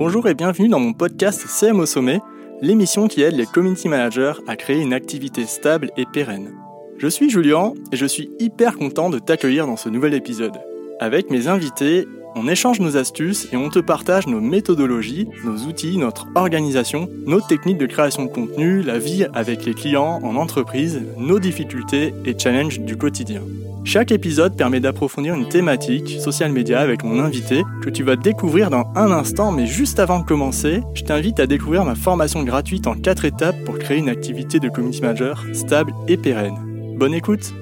Bonjour 0.00 0.26
et 0.28 0.34
bienvenue 0.34 0.70
dans 0.70 0.80
mon 0.80 0.94
podcast 0.94 1.46
CM 1.46 1.78
au 1.78 1.84
sommet, 1.84 2.22
l'émission 2.62 3.06
qui 3.06 3.20
aide 3.20 3.36
les 3.36 3.44
community 3.44 3.86
managers 3.86 4.32
à 4.48 4.56
créer 4.56 4.80
une 4.80 4.94
activité 4.94 5.44
stable 5.44 5.90
et 5.98 6.06
pérenne. 6.10 6.54
Je 6.96 7.06
suis 7.06 7.28
Julien 7.28 7.74
et 7.92 7.96
je 7.96 8.06
suis 8.06 8.30
hyper 8.38 8.78
content 8.78 9.10
de 9.10 9.18
t'accueillir 9.18 9.66
dans 9.66 9.76
ce 9.76 9.90
nouvel 9.90 10.14
épisode. 10.14 10.58
Avec 11.00 11.28
mes 11.28 11.48
invités, 11.48 12.08
on 12.34 12.48
échange 12.48 12.80
nos 12.80 12.96
astuces 12.96 13.48
et 13.52 13.56
on 13.56 13.70
te 13.70 13.78
partage 13.78 14.26
nos 14.26 14.40
méthodologies, 14.40 15.28
nos 15.44 15.66
outils, 15.66 15.98
notre 15.98 16.26
organisation, 16.34 17.08
nos 17.26 17.40
techniques 17.40 17.78
de 17.78 17.86
création 17.86 18.24
de 18.24 18.30
contenu, 18.30 18.82
la 18.82 18.98
vie 18.98 19.26
avec 19.34 19.64
les 19.64 19.74
clients 19.74 20.20
en 20.22 20.36
entreprise, 20.36 21.02
nos 21.16 21.38
difficultés 21.38 22.14
et 22.24 22.38
challenges 22.38 22.80
du 22.80 22.96
quotidien. 22.96 23.42
Chaque 23.84 24.12
épisode 24.12 24.56
permet 24.56 24.80
d'approfondir 24.80 25.34
une 25.34 25.48
thématique, 25.48 26.20
social 26.20 26.52
media, 26.52 26.80
avec 26.80 27.02
mon 27.02 27.18
invité, 27.18 27.62
que 27.82 27.88
tu 27.88 28.02
vas 28.02 28.16
découvrir 28.16 28.68
dans 28.68 28.92
un 28.94 29.10
instant, 29.10 29.52
mais 29.52 29.66
juste 29.66 29.98
avant 29.98 30.20
de 30.20 30.26
commencer, 30.26 30.82
je 30.94 31.02
t'invite 31.02 31.40
à 31.40 31.46
découvrir 31.46 31.84
ma 31.84 31.94
formation 31.94 32.42
gratuite 32.42 32.86
en 32.86 32.94
4 32.94 33.24
étapes 33.24 33.64
pour 33.64 33.78
créer 33.78 33.98
une 33.98 34.10
activité 34.10 34.60
de 34.60 34.68
community 34.68 35.00
manager 35.00 35.44
stable 35.54 35.92
et 36.08 36.18
pérenne. 36.18 36.56
Bonne 36.98 37.14
écoute 37.14 37.54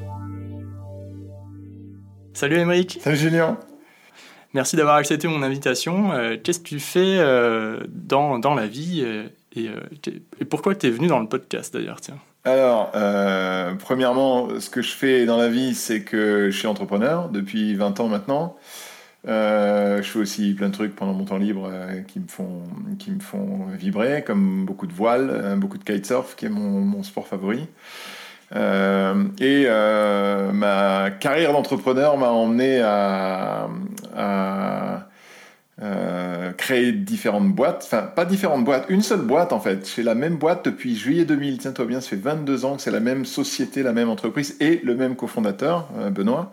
Salut 2.35 2.59
Émeric 2.59 2.99
Salut 3.01 3.17
Julien 3.17 3.59
Merci 4.55 4.77
d'avoir 4.77 4.97
accepté 4.97 5.29
mon 5.29 5.43
invitation. 5.43 6.13
Euh, 6.13 6.37
qu'est-ce 6.43 6.61
que 6.61 6.69
tu 6.69 6.81
fais 6.81 7.19
euh, 7.19 7.81
dans, 7.89 8.39
dans, 8.39 8.55
la 8.55 8.67
vie 8.67 9.03
euh, 9.05 9.29
et, 9.55 10.45
pourquoi 10.47 10.75
tu 10.75 10.87
es 10.87 10.91
venu 10.91 11.07
dans 11.07 11.21
le 11.21 11.27
podcast 11.27 11.75
d'ailleurs 11.75 12.01
tiens? 12.01 12.19
Alors, 12.45 12.93
premièrement, 13.79 14.59
ce 14.59 14.71
que 14.71 14.81
je 14.81 14.93
fais 14.93 15.27
dans 15.27 15.37
la 15.37 15.49
vie, 15.49 15.75
c'est 15.75 16.03
que 16.03 16.49
je 16.51 16.57
suis 16.57 16.67
entrepreneur 16.67 17.29
depuis 17.29 17.75
20 17.75 18.01
ans 18.01 18.09
maintenant. 18.09 18.57
Je 19.27 20.01
fais 20.03 20.19
aussi 20.19 20.55
plein 20.55 20.69
de 20.69 20.73
trucs 20.73 20.97
pendant 20.97 21.13
mon 21.13 21.25
temps 21.25 21.37
libre 21.37 21.71
qui, 22.07 22.21
me 22.21 22.29
font, 22.29 22.63
qui 22.99 23.11
me 23.11 23.21
font 23.21 23.67
vibrer, 23.77 24.23
comme 24.25 24.65
beaucoup 24.65 24.87
de 24.87 24.95
voiles, 24.95 25.57
beaucoup 25.59 25.77
de 25.77 25.85
kitesurf, 25.85 26.37
qui 26.37 26.47
est 26.47 26.51
mon, 26.51 26.81
mon 26.81 27.03
sport 27.03 27.27
favori. 27.27 27.67
Et 28.55 29.67
ma 30.53 31.11
carrière 31.11 31.53
d'entrepreneur 31.53 32.17
m'a 32.17 32.31
emmené 32.31 32.81
à, 32.81 33.69
euh, 35.81 36.51
créer 36.55 36.91
différentes 36.91 37.53
boîtes, 37.55 37.85
enfin 37.87 38.03
pas 38.03 38.25
différentes 38.25 38.65
boîtes, 38.65 38.87
une 38.89 39.03
seule 39.03 39.21
boîte 39.21 39.53
en 39.53 39.61
fait. 39.61 39.89
J'ai 39.95 40.03
la 40.03 40.17
même 40.17 40.35
boîte 40.35 40.65
depuis 40.65 40.97
juillet 40.97 41.25
2000, 41.25 41.59
tiens-toi 41.59 41.85
bien, 41.85 42.01
ça 42.01 42.09
fait 42.09 42.17
22 42.17 42.65
ans 42.65 42.75
que 42.75 42.83
c'est 42.83 42.91
la 42.91 42.99
même 42.99 43.25
société, 43.25 43.85
la 43.85 43.93
même 43.93 44.09
entreprise 44.09 44.57
et 44.59 44.81
le 44.83 44.97
même 44.97 45.15
cofondateur, 45.15 45.89
euh, 45.99 46.11
Benoît. 46.11 46.51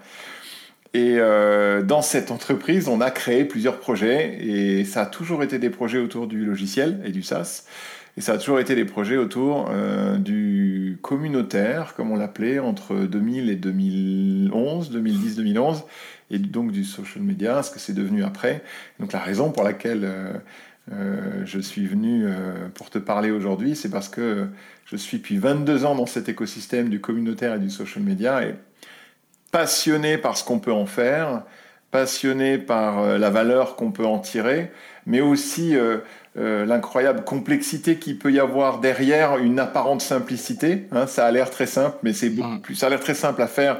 Et 0.93 1.15
euh, 1.17 1.81
dans 1.81 2.03
cette 2.03 2.29
entreprise, 2.29 2.87
on 2.87 3.01
a 3.01 3.09
créé 3.09 3.45
plusieurs 3.45 3.79
projets 3.79 4.37
et 4.41 4.85
ça 4.85 5.01
a 5.01 5.05
toujours 5.07 5.41
été 5.41 5.57
des 5.57 5.71
projets 5.71 5.97
autour 5.97 6.27
du 6.27 6.45
logiciel 6.45 7.01
et 7.03 7.09
du 7.09 7.23
SaaS. 7.23 7.63
Et 8.17 8.21
ça 8.21 8.33
a 8.33 8.37
toujours 8.37 8.59
été 8.59 8.75
des 8.75 8.85
projets 8.85 9.17
autour 9.17 9.71
du 10.19 10.84
communautaire, 10.95 11.93
comme 11.95 12.11
on 12.11 12.15
l'appelait, 12.15 12.59
entre 12.59 12.95
2000 12.95 13.49
et 13.49 13.55
2011, 13.55 14.91
2010-2011 14.95 15.83
et 16.31 16.39
donc 16.39 16.71
du 16.71 16.83
social 16.83 17.23
media, 17.23 17.61
ce 17.63 17.71
que 17.71 17.79
c'est 17.79 17.93
devenu 17.93 18.23
après. 18.23 18.63
Donc 18.99 19.13
la 19.13 19.19
raison 19.19 19.51
pour 19.51 19.63
laquelle 19.63 20.01
euh, 20.03 20.33
euh, 20.91 21.41
je 21.45 21.59
suis 21.59 21.85
venu 21.85 22.25
euh, 22.25 22.67
pour 22.73 22.89
te 22.89 22.97
parler 22.97 23.31
aujourd'hui, 23.31 23.75
c'est 23.75 23.89
parce 23.89 24.09
que 24.09 24.47
je 24.85 24.95
suis 24.95 25.17
depuis 25.17 25.37
22 25.37 25.85
ans 25.85 25.95
dans 25.95 26.05
cet 26.05 26.29
écosystème 26.29 26.89
du 26.89 26.99
communautaire 26.99 27.55
et 27.55 27.59
du 27.59 27.69
social 27.69 28.03
media 28.03 28.43
et 28.43 28.55
passionné 29.51 30.17
par 30.17 30.37
ce 30.37 30.43
qu'on 30.43 30.59
peut 30.59 30.73
en 30.73 30.85
faire, 30.85 31.43
passionné 31.91 32.57
par 32.57 33.17
la 33.17 33.29
valeur 33.29 33.75
qu'on 33.77 33.91
peut 33.91 34.05
en 34.05 34.19
tirer, 34.19 34.71
mais 35.05 35.21
aussi 35.21 35.75
l'incroyable 36.35 37.23
complexité 37.23 37.95
qu'il 37.95 38.17
peut 38.19 38.31
y 38.31 38.39
avoir 38.39 38.79
derrière 38.79 39.37
une 39.37 39.57
apparente 39.57 40.01
simplicité. 40.01 40.83
Hein, 40.91 41.07
ça 41.07 41.25
a 41.25 41.31
l'air 41.31 41.49
très 41.49 41.65
simple, 41.65 41.97
mais 42.03 42.11
c'est 42.11 42.29
beaucoup 42.29 42.59
plus. 42.59 42.75
Ça 42.75 42.87
a 42.87 42.89
l'air 42.89 42.99
très 42.99 43.13
simple 43.13 43.41
à 43.41 43.47
faire 43.47 43.77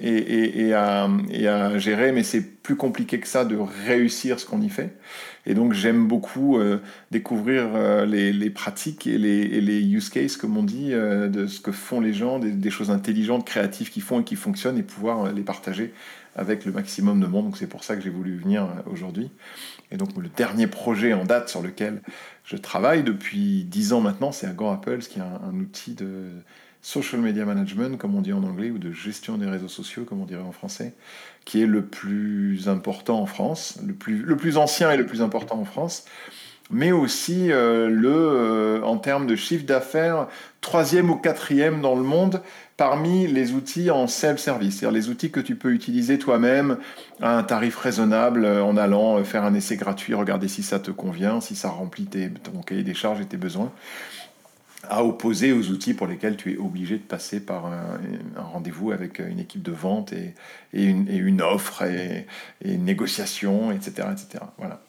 et, 0.00 0.72
à, 0.74 1.78
gérer, 1.78 2.12
mais 2.12 2.22
c'est 2.22 2.40
plus 2.40 2.76
compliqué 2.76 3.20
que 3.20 3.28
ça 3.28 3.44
de 3.44 3.56
réussir 3.86 4.40
ce 4.40 4.46
qu'on 4.46 4.60
y 4.60 4.68
fait. 4.68 4.96
Et 5.46 5.54
donc 5.54 5.72
j'aime 5.74 6.08
beaucoup 6.08 6.58
euh, 6.58 6.80
découvrir 7.10 7.70
euh, 7.74 8.06
les, 8.06 8.50
pratiques 8.50 9.06
et 9.06 9.18
les, 9.18 9.82
use 9.82 10.08
cases, 10.08 10.36
comme 10.36 10.56
on 10.56 10.62
dit, 10.62 10.92
euh, 10.92 11.28
de 11.28 11.46
ce 11.46 11.60
que 11.60 11.72
font 11.72 12.00
les 12.00 12.14
gens, 12.14 12.38
des, 12.38 12.70
choses 12.70 12.90
intelligentes, 12.90 13.46
créatives 13.46 13.90
qui 13.90 14.00
font 14.00 14.20
et 14.20 14.24
qui 14.24 14.36
fonctionnent, 14.36 14.78
et 14.78 14.82
pouvoir 14.82 15.32
les 15.32 15.42
partager 15.42 15.92
avec 16.34 16.64
le 16.64 16.72
maximum 16.72 17.20
de 17.20 17.26
monde. 17.26 17.44
Donc 17.46 17.56
c'est 17.56 17.68
pour 17.68 17.84
ça 17.84 17.94
que 17.94 18.02
j'ai 18.02 18.10
voulu 18.10 18.36
venir 18.36 18.68
aujourd'hui. 18.90 19.30
Et 19.90 19.96
donc 19.96 20.08
le 20.16 20.28
dernier 20.28 20.66
projet 20.66 21.12
en 21.12 21.24
date 21.24 21.48
sur 21.48 21.62
lequel 21.62 22.02
je 22.44 22.56
travaille 22.56 23.02
depuis 23.02 23.64
dix 23.64 23.92
ans 23.92 24.00
maintenant, 24.00 24.32
c'est 24.32 24.46
Agora 24.46 24.80
Pulse, 24.80 25.08
qui 25.08 25.18
est 25.18 25.22
un 25.22 25.54
outil 25.54 25.94
de 25.94 26.30
social 26.84 27.22
media 27.22 27.46
management, 27.46 27.96
comme 27.98 28.14
on 28.14 28.20
dit 28.20 28.34
en 28.34 28.44
anglais, 28.44 28.70
ou 28.70 28.78
de 28.78 28.92
gestion 28.92 29.38
des 29.38 29.46
réseaux 29.46 29.68
sociaux, 29.68 30.04
comme 30.04 30.20
on 30.20 30.26
dirait 30.26 30.42
en 30.42 30.52
français, 30.52 30.92
qui 31.46 31.62
est 31.62 31.66
le 31.66 31.86
plus 31.86 32.68
important 32.68 33.20
en 33.20 33.26
France, 33.26 33.78
le 33.84 33.94
plus, 33.94 34.22
le 34.22 34.36
plus 34.36 34.58
ancien 34.58 34.90
et 34.90 34.98
le 34.98 35.06
plus 35.06 35.22
important 35.22 35.58
en 35.58 35.64
France, 35.64 36.04
mais 36.70 36.92
aussi 36.92 37.50
euh, 37.50 37.88
le, 37.88 38.12
euh, 38.12 38.63
en 38.84 38.98
termes 38.98 39.26
de 39.26 39.36
chiffre 39.36 39.64
d'affaires, 39.64 40.28
troisième 40.60 41.10
ou 41.10 41.16
quatrième 41.16 41.80
dans 41.80 41.94
le 41.94 42.02
monde 42.02 42.42
parmi 42.76 43.26
les 43.26 43.52
outils 43.52 43.90
en 43.90 44.06
self-service, 44.06 44.78
c'est-à-dire 44.78 44.98
les 44.98 45.08
outils 45.08 45.30
que 45.30 45.40
tu 45.40 45.54
peux 45.54 45.72
utiliser 45.72 46.18
toi-même 46.18 46.78
à 47.20 47.36
un 47.38 47.44
tarif 47.44 47.76
raisonnable 47.76 48.44
euh, 48.44 48.64
en 48.64 48.76
allant 48.76 49.22
faire 49.22 49.44
un 49.44 49.54
essai 49.54 49.76
gratuit, 49.76 50.14
regarder 50.14 50.48
si 50.48 50.62
ça 50.62 50.80
te 50.80 50.90
convient, 50.90 51.40
si 51.40 51.54
ça 51.54 51.68
remplit 51.68 52.06
ton 52.42 52.62
cahier 52.62 52.82
des 52.82 52.94
charges 52.94 53.20
et 53.20 53.26
tes 53.26 53.36
besoins 53.36 53.70
à 54.88 55.04
opposer 55.04 55.52
aux 55.52 55.70
outils 55.70 55.94
pour 55.94 56.06
lesquels 56.06 56.36
tu 56.36 56.52
es 56.52 56.56
obligé 56.56 56.96
de 56.98 57.02
passer 57.02 57.40
par 57.40 57.66
un, 57.66 58.00
rendez-vous 58.36 58.92
avec 58.92 59.18
une 59.18 59.38
équipe 59.38 59.62
de 59.62 59.72
vente 59.72 60.12
et, 60.12 60.34
et, 60.72 60.84
une, 60.84 61.42
offre 61.42 61.82
et, 61.82 62.26
une 62.64 62.84
négociation, 62.84 63.72
etc. 63.72 64.08
etc. 64.12 64.44
Voilà. 64.58 64.80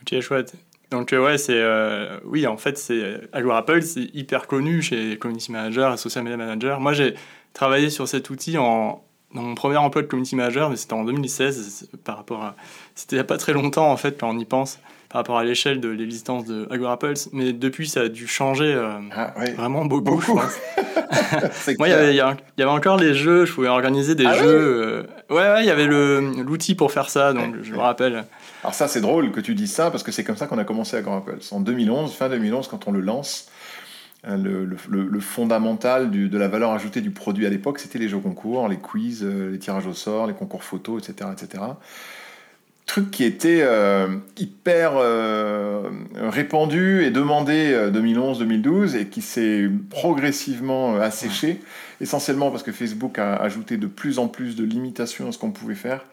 Ok, 0.00 0.20
chouette. 0.20 0.54
Donc 0.92 1.12
euh, 1.12 1.24
ouais, 1.24 1.38
c'est 1.38 1.56
euh, 1.56 2.18
oui, 2.24 2.46
en 2.46 2.58
fait, 2.58 2.76
c'est 2.76 3.22
Agora 3.32 3.58
Apple, 3.58 3.82
c'est 3.82 4.10
hyper 4.14 4.46
connu 4.46 4.82
chez 4.82 5.16
community 5.16 5.50
manager 5.50 5.92
et 5.94 5.96
social 5.96 6.22
media 6.22 6.36
manager. 6.36 6.80
Moi, 6.80 6.92
j'ai 6.92 7.14
travaillé 7.54 7.88
sur 7.88 8.06
cet 8.06 8.28
outil 8.28 8.58
en, 8.58 9.02
dans 9.34 9.42
mon 9.42 9.54
premier 9.54 9.78
emploi 9.78 10.02
de 10.02 10.06
community 10.06 10.36
manager, 10.36 10.68
mais 10.68 10.76
c'était 10.76 10.92
en 10.92 11.04
2016 11.04 11.88
par 12.04 12.18
rapport 12.18 12.44
à 12.44 12.56
c'était 12.94 13.16
il 13.16 13.18
n'y 13.18 13.22
a 13.22 13.24
pas 13.24 13.38
très 13.38 13.54
longtemps 13.54 13.90
en 13.90 13.96
fait 13.96 14.20
quand 14.20 14.28
on 14.28 14.38
y 14.38 14.44
pense 14.44 14.78
par 15.08 15.20
rapport 15.20 15.38
à 15.38 15.44
l'échelle 15.44 15.80
de 15.80 15.88
l'existence 15.88 16.46
de 16.46 16.66
Agora 16.70 16.98
Pulse. 16.98 17.28
Mais 17.32 17.52
depuis, 17.52 17.86
ça 17.86 18.00
a 18.02 18.08
dû 18.08 18.26
changer 18.26 18.72
euh, 18.72 18.92
ah, 19.14 19.34
vraiment 19.56 19.84
beaucoup. 19.84 20.20
Moi, 21.78 21.88
il 21.88 22.14
y, 22.14 22.20
avait, 22.20 22.64
encore 22.64 22.96
les 22.96 23.12
jeux, 23.12 23.44
je 23.44 23.52
pouvais 23.52 23.68
organiser 23.68 24.14
des 24.14 24.24
ah 24.24 24.34
jeux. 24.34 25.04
Euh, 25.30 25.34
ouais, 25.34 25.52
ouais, 25.52 25.62
il 25.64 25.66
y 25.66 25.70
avait 25.70 25.86
l'outil 25.86 26.74
pour 26.74 26.92
faire 26.92 27.10
ça, 27.10 27.34
donc 27.34 27.56
je 27.62 27.72
me 27.72 27.78
rappelle. 27.78 28.24
Alors 28.62 28.74
ça, 28.74 28.88
c'est 28.88 29.00
drôle 29.00 29.32
que 29.32 29.40
tu 29.40 29.54
dises 29.54 29.72
ça, 29.72 29.90
parce 29.90 30.02
que 30.02 30.12
c'est 30.12 30.24
comme 30.24 30.36
ça 30.36 30.46
qu'on 30.46 30.58
a 30.58 30.64
commencé 30.64 30.96
Agora 30.96 31.24
Pulse. 31.24 31.52
En 31.52 31.60
2011, 31.60 32.14
fin 32.14 32.28
2011, 32.28 32.68
quand 32.68 32.86
on 32.86 32.92
le 32.92 33.00
lance, 33.00 33.48
euh, 34.28 34.36
le, 34.36 34.76
le, 34.88 35.20
fondamental 35.20 36.10
du, 36.10 36.28
de 36.28 36.38
la 36.38 36.46
valeur 36.46 36.70
ajoutée 36.70 37.00
du 37.00 37.10
produit 37.10 37.44
à 37.44 37.50
l'époque, 37.50 37.80
c'était 37.80 37.98
les 37.98 38.08
jeux 38.08 38.20
concours, 38.20 38.68
les 38.68 38.76
quiz, 38.76 39.24
les 39.24 39.58
tirages 39.58 39.86
au 39.86 39.94
sort, 39.94 40.28
les 40.28 40.34
concours 40.34 40.62
photos, 40.62 41.08
etc. 41.08 41.30
etc 41.32 41.62
truc 42.92 43.10
qui 43.10 43.24
était 43.24 43.60
euh, 43.62 44.18
hyper 44.36 44.92
euh, 44.96 45.88
répandu 46.14 47.04
et 47.04 47.10
demandé 47.10 47.74
2011-2012 47.90 48.68
euh, 48.68 49.00
et 49.00 49.06
qui 49.06 49.22
s'est 49.22 49.70
progressivement 49.88 50.96
asséché, 50.96 51.60
essentiellement 52.02 52.50
parce 52.50 52.62
que 52.62 52.72
Facebook 52.72 53.18
a 53.18 53.36
ajouté 53.36 53.78
de 53.78 53.86
plus 53.86 54.18
en 54.18 54.28
plus 54.28 54.56
de 54.56 54.64
limitations 54.64 55.28
à 55.28 55.32
ce 55.32 55.38
qu'on 55.38 55.52
pouvait 55.52 55.74
faire. 55.74 56.04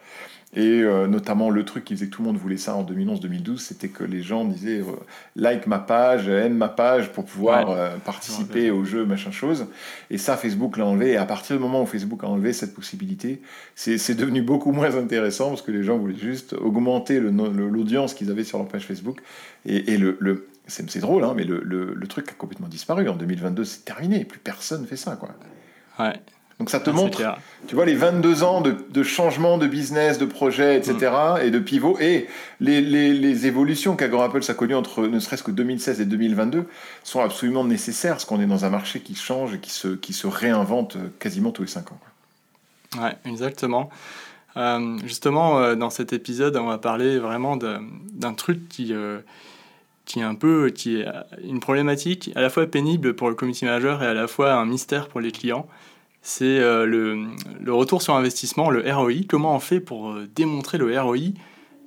Et 0.52 0.82
euh, 0.82 1.06
notamment, 1.06 1.48
le 1.48 1.64
truc 1.64 1.84
qui 1.84 1.94
faisait 1.94 2.06
que 2.06 2.10
tout 2.10 2.22
le 2.22 2.28
monde 2.28 2.36
voulait 2.36 2.56
ça 2.56 2.74
en 2.74 2.82
2011-2012, 2.84 3.58
c'était 3.58 3.88
que 3.88 4.02
les 4.02 4.20
gens 4.20 4.44
disaient 4.44 4.80
euh, 4.80 4.96
like 5.36 5.68
ma 5.68 5.78
page, 5.78 6.28
aime 6.28 6.56
ma 6.56 6.68
page 6.68 7.12
pour 7.12 7.24
pouvoir 7.24 7.70
euh, 7.70 7.96
participer 7.98 8.72
au 8.72 8.84
jeu, 8.84 9.04
machin 9.06 9.30
chose. 9.30 9.66
Et 10.10 10.18
ça, 10.18 10.36
Facebook 10.36 10.76
l'a 10.76 10.86
enlevé. 10.86 11.12
Et 11.12 11.16
à 11.16 11.24
partir 11.24 11.54
du 11.56 11.62
moment 11.62 11.82
où 11.82 11.86
Facebook 11.86 12.24
a 12.24 12.26
enlevé 12.26 12.52
cette 12.52 12.74
possibilité, 12.74 13.40
c'est 13.76 14.14
devenu 14.16 14.42
beaucoup 14.42 14.72
moins 14.72 14.96
intéressant 14.96 15.50
parce 15.50 15.62
que 15.62 15.70
les 15.70 15.84
gens 15.84 15.98
voulaient 15.98 16.18
juste 16.18 16.54
augmenter 16.54 17.20
l'audience 17.20 18.14
qu'ils 18.14 18.32
avaient 18.32 18.44
sur 18.44 18.58
leur 18.58 18.66
page 18.66 18.86
Facebook. 18.86 19.20
Et, 19.66 19.92
et 19.92 19.98
le, 19.98 20.16
le 20.18 20.48
c'est 20.66 21.00
drôle, 21.00 21.24
hein, 21.24 21.34
mais 21.36 21.44
le, 21.44 21.60
le, 21.64 21.94
le, 21.94 22.06
truc 22.06 22.28
a 22.28 22.34
complètement 22.34 22.68
disparu. 22.68 23.08
En 23.08 23.16
2022, 23.16 23.64
c'est 23.64 23.84
terminé. 23.84 24.24
Plus 24.24 24.38
personne 24.38 24.86
fait 24.86 24.96
ça, 24.96 25.16
quoi. 25.16 25.30
Ouais. 25.98 26.14
Donc 26.60 26.68
ça 26.68 26.78
te 26.78 26.90
montre, 26.90 27.22
tu 27.68 27.74
vois, 27.74 27.86
les 27.86 27.94
22 27.94 28.42
ans 28.42 28.60
de, 28.60 29.02
changement 29.02 29.56
de 29.56 29.66
business, 29.66 30.18
de 30.18 30.26
projet, 30.26 30.76
etc., 30.76 31.10
mm. 31.10 31.46
et 31.46 31.50
de 31.50 31.58
pivot, 31.58 31.96
et 31.98 32.28
les, 32.60 32.82
les, 32.82 33.46
évolutions 33.46 33.96
qu'Agora 33.96 34.26
Apple 34.26 34.42
a 34.46 34.52
connues 34.52 34.74
entre 34.74 35.06
ne 35.06 35.18
serait-ce 35.20 35.42
que 35.42 35.50
2016 35.50 36.02
et 36.02 36.04
2022 36.04 36.66
sont 37.02 37.20
absolument 37.20 37.64
nécessaires, 37.64 38.12
parce 38.12 38.26
qu'on 38.26 38.42
est 38.42 38.46
dans 38.46 38.66
un 38.66 38.68
marché 38.68 39.00
qui 39.00 39.14
change 39.14 39.54
et 39.54 39.58
qui 39.58 39.70
se, 39.70 39.88
qui 39.88 40.12
se 40.12 40.26
réinvente 40.26 40.98
quasiment 41.18 41.50
tous 41.50 41.62
les 41.62 41.68
5 41.68 41.92
ans. 41.92 42.00
Ouais, 43.00 43.16
exactement. 43.24 43.88
justement, 45.02 45.74
dans 45.76 45.90
cet 45.90 46.12
épisode, 46.12 46.58
on 46.58 46.66
va 46.66 46.76
parler 46.76 47.18
vraiment 47.18 47.56
d'un 47.56 48.34
truc 48.34 48.68
qui, 48.68 48.92
qui 50.04 50.20
est 50.20 50.24
un 50.24 50.34
peu 50.34 50.68
qui 50.68 50.96
est 50.96 51.06
une 51.42 51.60
problématique 51.60 52.30
à 52.34 52.42
la 52.42 52.50
fois 52.50 52.66
pénible 52.66 53.14
pour 53.14 53.30
le 53.30 53.34
community 53.34 53.64
manager 53.64 54.02
et 54.02 54.06
à 54.06 54.12
la 54.12 54.26
fois 54.26 54.52
un 54.52 54.66
mystère 54.66 55.08
pour 55.08 55.20
les 55.20 55.32
clients. 55.32 55.66
C'est 56.22 56.58
le, 56.58 57.28
le, 57.60 57.72
retour 57.72 58.02
sur 58.02 58.14
investissement, 58.14 58.68
le 58.68 58.82
ROI. 58.92 59.24
Comment 59.26 59.56
on 59.56 59.60
fait 59.60 59.80
pour 59.80 60.14
démontrer 60.34 60.76
le 60.76 61.00
ROI 61.00 61.16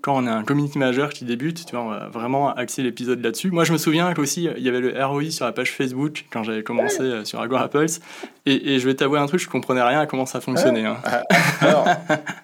quand 0.04 0.18
on 0.18 0.28
a 0.28 0.32
un 0.32 0.44
community 0.44 0.78
manager 0.78 1.14
qui 1.14 1.24
débute, 1.24 1.66
tu 1.66 1.78
vois, 1.78 1.86
on 1.86 1.90
va 1.90 2.10
vraiment 2.10 2.54
axer 2.54 2.84
l'épisode 2.84 3.24
là-dessus. 3.24 3.52
Moi, 3.52 3.64
je 3.64 3.72
me 3.72 3.78
souviens 3.78 4.14
qu'aussi, 4.14 4.50
il 4.58 4.62
y 4.62 4.68
avait 4.68 4.82
le 4.82 5.02
ROI 5.02 5.32
sur 5.32 5.46
la 5.46 5.54
page 5.54 5.72
Facebook 5.72 6.26
quand 6.30 6.44
j'avais 6.44 6.62
commencé 6.62 7.00
euh, 7.00 7.24
sur 7.24 7.40
Agora 7.40 7.70
Pulse. 7.70 8.02
Et, 8.46 8.80
je 8.80 8.86
vais 8.86 8.96
t'avouer 8.96 9.20
un 9.20 9.28
truc, 9.28 9.40
je 9.40 9.48
comprenais 9.48 9.82
rien 9.82 10.02
à 10.02 10.06
comment 10.06 10.26
ça 10.26 10.42
fonctionnait. 10.42 10.86
Hein. 10.86 10.98
Ah, 11.06 11.24
alors, 11.62 11.88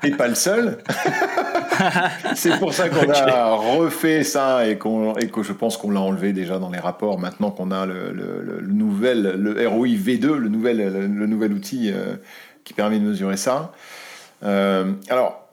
t'es 0.02 0.12
pas 0.12 0.30
le 0.30 0.36
seul. 0.36 0.78
C'est 2.36 2.58
pour 2.60 2.74
ça 2.74 2.88
qu'on 2.88 3.10
a 3.12 3.56
refait 3.56 4.24
ça 4.24 4.66
et, 4.66 4.72
et 4.72 5.28
que 5.28 5.44
je 5.44 5.52
pense 5.52 5.76
qu'on 5.76 5.92
l'a 5.92 6.00
enlevé 6.00 6.32
déjà 6.32 6.60
dans 6.60 6.70
les 6.70 6.80
rapports 6.80 7.20
maintenant 7.20 7.52
qu'on 7.52 7.72
a 7.72 7.86
le, 7.86 8.14
le, 8.14 8.62
nouvel, 8.62 9.36
le 9.38 9.68
ROI 9.68 9.88
V2, 9.88 10.34
le 10.36 10.48
nouvel, 10.48 10.78
le, 10.78 11.28
nouvel 11.28 11.52
outil 11.52 11.92
euh, 11.92 12.16
qui 12.64 12.74
permet 12.74 13.00
de 13.00 13.06
mesurer 13.06 13.36
ça. 13.36 13.74
Euh, 14.44 14.94
alors, 15.10 15.49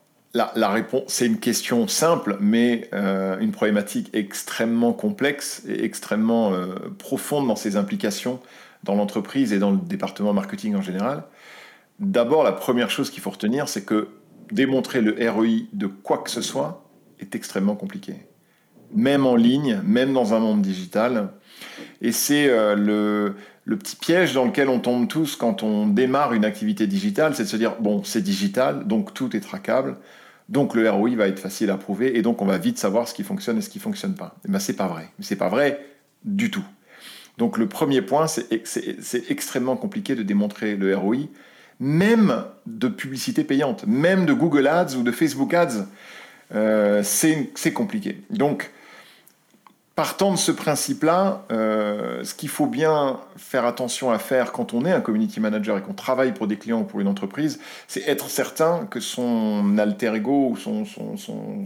la, 0.54 0.68
réponse, 0.68 1.04
c'est 1.08 1.26
une 1.26 1.38
question 1.38 1.88
simple, 1.88 2.36
mais 2.40 2.88
euh, 2.92 3.38
une 3.38 3.52
problématique 3.52 4.10
extrêmement 4.12 4.92
complexe 4.92 5.62
et 5.68 5.84
extrêmement 5.84 6.52
euh, 6.52 6.74
profonde 6.98 7.48
dans 7.48 7.56
ses 7.56 7.76
implications 7.76 8.40
dans 8.84 8.94
l'entreprise 8.94 9.52
et 9.52 9.58
dans 9.58 9.70
le 9.70 9.78
département 9.78 10.32
marketing 10.32 10.76
en 10.76 10.82
général. 10.82 11.24
D'abord, 11.98 12.44
la 12.44 12.52
première 12.52 12.90
chose 12.90 13.10
qu'il 13.10 13.22
faut 13.22 13.30
retenir, 13.30 13.68
c'est 13.68 13.84
que 13.84 14.08
démontrer 14.52 15.00
le 15.00 15.16
ROI 15.30 15.66
de 15.72 15.86
quoi 15.86 16.18
que 16.18 16.30
ce 16.30 16.42
soit 16.42 16.88
est 17.18 17.34
extrêmement 17.34 17.74
compliqué. 17.74 18.14
Même 18.94 19.26
en 19.26 19.34
ligne, 19.34 19.80
même 19.84 20.12
dans 20.12 20.34
un 20.34 20.38
monde 20.38 20.62
digital. 20.62 21.30
Et 22.00 22.12
c'est 22.12 22.48
euh, 22.48 22.76
le, 22.76 23.34
le 23.64 23.76
petit 23.76 23.96
piège 23.96 24.34
dans 24.34 24.44
lequel 24.44 24.68
on 24.68 24.78
tombe 24.78 25.08
tous 25.08 25.34
quand 25.34 25.62
on 25.62 25.88
démarre 25.88 26.34
une 26.34 26.44
activité 26.44 26.86
digitale, 26.86 27.34
c'est 27.34 27.44
de 27.44 27.48
se 27.48 27.56
dire, 27.56 27.76
bon, 27.80 28.04
c'est 28.04 28.22
digital, 28.22 28.86
donc 28.86 29.12
tout 29.14 29.34
est 29.34 29.40
traquable. 29.40 29.96
Donc 30.48 30.74
le 30.74 30.88
ROI 30.88 31.16
va 31.16 31.28
être 31.28 31.40
facile 31.40 31.70
à 31.70 31.76
prouver 31.76 32.16
et 32.16 32.22
donc 32.22 32.40
on 32.40 32.46
va 32.46 32.58
vite 32.58 32.78
savoir 32.78 33.08
ce 33.08 33.14
qui 33.14 33.24
fonctionne 33.24 33.58
et 33.58 33.60
ce 33.60 33.68
qui 33.68 33.78
ne 33.78 33.82
fonctionne 33.82 34.14
pas. 34.14 34.36
Mais 34.44 34.54
ben, 34.54 34.58
c'est 34.58 34.76
pas 34.76 34.86
vrai. 34.86 35.08
C'est 35.20 35.36
pas 35.36 35.48
vrai 35.48 35.84
du 36.24 36.50
tout. 36.50 36.64
Donc 37.38 37.58
le 37.58 37.68
premier 37.68 38.00
point, 38.00 38.26
c'est 38.26 39.30
extrêmement 39.30 39.76
compliqué 39.76 40.14
de 40.14 40.22
démontrer 40.22 40.76
le 40.76 40.96
ROI, 40.96 41.28
même 41.80 42.44
de 42.66 42.88
publicité 42.88 43.44
payante, 43.44 43.84
même 43.86 44.24
de 44.24 44.32
Google 44.32 44.66
Ads 44.66 44.96
ou 44.96 45.02
de 45.02 45.10
Facebook 45.10 45.52
Ads. 45.52 45.86
Euh, 46.54 47.02
c'est 47.02 47.72
compliqué. 47.72 48.22
Donc 48.30 48.70
Partant 49.96 50.30
de 50.30 50.36
ce 50.36 50.52
principe-là, 50.52 51.46
euh, 51.50 52.22
ce 52.22 52.34
qu'il 52.34 52.50
faut 52.50 52.66
bien 52.66 53.18
faire 53.38 53.64
attention 53.64 54.10
à 54.10 54.18
faire 54.18 54.52
quand 54.52 54.74
on 54.74 54.84
est 54.84 54.92
un 54.92 55.00
community 55.00 55.40
manager 55.40 55.78
et 55.78 55.80
qu'on 55.80 55.94
travaille 55.94 56.34
pour 56.34 56.46
des 56.46 56.58
clients 56.58 56.80
ou 56.80 56.84
pour 56.84 57.00
une 57.00 57.08
entreprise, 57.08 57.58
c'est 57.88 58.06
être 58.06 58.28
certain 58.28 58.86
que 58.90 59.00
son 59.00 59.78
alter 59.78 60.14
ego 60.14 60.50
ou 60.50 60.56
son, 60.58 60.84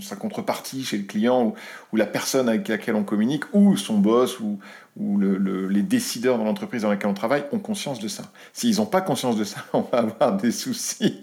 sa 0.01 0.15
contrepartie 0.15 0.85
chez 0.85 0.99
le 0.99 1.03
client 1.03 1.55
ou, 1.93 1.97
la 1.97 2.07
personne 2.07 2.49
avec 2.49 2.69
laquelle 2.69 2.95
on 2.95 3.03
communique 3.03 3.53
ou 3.53 3.77
son 3.77 3.99
boss 3.99 4.39
ou, 4.39 4.61
ou 4.97 5.19
les 5.19 5.83
décideurs 5.83 6.37
dans 6.37 6.45
l'entreprise 6.45 6.83
dans 6.83 6.91
laquelle 6.91 7.11
on 7.11 7.15
travaille 7.15 7.45
ont 7.53 7.59
conscience 7.59 8.01
de 8.01 8.09
ça. 8.09 8.25
S'ils 8.53 8.77
n'ont 8.77 8.87
pas 8.87 9.01
conscience 9.01 9.37
de 9.37 9.45
ça, 9.45 9.65
on 9.73 9.83
va 9.83 9.99
avoir 9.99 10.37
des 10.37 10.51
soucis. 10.51 11.23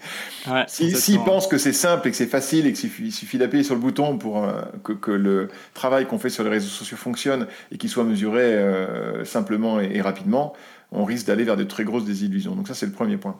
S'ils 0.67 1.19
pensent 1.19 1.47
que 1.47 1.57
c'est 1.57 1.73
simple 1.73 2.07
et 2.07 2.11
que 2.11 2.17
c'est 2.17 2.27
facile 2.27 2.65
et 2.65 2.73
qu'il 2.73 3.11
suffit, 3.11 3.37
d'appuyer 3.37 3.63
sur 3.63 3.75
le 3.75 3.81
bouton 3.81 4.17
pour 4.17 4.43
euh, 4.43 4.61
que, 4.83 5.11
le 5.11 5.49
travail 5.73 6.07
qu'on 6.07 6.17
fait 6.17 6.29
sur 6.29 6.43
les 6.43 6.49
réseaux 6.49 6.69
sociaux 6.69 6.97
fonctionne 6.97 7.47
et 7.71 7.77
qu'il 7.77 7.89
soit 7.89 8.03
mesuré 8.03 8.41
euh, 8.41 9.25
simplement 9.25 9.79
et, 9.79 10.01
rapidement, 10.01 10.53
on 10.91 11.03
risque 11.03 11.27
d'aller 11.27 11.43
vers 11.43 11.57
de 11.57 11.63
très 11.63 11.83
grosses 11.83 12.05
désillusions. 12.05 12.55
Donc 12.55 12.67
ça, 12.67 12.73
c'est 12.73 12.85
le 12.85 12.93
premier 12.93 13.17
point. 13.17 13.39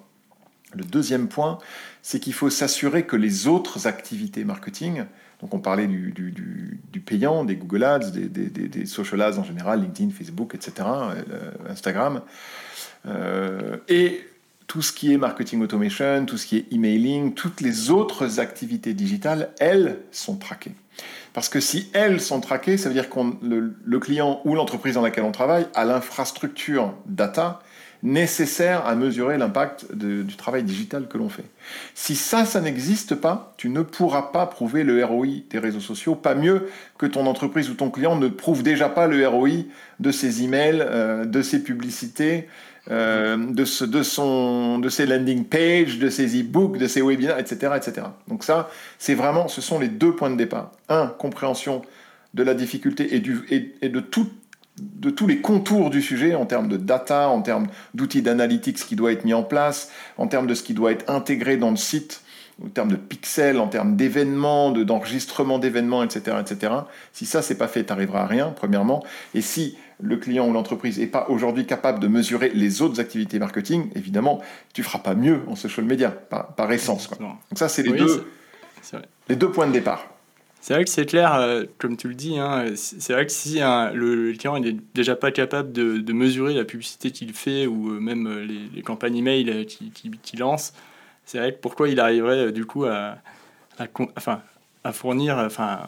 Le 0.73 0.83
deuxième 0.83 1.29
point, 1.29 1.57
c'est 2.01 2.19
qu'il 2.19 2.33
faut 2.33 2.49
s'assurer 2.49 3.05
que 3.05 3.15
les 3.15 3.47
autres 3.47 3.87
activités 3.87 4.43
marketing, 4.43 5.05
donc 5.41 5.53
on 5.53 5.59
parlait 5.59 5.87
du, 5.87 6.13
payant, 7.05 7.45
des 7.45 7.55
Google 7.55 7.83
Ads, 7.83 8.11
des, 8.11 8.85
social 8.85 9.21
ads 9.21 9.37
en 9.37 9.43
général, 9.43 9.81
LinkedIn, 9.81 10.09
Facebook, 10.09 10.55
etc., 10.55 10.71
euh, 10.79 11.51
Instagram. 11.69 12.21
Euh, 13.05 13.77
et 13.87 14.25
tout 14.65 14.81
ce 14.81 14.91
qui 14.91 15.13
est 15.13 15.17
marketing 15.17 15.61
automation, 15.61 16.25
tout 16.25 16.37
ce 16.37 16.45
qui 16.47 16.57
est 16.57 16.73
emailing, 16.73 17.33
toutes 17.33 17.61
les 17.61 17.91
autres 17.91 18.39
activités 18.39 18.93
digitales, 18.93 19.51
elles 19.59 19.99
sont 20.11 20.37
traquées. 20.37 20.73
Parce 21.33 21.49
que 21.49 21.59
si 21.59 21.89
elles 21.93 22.19
sont 22.19 22.41
traquées, 22.41 22.77
ça 22.77 22.89
veut 22.89 22.95
dire 22.95 23.09
que 23.09 23.19
le 23.41 23.99
client 23.99 24.41
ou 24.43 24.55
l'entreprise 24.55 24.95
dans 24.95 25.03
laquelle 25.03 25.23
on 25.23 25.31
travaille 25.31 25.67
a 25.75 25.85
l'infrastructure 25.85 26.95
data 27.05 27.61
nécessaire 28.03 28.85
à 28.85 28.95
mesurer 28.95 29.37
l'impact 29.37 29.93
du 29.93 30.35
travail 30.35 30.63
digital 30.63 31.07
que 31.07 31.17
l'on 31.17 31.29
fait. 31.29 31.45
Si 31.95 32.15
ça, 32.15 32.45
ça 32.45 32.61
n'existe 32.61 33.15
pas, 33.15 33.53
tu 33.57 33.69
ne 33.69 33.81
pourras 33.81 34.23
pas 34.23 34.45
prouver 34.45 34.83
le 34.83 35.03
ROI 35.03 35.27
des 35.49 35.59
réseaux 35.59 35.79
sociaux, 35.79 36.15
pas 36.15 36.35
mieux 36.35 36.69
que 36.97 37.05
ton 37.05 37.25
entreprise 37.25 37.69
ou 37.69 37.73
ton 37.73 37.89
client 37.89 38.15
ne 38.15 38.27
prouve 38.27 38.63
déjà 38.63 38.89
pas 38.89 39.07
le 39.07 39.27
ROI 39.27 39.65
de 39.99 40.11
ses 40.11 40.43
emails, 40.43 40.81
euh, 40.81 41.25
de 41.25 41.41
ses 41.41 41.63
publicités, 41.63 42.47
euh, 42.89 43.35
de, 43.35 43.85
de, 43.85 44.03
son, 44.03 44.79
de 44.79 44.89
ses 44.89 45.05
landing 45.05 45.43
pages, 45.43 45.99
de 45.99 46.09
ses 46.09 46.39
e-books, 46.39 46.77
de 46.77 46.87
ses 46.87 47.01
webinaires, 47.01 47.39
etc., 47.39 47.73
etc. 47.75 48.07
Donc 48.27 48.43
ça, 48.43 48.69
c'est 48.97 49.15
vraiment, 49.15 49.47
ce 49.47 49.59
sont 49.59 49.79
les 49.79 49.89
deux 49.89 50.15
points 50.15 50.29
de 50.29 50.37
départ. 50.37 50.71
Un, 50.87 51.07
compréhension 51.07 51.81
de 52.33 52.43
la 52.43 52.53
difficulté 52.53 53.15
et, 53.15 53.19
du, 53.19 53.41
et 53.49 53.89
de 53.89 53.99
toute 53.99 54.31
de 54.79 55.09
tous 55.09 55.27
les 55.27 55.41
contours 55.41 55.89
du 55.89 56.01
sujet 56.01 56.35
en 56.35 56.45
termes 56.45 56.67
de 56.67 56.77
data, 56.77 57.29
en 57.29 57.41
termes 57.41 57.67
d'outils 57.93 58.21
d'analytics 58.21 58.77
qui 58.77 58.95
doit 58.95 59.11
être 59.11 59.25
mis 59.25 59.33
en 59.33 59.43
place, 59.43 59.91
en 60.17 60.27
termes 60.27 60.47
de 60.47 60.53
ce 60.53 60.63
qui 60.63 60.73
doit 60.73 60.91
être 60.91 61.09
intégré 61.09 61.57
dans 61.57 61.71
le 61.71 61.77
site, 61.77 62.21
en 62.63 62.69
termes 62.69 62.91
de 62.91 62.95
pixels, 62.95 63.59
en 63.59 63.67
termes 63.67 63.95
d'événements, 63.95 64.71
d'enregistrement 64.71 65.59
d'événements, 65.59 66.03
etc., 66.03 66.37
etc. 66.39 66.73
Si 67.13 67.25
ça, 67.25 67.41
c'est 67.41 67.57
pas 67.57 67.67
fait, 67.67 67.83
tu 67.83 67.89
n'arriveras 67.91 68.21
à 68.21 68.27
rien, 68.27 68.53
premièrement. 68.55 69.03
Et 69.33 69.41
si 69.41 69.77
le 69.99 70.17
client 70.17 70.47
ou 70.47 70.53
l'entreprise 70.53 70.99
n'est 70.99 71.07
pas 71.07 71.27
aujourd'hui 71.29 71.65
capable 71.65 71.99
de 71.99 72.07
mesurer 72.07 72.49
les 72.53 72.81
autres 72.81 72.99
activités 72.99 73.39
marketing, 73.39 73.89
évidemment, 73.95 74.41
tu 74.73 74.83
feras 74.83 74.99
pas 74.99 75.15
mieux 75.15 75.41
en 75.47 75.55
social 75.55 75.85
media, 75.85 76.09
par, 76.09 76.71
essence. 76.71 77.09
Donc 77.19 77.37
ça, 77.55 77.69
c'est 77.69 77.83
les, 77.83 77.95
les 79.29 79.35
deux 79.35 79.51
points 79.51 79.67
de 79.67 79.73
départ. 79.73 80.07
C'est 80.67 80.73
vrai 80.73 80.83
que 80.83 80.89
c'est 80.89 81.05
clair, 81.05 81.33
euh, 81.33 81.63
comme 81.77 81.95
tu 81.95 82.09
le 82.09 82.13
dis, 82.13 82.37
hein, 82.37 82.65
c'est 82.75 83.13
vrai 83.13 83.25
que 83.25 83.31
si 83.31 83.59
le, 83.61 84.33
client 84.33 84.59
n'est 84.59 84.75
déjà 84.93 85.15
pas 85.15 85.31
capable 85.31 85.71
de, 85.71 86.11
mesurer 86.11 86.53
la 86.53 86.65
publicité 86.65 87.11
qu'il 87.11 87.31
fait 87.31 87.67
ou 87.67 87.91
euh, 87.91 88.01
même 88.01 88.27
euh, 88.27 88.45
les, 88.75 88.81
campagnes 88.81 89.15
email 89.15 89.65
qu'il 89.65 90.39
lance, 90.39 90.73
c'est 91.23 91.37
vrai 91.37 91.53
que 91.53 91.59
pourquoi 91.61 91.87
il 91.87 92.01
arriverait 92.01 92.51
du 92.51 92.65
coup 92.65 92.83
à, 92.83 93.15
enfin, 94.17 94.41
à 94.83 94.91
fournir 94.91 95.37
enfin, 95.37 95.83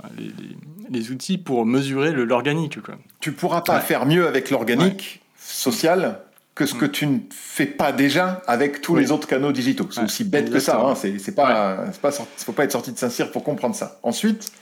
les, 0.89 1.11
outils 1.11 1.37
pour 1.37 1.65
mesurer 1.65 2.13
l'organique. 2.13 2.79
Tu 3.19 3.33
pourras 3.33 3.59
pas 3.59 3.81
faire 3.81 4.05
mieux 4.05 4.29
avec 4.29 4.49
l'organique 4.49 5.19
social 5.37 6.21
que 6.55 6.65
ce 6.65 6.73
que 6.73 6.85
mm. 6.85 6.91
tu 6.91 7.07
ne 7.07 7.19
fais 7.31 7.65
pas 7.65 7.91
déjà 7.91 8.41
avec 8.47 8.79
tous 8.79 8.95
les 8.95 9.11
autres 9.11 9.27
canaux 9.27 9.51
digitaux. 9.51 9.89
C'est 9.91 10.03
aussi 10.03 10.23
bête 10.23 10.49
que 10.49 10.59
ça. 10.59 10.79
Hein. 10.79 10.95
C'est 10.95 11.35
pas, 11.35 11.85
pas, 12.01 12.11
faut 12.11 12.53
pas 12.53 12.63
être 12.63 12.71
sorti 12.71 12.93
de 12.93 12.97
Saint-Cyr 12.97 13.29
pour 13.29 13.43
comprendre 13.43 13.75
ça. 13.75 13.99
Ensuite, 14.03 14.53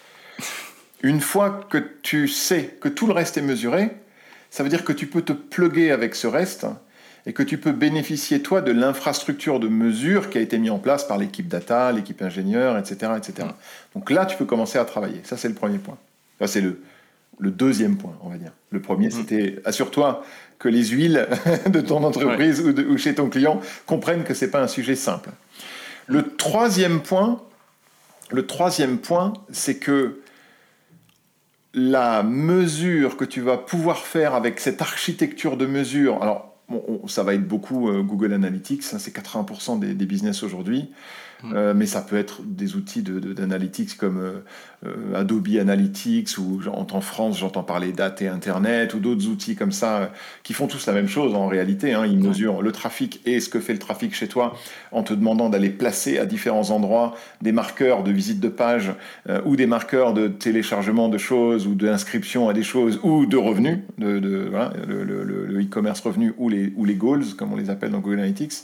une 1.02 1.22
fois 1.22 1.68
que 1.70 1.78
tu 2.02 2.28
sais 2.28 2.78
que 2.82 2.90
tout 2.90 3.08
le 3.08 3.14
reste 3.14 3.38
est 3.38 3.42
mesuré, 3.42 3.92
ça 4.50 4.64
veut 4.64 4.70
dire 4.70 4.84
que 4.84 4.94
tu 4.94 5.08
peux 5.08 5.22
te 5.22 5.34
pluguer 5.34 5.92
avec 5.92 6.16
ce 6.16 6.28
reste 6.28 6.66
et 7.26 7.34
que 7.34 7.44
tu 7.44 7.58
peux 7.58 7.74
bénéficier, 7.74 8.42
toi, 8.42 8.62
de 8.62 8.72
l'infrastructure 8.72 9.60
de 9.60 9.68
mesure 9.68 10.30
qui 10.30 10.38
a 10.38 10.42
été 10.42 10.58
mise 10.58 10.72
en 10.72 10.80
place 10.80 11.06
par 11.06 11.18
l'équipe 11.18 11.48
data, 11.48 11.92
l'équipe 11.92 12.22
ingénieur, 12.22 12.78
etc., 12.78 13.12
etc. 13.18 13.50
Donc 13.94 14.10
là, 14.10 14.26
tu 14.26 14.38
peux 14.38 14.46
commencer 14.46 14.80
à 14.80 14.86
travailler. 14.86 15.20
Ça, 15.24 15.36
c'est 15.36 15.50
le 15.50 15.54
premier 15.54 15.78
point. 15.78 15.98
Ça, 16.40 16.48
c'est 16.48 16.62
le, 16.62 16.82
le 17.40 17.52
deuxième 17.52 17.98
point, 17.98 18.18
on 18.22 18.30
va 18.30 18.38
dire. 18.38 18.52
Le 18.72 18.82
premier, 18.82 19.08
mm. 19.08 19.12
c'était 19.12 19.60
assure-toi 19.66 20.24
que 20.58 20.70
les 20.70 20.86
huiles 20.86 21.28
de 21.68 21.82
ton 21.82 22.04
entreprise 22.04 22.62
ou, 22.62 22.70
ou, 22.70 22.98
chez 22.98 23.14
ton 23.14 23.30
client 23.30 23.60
comprennent 23.86 24.24
que 24.24 24.34
ce 24.34 24.46
n'est 24.46 24.52
pas 24.52 24.62
un 24.62 24.68
sujet 24.68 24.96
simple. 24.96 25.30
Le 26.08 26.24
troisième 26.36 27.02
point, 27.02 27.42
le 28.32 28.46
troisième 28.46 28.98
point, 28.98 29.34
c'est 29.52 29.76
que 29.76 30.22
la 31.78 32.24
mesure 32.24 33.18
que 33.18 33.26
tu 33.26 33.40
vas 33.42 33.58
pouvoir 33.58 34.00
faire 34.00 34.34
avec 34.34 34.60
cette 34.60 34.82
architecture 34.82 35.58
de 35.58 35.68
mesure, 35.68 36.24
alors 36.24 36.56
ça 37.08 37.24
va 37.24 37.36
être 37.36 37.48
beaucoup 37.48 37.92
Google 38.04 38.34
Analytics, 38.34 38.84
hein, 38.94 38.98
c'est 39.00 39.16
80% 39.16 39.80
des, 39.80 39.94
des, 39.94 40.06
business 40.06 40.42
aujourd'hui. 40.44 40.90
Mm. 41.44 41.54
Euh, 41.54 41.74
mais 41.76 41.86
ça 41.86 42.02
peut 42.02 42.18
être 42.18 42.42
des 42.44 42.76
outils 42.76 43.04
d'analytics 43.04 43.94
de, 43.94 44.00
comme 44.00 44.20
euh, 44.20 44.40
euh, 44.86 45.16
Adobe 45.16 45.48
Analytics, 45.60 46.38
ou 46.38 46.62
en 46.68 47.02
France, 47.02 47.40
j'entends 47.40 47.64
parler 47.64 47.92
Data 47.92 48.26
et 48.26 48.28
Internet, 48.28 48.94
ou 48.94 49.00
d'autres 49.00 49.28
outils 49.28 49.56
comme 49.56 49.72
ça, 49.72 50.12
qui 50.44 50.54
font 50.54 50.68
tous 50.68 50.86
la 50.88 50.94
même 50.94 51.08
chose 51.08 51.36
en 51.36 51.48
réalité. 51.48 51.94
Hein. 51.94 52.06
Ils 52.06 52.18
mesurent 52.18 52.62
le 52.62 52.72
trafic 52.72 53.22
et 53.26 53.40
ce 53.40 53.50
que 53.50 53.60
fait 53.60 53.74
le 53.74 53.80
trafic 53.80 54.16
chez 54.16 54.28
toi, 54.28 54.56
en 54.92 55.04
te 55.04 55.14
demandant 55.14 55.50
d'aller 55.50 55.70
placer 55.70 56.18
à 56.18 56.26
différents 56.26 56.72
endroits 56.72 57.16
des 57.42 57.52
marqueurs 57.52 58.04
de 58.04 58.12
visite 58.12 58.40
de 58.40 58.50
page, 58.50 58.94
ou 59.46 59.56
des 59.56 59.68
marqueurs 59.68 60.14
de 60.14 60.28
téléchargement 60.28 61.10
de 61.10 61.18
choses, 61.18 61.68
ou 61.68 61.76
d'inscription 61.76 62.50
à 62.50 62.54
des 62.54 62.64
choses, 62.64 63.00
ou 63.04 63.26
de 63.26 63.38
revenus, 63.38 63.80
de, 63.98 64.20
de 64.20 64.52
le 64.88 65.62
e-commerce 65.62 66.00
revenu, 66.02 66.34
ou 66.38 66.50
les, 66.50 66.74
ou 66.76 66.86
les 66.86 66.96
goals, 66.96 67.26
comme 67.38 67.54
on 67.54 67.58
les 67.58 67.70
appelle 67.70 67.92
dans 67.92 68.00
Google 68.00 68.20
Analytics. 68.20 68.64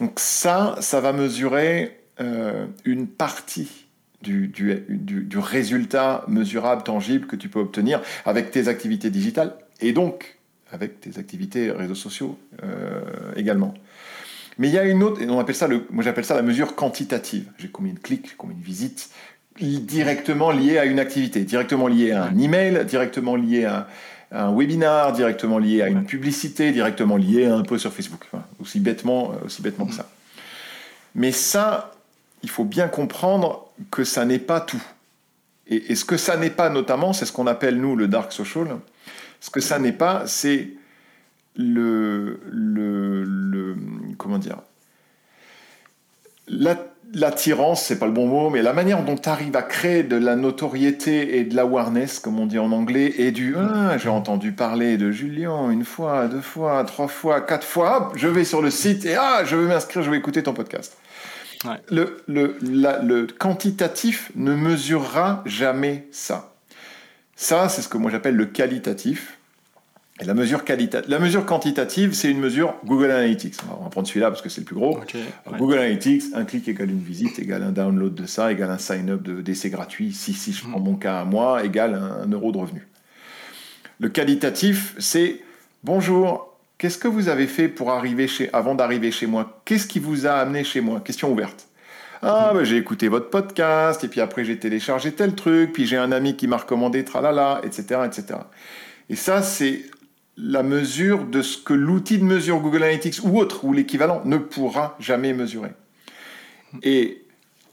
Donc 0.00 0.18
ça, 0.18 0.76
ça 0.80 1.00
va 1.00 1.12
mesurer 1.12 1.98
euh, 2.20 2.66
une 2.84 3.06
partie 3.06 3.86
du, 4.22 4.48
du, 4.48 5.38
résultat 5.38 6.24
mesurable, 6.28 6.82
tangible 6.84 7.26
que 7.26 7.34
tu 7.34 7.48
peux 7.48 7.58
obtenir 7.58 8.00
avec 8.24 8.52
tes 8.52 8.68
activités 8.68 9.10
digitales 9.10 9.54
et 9.80 9.92
donc 9.92 10.38
avec 10.70 11.00
tes 11.00 11.18
activités 11.18 11.70
réseaux 11.70 11.96
sociaux 11.96 12.38
euh, 12.62 13.00
également. 13.34 13.74
Mais 14.58 14.68
il 14.68 14.74
y 14.74 14.78
a 14.78 14.84
une 14.84 15.02
autre, 15.02 15.20
et 15.20 15.28
on 15.28 15.40
appelle 15.40 15.56
ça 15.56 15.66
le, 15.66 15.86
moi 15.90 16.04
j'appelle 16.04 16.24
ça 16.24 16.34
la 16.34 16.42
mesure 16.42 16.76
quantitative. 16.76 17.50
J'ai 17.58 17.68
combien 17.68 17.92
de 17.92 17.98
clics, 17.98 18.36
combien 18.36 18.56
de 18.56 18.62
visites, 18.62 19.10
directement 19.60 20.50
liées 20.50 20.78
à 20.78 20.84
une 20.84 20.98
activité, 20.98 21.40
directement 21.40 21.88
liées 21.88 22.12
à 22.12 22.24
un 22.24 22.38
email, 22.38 22.84
directement 22.86 23.36
liées 23.36 23.64
à, 23.64 23.88
un 24.32 24.50
webinar 24.52 25.12
directement 25.12 25.58
lié 25.58 25.82
à 25.82 25.88
une 25.88 26.04
publicité, 26.04 26.72
directement 26.72 27.16
lié 27.16 27.46
à 27.46 27.54
un 27.54 27.62
post 27.62 27.82
sur 27.82 27.92
Facebook. 27.92 28.28
aussi, 28.60 28.80
bêtement, 28.80 29.32
euh, 29.32 29.46
aussi 29.46 29.62
bêtement 29.62 29.86
que 29.86 29.94
ça. 29.94 30.08
Mais 31.14 31.32
ça, 31.32 31.92
il 32.42 32.48
faut 32.48 32.64
bien 32.64 32.88
comprendre 32.88 33.70
que 33.90 34.04
ça 34.04 34.24
n'est 34.24 34.38
pas 34.38 34.60
tout. 34.60 34.82
Et, 35.66 35.94
ce 35.94 36.04
que 36.04 36.16
ça 36.16 36.36
n'est 36.36 36.50
pas 36.50 36.70
notamment, 36.70 37.12
c'est 37.12 37.26
ce 37.26 37.32
qu'on 37.32 37.46
appelle 37.46 37.80
nous 37.80 37.94
le 37.94 38.08
dark 38.08 38.32
social. 38.32 38.66
Ce 39.40 39.50
que 39.50 39.60
ça 39.60 39.78
n'est 39.78 39.92
pas, 39.92 40.26
c'est 40.26 40.70
le, 41.56 42.40
le, 42.50 43.24
le, 43.24 43.76
comment 44.16 44.38
dire, 44.38 44.58
la 46.48 46.91
l'attirance, 47.14 47.84
c'est 47.84 47.98
pas 47.98 48.06
le 48.06 48.12
bon 48.12 48.26
mot, 48.26 48.50
mais 48.50 48.62
la 48.62 48.72
manière 48.72 49.02
dont 49.02 49.16
tu 49.16 49.28
arrives 49.28 49.56
à 49.56 49.62
créer 49.62 50.02
de 50.02 50.16
la 50.16 50.36
notoriété 50.36 51.38
et 51.38 51.44
de 51.44 51.54
l'awareness, 51.54 52.18
comme 52.18 52.38
on 52.38 52.46
dit 52.46 52.58
en 52.58 52.72
anglais, 52.72 53.14
et 53.18 53.30
du 53.30 53.54
ah, 53.56 53.96
j'ai 53.98 54.08
entendu 54.08 54.52
parler 54.52 54.96
de 54.96 55.10
Julien 55.10 55.70
une 55.70 55.84
fois, 55.84 56.26
deux 56.28 56.40
fois, 56.40 56.84
trois 56.84 57.08
fois, 57.08 57.40
quatre 57.40 57.66
fois, 57.66 58.08
hop, 58.08 58.12
je 58.16 58.28
vais 58.28 58.44
sur 58.44 58.62
le 58.62 58.70
site 58.70 59.04
et 59.04 59.16
ah, 59.16 59.42
je 59.44 59.56
veux 59.56 59.66
m'inscrire, 59.66 60.02
je 60.02 60.10
vais 60.10 60.18
écouter 60.18 60.42
ton 60.42 60.54
podcast. 60.54 60.96
Le, 61.90 62.16
le, 62.26 62.56
le 62.60 63.26
quantitatif 63.26 64.32
ne 64.34 64.52
mesurera 64.52 65.42
jamais 65.46 66.08
ça. 66.10 66.54
Ça, 67.36 67.68
c'est 67.68 67.82
ce 67.82 67.88
que 67.88 67.98
moi 67.98 68.10
j'appelle 68.10 68.34
le 68.34 68.46
qualitatif 68.46 69.38
la 70.24 70.34
mesure, 70.34 70.62
la 71.08 71.18
mesure 71.18 71.46
quantitative, 71.46 72.14
c'est 72.14 72.30
une 72.30 72.38
mesure 72.38 72.74
Google 72.84 73.10
Analytics. 73.10 73.56
On 73.78 73.84
va 73.84 73.90
prendre 73.90 74.06
celui-là 74.06 74.30
parce 74.30 74.42
que 74.42 74.48
c'est 74.48 74.60
le 74.60 74.64
plus 74.64 74.76
gros. 74.76 74.98
Google 75.58 75.78
Analytics, 75.78 76.24
un 76.34 76.44
clic 76.44 76.68
égale 76.68 76.90
une 76.90 77.00
visite, 77.00 77.38
égale 77.38 77.62
un 77.62 77.72
download 77.72 78.14
de 78.14 78.26
ça, 78.26 78.52
égale 78.52 78.70
un 78.70 78.78
sign-up 78.78 79.22
d'essai 79.22 79.70
gratuit. 79.70 80.12
Si, 80.12 80.32
si 80.32 80.52
je 80.52 80.62
prends 80.62 80.78
hmm. 80.78 80.84
mon 80.84 80.94
cas 80.96 81.20
à 81.20 81.24
moi, 81.24 81.64
égale 81.64 81.94
un, 81.94 82.26
euro 82.30 82.52
de 82.52 82.58
revenu. 82.58 82.86
Le 83.98 84.08
qualitatif, 84.08 84.94
c'est 84.98 85.40
bonjour, 85.84 86.56
qu'est-ce 86.78 86.98
que 86.98 87.08
vous 87.08 87.28
avez 87.28 87.46
fait 87.46 87.68
pour 87.68 87.90
arriver 87.90 88.28
chez, 88.28 88.50
avant 88.52 88.74
d'arriver 88.74 89.10
chez 89.10 89.26
moi? 89.26 89.60
Qu'est-ce 89.64 89.86
qui 89.86 89.98
vous 89.98 90.26
a 90.26 90.32
amené 90.32 90.64
chez 90.64 90.80
moi? 90.80 91.00
Question 91.00 91.30
ouverte. 91.32 91.68
Ah, 92.24 92.52
ben, 92.54 92.62
j'ai 92.62 92.76
écouté 92.76 93.08
votre 93.08 93.30
podcast, 93.30 94.04
et 94.04 94.08
puis 94.08 94.20
après 94.20 94.44
j'ai 94.44 94.56
téléchargé 94.56 95.10
tel 95.10 95.34
truc, 95.34 95.72
puis 95.72 95.86
j'ai 95.86 95.96
un 95.96 96.12
ami 96.12 96.36
qui 96.36 96.46
m'a 96.46 96.56
recommandé 96.56 97.04
tralala, 97.04 97.60
etc., 97.64 98.00
etc. 98.06 98.38
Et 99.10 99.16
ça, 99.16 99.42
c'est 99.42 99.82
la 100.36 100.62
mesure 100.62 101.26
de 101.26 101.42
ce 101.42 101.58
que 101.58 101.74
l'outil 101.74 102.18
de 102.18 102.24
mesure 102.24 102.60
Google 102.60 102.84
Analytics 102.84 103.20
ou 103.24 103.38
autre, 103.38 103.64
ou 103.64 103.72
l'équivalent, 103.72 104.22
ne 104.24 104.38
pourra 104.38 104.96
jamais 104.98 105.34
mesurer. 105.34 105.72
Et 106.82 107.24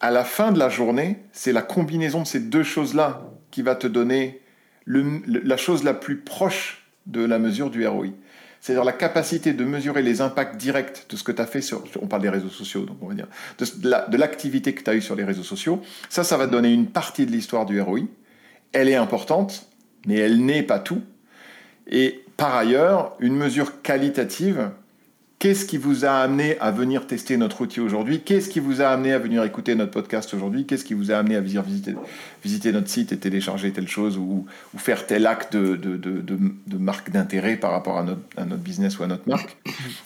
à 0.01 0.11
la 0.11 0.23
fin 0.23 0.51
de 0.51 0.59
la 0.59 0.69
journée, 0.69 1.19
c'est 1.31 1.53
la 1.53 1.61
combinaison 1.61 2.21
de 2.21 2.27
ces 2.27 2.39
deux 2.39 2.63
choses-là 2.63 3.21
qui 3.51 3.61
va 3.61 3.75
te 3.75 3.87
donner 3.87 4.41
la 4.85 5.57
chose 5.57 5.83
la 5.83 5.93
plus 5.93 6.17
proche 6.17 6.85
de 7.05 7.23
la 7.23 7.39
mesure 7.39 7.69
du 7.69 7.85
ROI. 7.87 8.07
C'est-à-dire 8.61 8.83
la 8.83 8.93
capacité 8.93 9.53
de 9.53 9.63
mesurer 9.63 10.01
les 10.01 10.19
impacts 10.19 10.57
directs 10.57 11.05
de 11.09 11.15
ce 11.15 11.23
que 11.23 11.31
tu 11.31 11.41
as 11.41 11.45
fait 11.45 11.61
sur, 11.61 11.83
on 12.01 12.07
parle 12.07 12.23
des 12.23 12.29
réseaux 12.29 12.49
sociaux, 12.49 12.85
donc 12.85 12.97
on 13.01 13.07
va 13.07 13.13
dire, 13.13 13.27
de, 13.57 14.17
l'activité 14.17 14.73
que 14.73 14.83
tu 14.83 14.89
as 14.89 14.95
eue 14.95 15.01
sur 15.01 15.15
les 15.15 15.23
réseaux 15.23 15.43
sociaux. 15.43 15.81
Ça, 16.09 16.23
ça 16.23 16.35
va 16.35 16.45
donner 16.45 16.73
une 16.73 16.87
partie 16.87 17.25
de 17.25 17.31
l'histoire 17.31 17.65
du 17.65 17.79
ROI. 17.79 18.01
Elle 18.73 18.89
est 18.89 18.95
importante, 18.95 19.69
mais 20.05 20.15
elle 20.15 20.43
n'est 20.43 20.63
pas 20.63 20.79
tout. 20.79 21.01
Et 21.87 22.23
par 22.39 22.55
ailleurs, 22.55 23.15
une 23.19 23.35
mesure 23.35 23.81
qualitative, 23.81 24.71
qu'est-ce 25.39 25.65
qui 25.65 25.77
vous 25.77 26.03
a 26.03 26.11
amené 26.11 26.59
à 26.59 26.69
venir 26.69 27.07
tester 27.07 27.37
notre 27.37 27.61
outil 27.61 27.79
aujourd'hui? 27.79 28.19
Qu'est-ce 28.19 28.49
qui 28.49 28.59
vous 28.59 28.81
a 28.81 28.89
amené 28.89 29.13
à 29.13 29.19
venir 29.19 29.41
écouter 29.45 29.73
notre 29.73 29.91
podcast 29.91 30.33
aujourd'hui? 30.33 30.65
Qu'est-ce 30.65 30.83
qui 30.83 30.93
vous 30.93 31.11
a 31.11 31.15
amené 31.15 31.37
à 31.37 31.41
venir 31.41 31.63
visiter, 31.63 31.95
visiter 32.43 32.73
notre 32.73 32.89
site 32.89 33.13
et 33.13 33.17
télécharger 33.17 33.71
telle 33.71 33.87
chose 33.87 34.17
ou, 34.17 34.45
faire 34.77 35.07
tel 35.07 35.25
acte 35.25 35.55
de, 35.55 35.75
de, 35.77 35.97
de, 35.97 36.77
marque 36.77 37.09
d'intérêt 37.09 37.55
par 37.55 37.71
rapport 37.71 37.97
à 37.97 38.03
notre, 38.03 38.21
à 38.35 38.43
notre, 38.43 38.61
business 38.61 38.99
ou 38.99 39.03
à 39.03 39.07
notre 39.07 39.27
marque? 39.29 39.57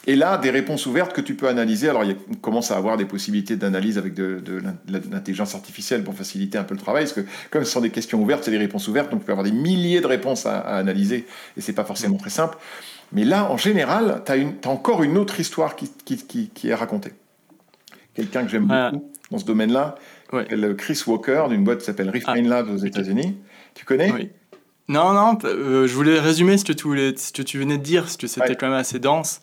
Et 0.05 0.15
là, 0.15 0.37
des 0.37 0.51
réponses 0.51 0.85
ouvertes 0.85 1.13
que 1.13 1.21
tu 1.21 1.33
peux 1.33 1.47
analyser. 1.47 1.89
Alors, 1.89 2.03
il 2.03 2.15
on 2.29 2.35
commence 2.35 2.69
à 2.69 2.77
avoir 2.77 2.97
des 2.97 3.05
possibilités 3.05 3.55
d'analyse 3.55 3.97
avec 3.97 4.13
de, 4.13 4.41
l'intelligence 4.87 5.55
artificielle 5.55 6.03
pour 6.03 6.13
faciliter 6.13 6.59
un 6.59 6.63
peu 6.63 6.75
le 6.75 6.79
travail, 6.79 7.05
parce 7.05 7.13
que 7.13 7.25
comme 7.49 7.63
ce 7.65 7.71
sont 7.71 7.81
des 7.81 7.89
questions 7.89 8.21
ouvertes, 8.21 8.43
c'est 8.43 8.51
des 8.51 8.57
réponses 8.57 8.87
ouvertes, 8.87 9.09
donc 9.09 9.21
tu 9.21 9.25
peux 9.25 9.31
avoir 9.31 9.45
des 9.45 9.51
milliers 9.51 9.99
de 9.99 10.07
réponses 10.07 10.45
à, 10.45 10.59
à 10.59 10.77
analyser, 10.77 11.25
et 11.57 11.61
c'est 11.61 11.73
pas 11.73 11.85
forcément 11.85 12.17
très 12.17 12.29
simple. 12.29 12.57
Mais 13.13 13.23
là, 13.23 13.49
en 13.51 13.57
général, 13.57 14.23
tu 14.25 14.31
as, 14.31 14.69
encore 14.69 15.03
une 15.03 15.17
autre 15.17 15.39
histoire 15.39 15.75
qui, 15.75 15.89
qui, 16.07 16.67
est 16.67 16.73
racontée. 16.73 17.13
Quelqu'un 18.15 18.43
que 18.43 18.49
j'aime 18.49 18.67
beaucoup 18.67 19.11
dans 19.31 19.37
ce 19.37 19.45
domaine-là, 19.45 19.95
Chris 20.77 21.01
Walker, 21.07 21.45
d'une 21.49 21.63
boîte 21.63 21.79
qui 21.79 21.85
s'appelle 21.85 22.09
Refine 22.09 22.45
ah, 22.47 22.61
Labs 22.61 22.69
aux 22.69 22.77
États-Unis. 22.77 23.37
Tu 23.75 23.85
connais 23.85 24.11
oui. 24.11 24.29
Non, 24.89 25.13
non, 25.13 25.37
euh, 25.45 25.87
je 25.87 25.93
voulais 25.93 26.19
résumer 26.19 26.57
ce 26.57 26.65
que 26.65 26.73
tu, 26.73 26.83
voulais, 26.83 27.15
ce 27.15 27.31
que 27.31 27.41
tu 27.41 27.57
venais 27.57 27.77
de 27.77 27.83
dire, 27.83 28.03
parce 28.03 28.17
que 28.17 28.27
c'était 28.27 28.55
quand 28.55 28.67
même 28.67 28.77
assez 28.77 28.99
dense. 28.99 29.41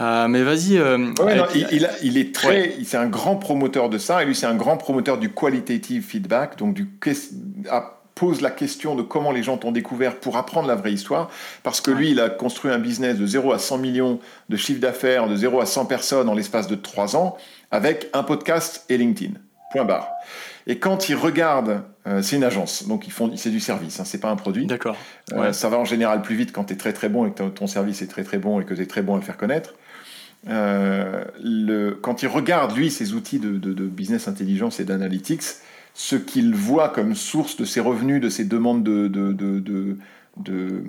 Euh, 0.00 0.28
mais 0.28 0.42
vas-y. 0.42 0.76
Euh, 0.76 1.12
il, 1.54 1.88
il, 2.02 2.18
est 2.18 2.34
très, 2.34 2.74
c'est 2.84 2.96
un 2.96 3.06
grand 3.06 3.36
promoteur 3.36 3.88
de 3.88 3.96
ça, 3.96 4.22
et 4.22 4.26
lui 4.26 4.34
c'est 4.34 4.46
un 4.46 4.56
grand 4.56 4.76
promoteur 4.76 5.18
du 5.18 5.32
qualitative 5.32 6.02
feedback, 6.02 6.58
donc 6.58 6.74
du 6.74 6.88
pose 8.16 8.40
la 8.40 8.50
question 8.50 8.96
de 8.96 9.02
comment 9.02 9.30
les 9.30 9.42
gens 9.42 9.58
t'ont 9.58 9.72
découvert 9.72 10.16
pour 10.18 10.38
apprendre 10.38 10.66
la 10.66 10.74
vraie 10.74 10.92
histoire, 10.92 11.30
parce 11.62 11.82
que 11.82 11.90
lui, 11.90 12.10
il 12.10 12.20
a 12.20 12.30
construit 12.30 12.72
un 12.72 12.78
business 12.78 13.18
de 13.18 13.26
0 13.26 13.52
à 13.52 13.58
100 13.58 13.78
millions 13.78 14.18
de 14.48 14.56
chiffre 14.56 14.80
d'affaires, 14.80 15.28
de 15.28 15.36
0 15.36 15.60
à 15.60 15.66
100 15.66 15.84
personnes 15.84 16.28
en 16.28 16.34
l'espace 16.34 16.66
de 16.66 16.74
3 16.74 17.14
ans, 17.14 17.36
avec 17.70 18.08
un 18.14 18.22
podcast 18.22 18.86
et 18.88 18.96
LinkedIn. 18.96 19.34
Point 19.70 19.84
barre. 19.84 20.08
Et 20.66 20.78
quand 20.78 21.10
il 21.10 21.14
regarde, 21.14 21.82
euh, 22.06 22.22
c'est 22.22 22.36
une 22.36 22.44
agence, 22.44 22.88
donc 22.88 23.06
ils 23.06 23.12
font, 23.12 23.36
c'est 23.36 23.50
du 23.50 23.60
service, 23.60 24.00
hein, 24.00 24.04
c'est 24.06 24.20
pas 24.20 24.30
un 24.30 24.36
produit. 24.36 24.66
D'accord. 24.66 24.96
Euh, 25.34 25.52
ça 25.52 25.68
va 25.68 25.78
en 25.78 25.84
général 25.84 26.22
plus 26.22 26.36
vite 26.36 26.52
quand 26.52 26.64
tu 26.64 26.72
es 26.72 26.76
très 26.76 26.94
très 26.94 27.10
bon 27.10 27.26
et 27.26 27.32
que 27.32 27.42
ton 27.42 27.66
service 27.66 28.00
est 28.00 28.06
très 28.06 28.24
très 28.24 28.38
bon 28.38 28.60
et 28.60 28.64
que 28.64 28.72
tu 28.72 28.80
es 28.80 28.86
très 28.86 29.02
bon 29.02 29.14
à 29.14 29.18
le 29.18 29.24
faire 29.24 29.36
connaître. 29.36 29.74
Euh, 30.48 31.24
le, 31.42 31.90
quand 31.90 32.22
il 32.22 32.28
regarde, 32.28 32.74
lui, 32.74 32.90
ses 32.90 33.12
outils 33.12 33.38
de, 33.38 33.58
de, 33.58 33.74
de 33.74 33.84
business 33.84 34.26
intelligence 34.26 34.80
et 34.80 34.84
d'analytics, 34.84 35.42
ce 35.98 36.14
qu'il 36.14 36.54
voit 36.54 36.90
comme 36.90 37.14
source 37.14 37.56
de 37.56 37.64
ses 37.64 37.80
revenus, 37.80 38.20
de 38.20 38.28
ses 38.28 38.44
demandes 38.44 38.84
de, 38.84 39.08
de, 39.08 39.32
de, 39.32 39.96
de 40.36 40.84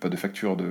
pas 0.00 0.08
de 0.08 0.16
factures, 0.16 0.56
de, 0.56 0.64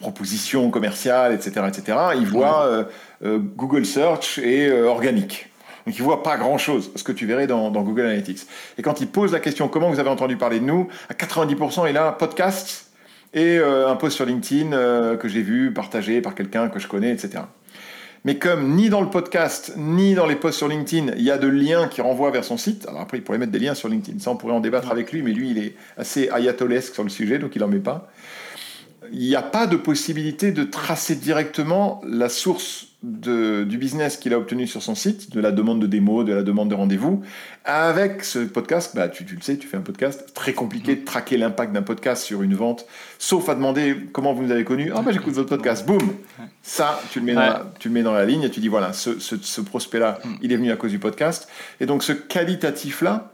propositions 0.00 0.70
commerciales, 0.70 1.34
etc., 1.34 1.66
etc. 1.66 1.98
Il 2.20 2.26
voit 2.26 2.66
euh, 2.66 2.84
euh, 3.24 3.40
Google 3.40 3.84
Search 3.84 4.38
et 4.38 4.68
euh, 4.68 4.86
organique. 4.86 5.50
Donc 5.86 5.98
il 5.98 6.02
voit 6.04 6.22
pas 6.22 6.36
grand-chose, 6.36 6.92
ce 6.94 7.02
que 7.02 7.10
tu 7.10 7.26
verrais 7.26 7.48
dans, 7.48 7.72
dans, 7.72 7.82
Google 7.82 8.02
Analytics. 8.02 8.46
Et 8.78 8.82
quand 8.82 9.00
il 9.00 9.08
pose 9.08 9.32
la 9.32 9.40
question 9.40 9.66
comment 9.66 9.90
vous 9.90 9.98
avez 9.98 10.10
entendu 10.10 10.36
parler 10.36 10.60
de 10.60 10.64
nous, 10.64 10.86
à 11.08 11.14
90% 11.14 11.90
il 11.90 11.96
a 11.96 12.12
podcast 12.12 12.92
et 13.34 13.58
un 13.58 13.96
post 13.96 14.16
sur 14.16 14.24
LinkedIn 14.24 15.16
que 15.16 15.28
j'ai 15.28 15.42
vu 15.42 15.72
partagé 15.74 16.22
par 16.22 16.34
quelqu'un 16.34 16.68
que 16.68 16.78
je 16.78 16.88
connais, 16.88 17.10
etc. 17.12 17.40
Mais 18.24 18.36
comme 18.36 18.74
ni 18.74 18.88
dans 18.88 19.00
le 19.00 19.10
podcast, 19.10 19.74
ni 19.76 20.14
dans 20.14 20.26
les 20.26 20.36
posts 20.36 20.58
sur 20.58 20.68
LinkedIn, 20.68 21.12
il 21.16 21.22
y 21.22 21.30
a 21.30 21.38
de 21.38 21.46
liens 21.46 21.88
qui 21.88 22.00
renvoient 22.00 22.30
vers 22.30 22.44
son 22.44 22.56
site, 22.56 22.86
alors 22.88 23.00
après 23.00 23.18
il 23.18 23.22
pourrait 23.22 23.38
mettre 23.38 23.52
des 23.52 23.58
liens 23.58 23.74
sur 23.74 23.88
LinkedIn, 23.88 24.18
ça 24.18 24.30
on 24.30 24.36
pourrait 24.36 24.54
en 24.54 24.60
débattre 24.60 24.90
avec 24.90 25.12
lui, 25.12 25.22
mais 25.22 25.32
lui 25.32 25.50
il 25.50 25.58
est 25.58 25.74
assez 25.96 26.28
ayatolesque 26.30 26.94
sur 26.94 27.04
le 27.04 27.08
sujet, 27.08 27.38
donc 27.38 27.54
il 27.54 27.60
n'en 27.60 27.68
met 27.68 27.78
pas. 27.78 28.10
Il 29.12 29.20
n'y 29.20 29.36
a 29.36 29.42
pas 29.42 29.66
de 29.66 29.76
possibilité 29.76 30.52
de 30.52 30.64
tracer 30.64 31.14
directement 31.14 32.00
la 32.06 32.28
source 32.28 32.88
du 33.02 33.78
business 33.78 34.16
qu'il 34.16 34.34
a 34.34 34.38
obtenu 34.38 34.66
sur 34.66 34.82
son 34.82 34.96
site, 34.96 35.30
de 35.30 35.40
la 35.40 35.52
demande 35.52 35.80
de 35.80 35.86
démo, 35.86 36.24
de 36.24 36.32
la 36.32 36.42
demande 36.42 36.68
de 36.68 36.74
rendez-vous. 36.74 37.22
Avec 37.64 38.24
ce 38.24 38.40
podcast, 38.40 38.92
bah, 38.96 39.08
tu, 39.08 39.24
le 39.24 39.40
sais, 39.40 39.56
tu 39.56 39.68
fais 39.68 39.76
un 39.76 39.82
podcast, 39.82 40.34
très 40.34 40.52
compliqué 40.52 40.96
de 40.96 41.04
traquer 41.04 41.36
l'impact 41.36 41.72
d'un 41.72 41.82
podcast 41.82 42.24
sur 42.24 42.42
une 42.42 42.54
vente, 42.54 42.86
sauf 43.18 43.48
à 43.48 43.54
demander 43.54 43.96
comment 44.12 44.32
vous 44.32 44.42
nous 44.42 44.50
avez 44.50 44.64
connu. 44.64 44.90
Ah, 44.94 45.02
bah, 45.02 45.12
j'écoute 45.12 45.34
votre 45.34 45.48
podcast, 45.48 45.86
boum 45.86 46.12
Ça, 46.62 47.00
tu 47.12 47.20
le, 47.20 47.26
mets 47.26 47.34
dans 47.34 47.40
la, 47.40 47.72
tu 47.78 47.88
le 47.88 47.94
mets 47.94 48.02
dans 48.02 48.14
la 48.14 48.24
ligne 48.24 48.42
et 48.42 48.50
tu 48.50 48.58
dis 48.58 48.68
voilà, 48.68 48.92
ce, 48.92 49.18
ce 49.20 49.60
prospect-là, 49.60 50.18
mm. 50.24 50.34
il 50.42 50.52
est 50.52 50.56
venu 50.56 50.72
à 50.72 50.76
cause 50.76 50.90
du 50.90 50.98
podcast. 50.98 51.48
Et 51.78 51.86
donc, 51.86 52.02
ce 52.02 52.12
qualitatif-là, 52.12 53.32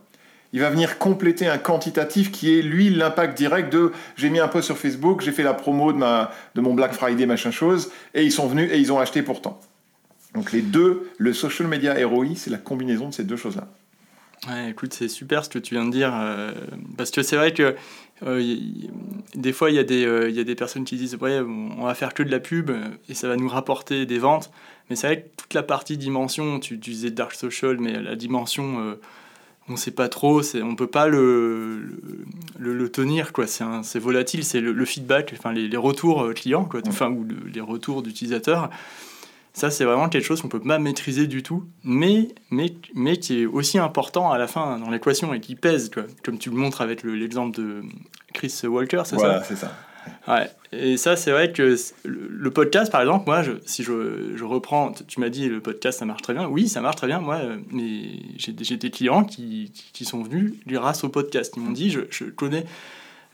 il 0.54 0.60
va 0.60 0.70
venir 0.70 0.98
compléter 0.98 1.48
un 1.48 1.58
quantitatif 1.58 2.30
qui 2.30 2.56
est, 2.56 2.62
lui, 2.62 2.88
l'impact 2.88 3.36
direct 3.36 3.72
de 3.72 3.90
j'ai 4.16 4.30
mis 4.30 4.38
un 4.38 4.46
post 4.46 4.66
sur 4.66 4.78
Facebook, 4.78 5.20
j'ai 5.20 5.32
fait 5.32 5.42
la 5.42 5.52
promo 5.52 5.92
de, 5.92 5.98
ma, 5.98 6.30
de 6.54 6.60
mon 6.60 6.74
Black 6.74 6.92
Friday, 6.92 7.26
machin 7.26 7.50
chose, 7.50 7.90
et 8.14 8.22
ils 8.22 8.30
sont 8.30 8.46
venus 8.46 8.70
et 8.72 8.78
ils 8.78 8.92
ont 8.92 9.00
acheté 9.00 9.22
pourtant. 9.22 9.60
Donc 10.32 10.52
les 10.52 10.62
deux, 10.62 11.10
le 11.18 11.32
social 11.32 11.66
media 11.66 11.94
ROI, 12.06 12.36
c'est 12.36 12.50
la 12.50 12.58
combinaison 12.58 13.08
de 13.08 13.14
ces 13.14 13.24
deux 13.24 13.34
choses-là. 13.36 13.66
Ouais, 14.48 14.70
écoute, 14.70 14.94
c'est 14.94 15.08
super 15.08 15.44
ce 15.44 15.50
que 15.50 15.58
tu 15.58 15.74
viens 15.74 15.86
de 15.86 15.90
dire, 15.90 16.12
euh, 16.14 16.52
parce 16.96 17.10
que 17.10 17.24
c'est 17.24 17.36
vrai 17.36 17.52
que 17.52 17.74
euh, 18.22 18.56
des 19.34 19.52
fois, 19.52 19.72
il 19.72 19.76
y, 19.76 20.04
euh, 20.06 20.30
y 20.30 20.38
a 20.38 20.44
des 20.44 20.54
personnes 20.54 20.84
qui 20.84 20.94
disent 20.94 21.16
ouais, 21.16 21.40
on 21.40 21.84
va 21.84 21.96
faire 21.96 22.14
que 22.14 22.22
de 22.22 22.30
la 22.30 22.38
pub 22.38 22.70
et 23.08 23.14
ça 23.14 23.26
va 23.26 23.34
nous 23.34 23.48
rapporter 23.48 24.06
des 24.06 24.20
ventes. 24.20 24.52
Mais 24.88 24.94
c'est 24.94 25.08
vrai 25.08 25.22
que 25.22 25.28
toute 25.36 25.54
la 25.54 25.64
partie 25.64 25.96
dimension, 25.96 26.60
tu, 26.60 26.78
tu 26.78 26.92
disais 26.92 27.10
dark 27.10 27.32
social, 27.32 27.78
mais 27.80 28.00
la 28.00 28.14
dimension 28.14 28.96
on 29.68 29.76
sait 29.76 29.90
pas 29.90 30.08
trop, 30.08 30.42
on 30.62 30.76
peut 30.76 30.86
pas 30.86 31.08
le, 31.08 31.88
tenir. 32.92 33.32
C'est, 33.82 33.98
volatile, 33.98 34.44
c'est 34.44 34.60
le, 34.60 34.84
feedback, 34.84 35.34
enfin 35.36 35.52
les, 35.52 35.76
retours 35.76 36.22
euh, 36.22 36.32
clients, 36.32 36.68
enfin, 36.86 37.10
ou 37.10 37.26
les 37.52 37.60
retours 37.60 38.02
d'utilisateurs. 38.02 38.70
Ça, 39.52 39.70
c'est 39.70 39.84
vraiment 39.84 40.08
quelque 40.08 40.24
chose 40.24 40.42
qu'on 40.42 40.48
peut 40.48 40.60
pas 40.60 40.80
maîtriser 40.80 41.28
du 41.28 41.44
tout, 41.44 41.64
mais, 41.84 42.28
mais, 42.50 42.74
mais 42.94 43.18
qui 43.18 43.42
est 43.42 43.46
aussi 43.46 43.78
important 43.78 44.32
à 44.32 44.38
la 44.38 44.48
fin 44.48 44.78
dans 44.80 44.90
l'équation 44.90 45.32
et 45.32 45.40
qui 45.40 45.54
pèse, 45.54 45.92
comme 46.24 46.38
tu 46.38 46.50
le 46.50 46.56
montres 46.56 46.80
avec 46.80 47.04
l'exemple 47.04 47.56
de 47.56 47.82
Chris 48.32 48.52
Walker, 48.64 49.02
c'est 49.04 49.16
ça. 49.16 49.72
Ouais. 50.28 50.50
Et 50.72 50.96
ça, 50.96 51.16
c'est 51.16 51.30
vrai 51.30 51.52
que 51.52 51.76
le 52.04 52.50
podcast, 52.50 52.90
par 52.90 53.00
exemple, 53.00 53.24
moi, 53.26 53.42
je, 53.42 53.52
si 53.64 53.82
je, 53.82 54.32
je 54.34 54.44
reprends, 54.44 54.92
tu 54.92 55.20
m'as 55.20 55.28
dit 55.28 55.48
le 55.48 55.60
podcast, 55.60 55.98
ça 55.98 56.04
marche 56.04 56.22
très 56.22 56.34
bien. 56.34 56.48
Oui, 56.48 56.68
ça 56.68 56.80
marche 56.80 56.96
très 56.96 57.06
bien. 57.06 57.20
Moi, 57.20 57.36
euh, 57.36 57.56
mais 57.70 58.02
j'ai 58.36 58.52
des 58.52 58.90
clients 58.90 59.24
qui, 59.24 59.72
qui, 59.92 60.04
sont 60.04 60.22
venus 60.22 60.54
grâce 60.66 61.04
au 61.04 61.08
podcast. 61.08 61.54
Ils 61.56 61.62
m'ont 61.62 61.72
dit, 61.72 61.90
je, 61.90 62.00
je 62.10 62.24
connais, 62.24 62.64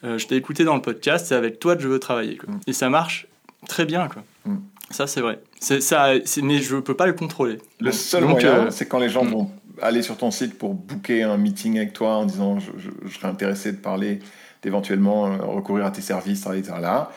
euh, 0.05 0.19
je 0.19 0.27
t'ai 0.27 0.37
écouté 0.37 0.65
dans 0.65 0.75
le 0.75 0.83
podcast, 0.83 1.27
c'est 1.27 1.35
avec 1.35 1.61
toi 1.61 1.77
que 1.77 1.83
je 1.83 1.89
veux 1.89 1.99
travailler. 1.99 2.37
Quoi. 2.37 2.53
Mm. 2.53 2.61
Et 2.67 2.73
ça 2.73 2.91
marche 2.91 3.27
très 3.69 3.87
bien. 3.87 4.09
Quoi. 4.09 4.23
Mm. 4.45 4.59
Ça, 4.91 5.07
c'est 5.07 5.21
vrai. 5.21 5.41
Ça, 5.61 6.15
mais 6.43 6.59
je 6.59 6.77
ne 6.77 6.81
peux 6.81 6.95
pas 6.95 7.07
le 7.07 7.15
contrôler. 7.15 7.59
Le 7.81 7.93
seul 7.93 8.25
moyen, 8.25 8.67
euh, 8.67 8.71
c'est 8.71 8.87
quand 8.87 8.99
les 8.99 9.09
gens 9.09 9.25
mm. 9.25 9.31
vont 9.31 9.51
aller 9.81 10.03
sur 10.03 10.19
ton 10.19 10.31
site 10.31 10.59
pour 10.59 10.75
booker 10.75 11.23
un 11.23 11.39
meeting 11.39 11.79
avec 11.79 11.95
toi 11.95 12.17
en 12.17 12.27
disant 12.27 12.59
je, 12.59 12.71
je 13.07 13.15
serais 13.15 13.29
intéressé 13.29 13.73
de 13.73 13.79
parler 13.79 14.19
d'éventuellement 14.63 15.27
euh, 15.27 15.37
recourir 15.39 15.87
à 15.87 15.91
tes 15.91 16.01
services, 16.01 16.47
etc. 16.47 16.75
Là, 16.81 17.11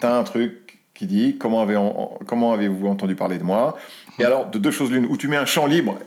tu 0.00 0.06
as 0.06 0.14
un 0.14 0.24
truc 0.24 0.78
qui 0.94 1.06
dit 1.06 1.36
comment, 1.38 1.62
avez 1.62 1.78
comment 2.26 2.52
avez-vous 2.52 2.86
entendu 2.86 3.14
parler 3.14 3.38
de 3.38 3.44
moi? 3.44 3.76
Et 4.18 4.24
alors, 4.24 4.50
de 4.50 4.58
deux 4.58 4.70
choses 4.70 4.90
l'une, 4.90 5.06
où 5.06 5.16
tu 5.16 5.28
mets 5.28 5.36
un 5.36 5.46
champ 5.46 5.66
libre. 5.66 5.98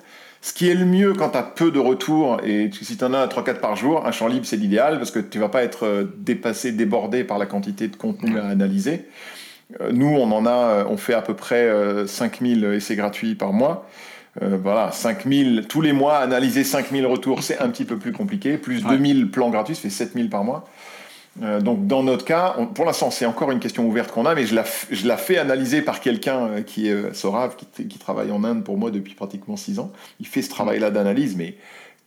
Ce 0.42 0.54
qui 0.54 0.68
est 0.70 0.76
le 0.76 0.86
mieux 0.86 1.14
quand 1.14 1.30
tu 1.30 1.38
as 1.38 1.44
peu 1.44 1.72
de 1.72 1.80
retours, 1.80 2.42
et 2.44 2.70
si 2.74 2.98
tu 2.98 3.04
en 3.04 3.14
as 3.14 3.28
3-4 3.28 3.60
par 3.60 3.76
jour, 3.78 4.06
un 4.06 4.12
champ 4.12 4.28
libre 4.28 4.46
c'est 4.46 4.58
l'idéal 4.58 4.98
parce 4.98 5.10
que 5.10 5.20
tu 5.20 5.40
vas 5.40 5.48
pas 5.48 5.64
être 5.64 5.86
euh, 5.86 6.04
dépassé, 6.18 6.74
débordé 6.74 7.24
par 7.24 7.38
la 7.38 7.46
quantité 7.46 7.88
de 7.88 7.96
contenu 7.96 8.38
à 8.38 8.48
analyser. 8.48 9.08
Euh, 9.80 9.92
nous, 9.94 10.08
on 10.08 10.32
en 10.32 10.46
a, 10.46 10.86
on 10.86 10.98
fait 10.98 11.14
à 11.14 11.22
peu 11.22 11.34
près 11.34 11.72
5000 12.06 12.66
essais 12.66 12.96
gratuits 12.96 13.36
par 13.36 13.54
mois. 13.54 13.88
Voilà, 14.42 14.92
5000 14.92 15.66
tous 15.70 15.82
les 15.82 15.94
mois, 15.94 16.18
analyser 16.18 16.64
5000 16.64 17.06
retours, 17.06 17.44
c'est 17.44 17.60
un 17.60 17.70
petit 17.70 17.86
peu 17.86 17.98
plus 17.98 18.12
compliqué. 18.12 18.58
Plus 18.58 18.84
2000 18.84 19.30
plans 19.30 19.50
gratuits, 19.50 19.76
ça 19.76 19.82
fait 19.82 19.90
7000 19.90 20.30
par 20.30 20.44
mois. 20.44 20.66
Euh, 21.42 21.60
donc 21.60 21.88
dans 21.88 22.04
notre 22.04 22.26
cas, 22.26 22.56
pour 22.76 22.86
l'instant 22.86 23.10
c'est 23.10 23.26
encore 23.26 23.52
une 23.52 23.60
question 23.60 23.88
ouverte 23.88 24.12
qu'on 24.12 24.26
a, 24.26 24.36
mais 24.36 24.46
je 24.46 24.54
la, 24.54 24.64
je 24.92 25.08
la 25.08 25.18
fais 25.18 25.40
analyser 25.40 25.82
par 25.82 26.00
quelqu'un 26.00 26.46
euh, 26.46 26.62
qui 26.62 26.90
est 26.90 26.94
euh, 26.94 27.14
Sorav, 27.14 27.56
qui, 27.56 27.88
qui, 27.88 27.98
travaille 27.98 28.32
en 28.32 28.44
Inde 28.44 28.64
pour 28.64 28.78
moi 28.78 28.92
depuis 28.92 29.16
pratiquement 29.16 29.58
six 29.58 29.80
ans. 29.80 29.92
Il 30.20 30.28
fait 30.28 30.44
ce 30.44 30.50
travail-là 30.50 30.92
d'analyse, 30.92 31.36
mais 31.36 31.56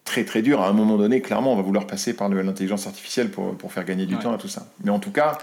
très 0.04 0.24
très 0.24 0.42
dur. 0.42 0.62
À 0.62 0.68
un 0.68 0.72
moment 0.72 0.96
donné, 0.96 1.22
clairement, 1.22 1.52
on 1.52 1.56
va 1.56 1.62
vouloir 1.62 1.88
passer 1.88 2.14
par 2.14 2.28
l'intelligence 2.28 2.86
artificielle 2.86 3.30
pour, 3.30 3.56
pour, 3.56 3.72
faire 3.72 3.84
gagner 3.84 4.06
du 4.06 4.16
temps 4.16 4.32
à 4.32 4.38
tout 4.38 4.48
ça. 4.48 4.68
Mais 4.84 4.90
en 4.90 5.00
tout 5.00 5.10
cas, 5.10 5.38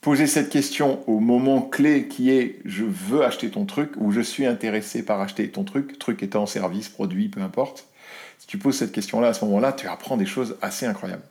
poser 0.00 0.26
cette 0.26 0.48
question 0.50 1.00
au 1.06 1.20
moment 1.20 1.62
clé 1.62 2.08
qui 2.08 2.30
est 2.30 2.60
je 2.64 2.84
veux 2.84 3.22
acheter 3.22 3.50
ton 3.50 3.66
truc 3.66 3.92
ou 3.98 4.12
je 4.12 4.20
suis 4.20 4.46
intéressé 4.46 5.02
par 5.04 5.20
acheter 5.20 5.48
ton 5.50 5.64
truc, 5.64 5.98
truc 5.98 6.22
étant 6.22 6.46
service, 6.46 6.88
produit, 6.88 7.28
peu 7.28 7.40
importe. 7.40 7.86
Si 8.38 8.46
tu 8.46 8.58
poses 8.58 8.76
cette 8.76 8.92
question-là 8.92 9.28
à 9.28 9.34
ce 9.34 9.44
moment-là, 9.44 9.72
tu 9.72 9.86
apprends 9.86 10.16
des 10.16 10.26
choses 10.26 10.56
assez 10.62 10.86
incroyables. 10.86 11.22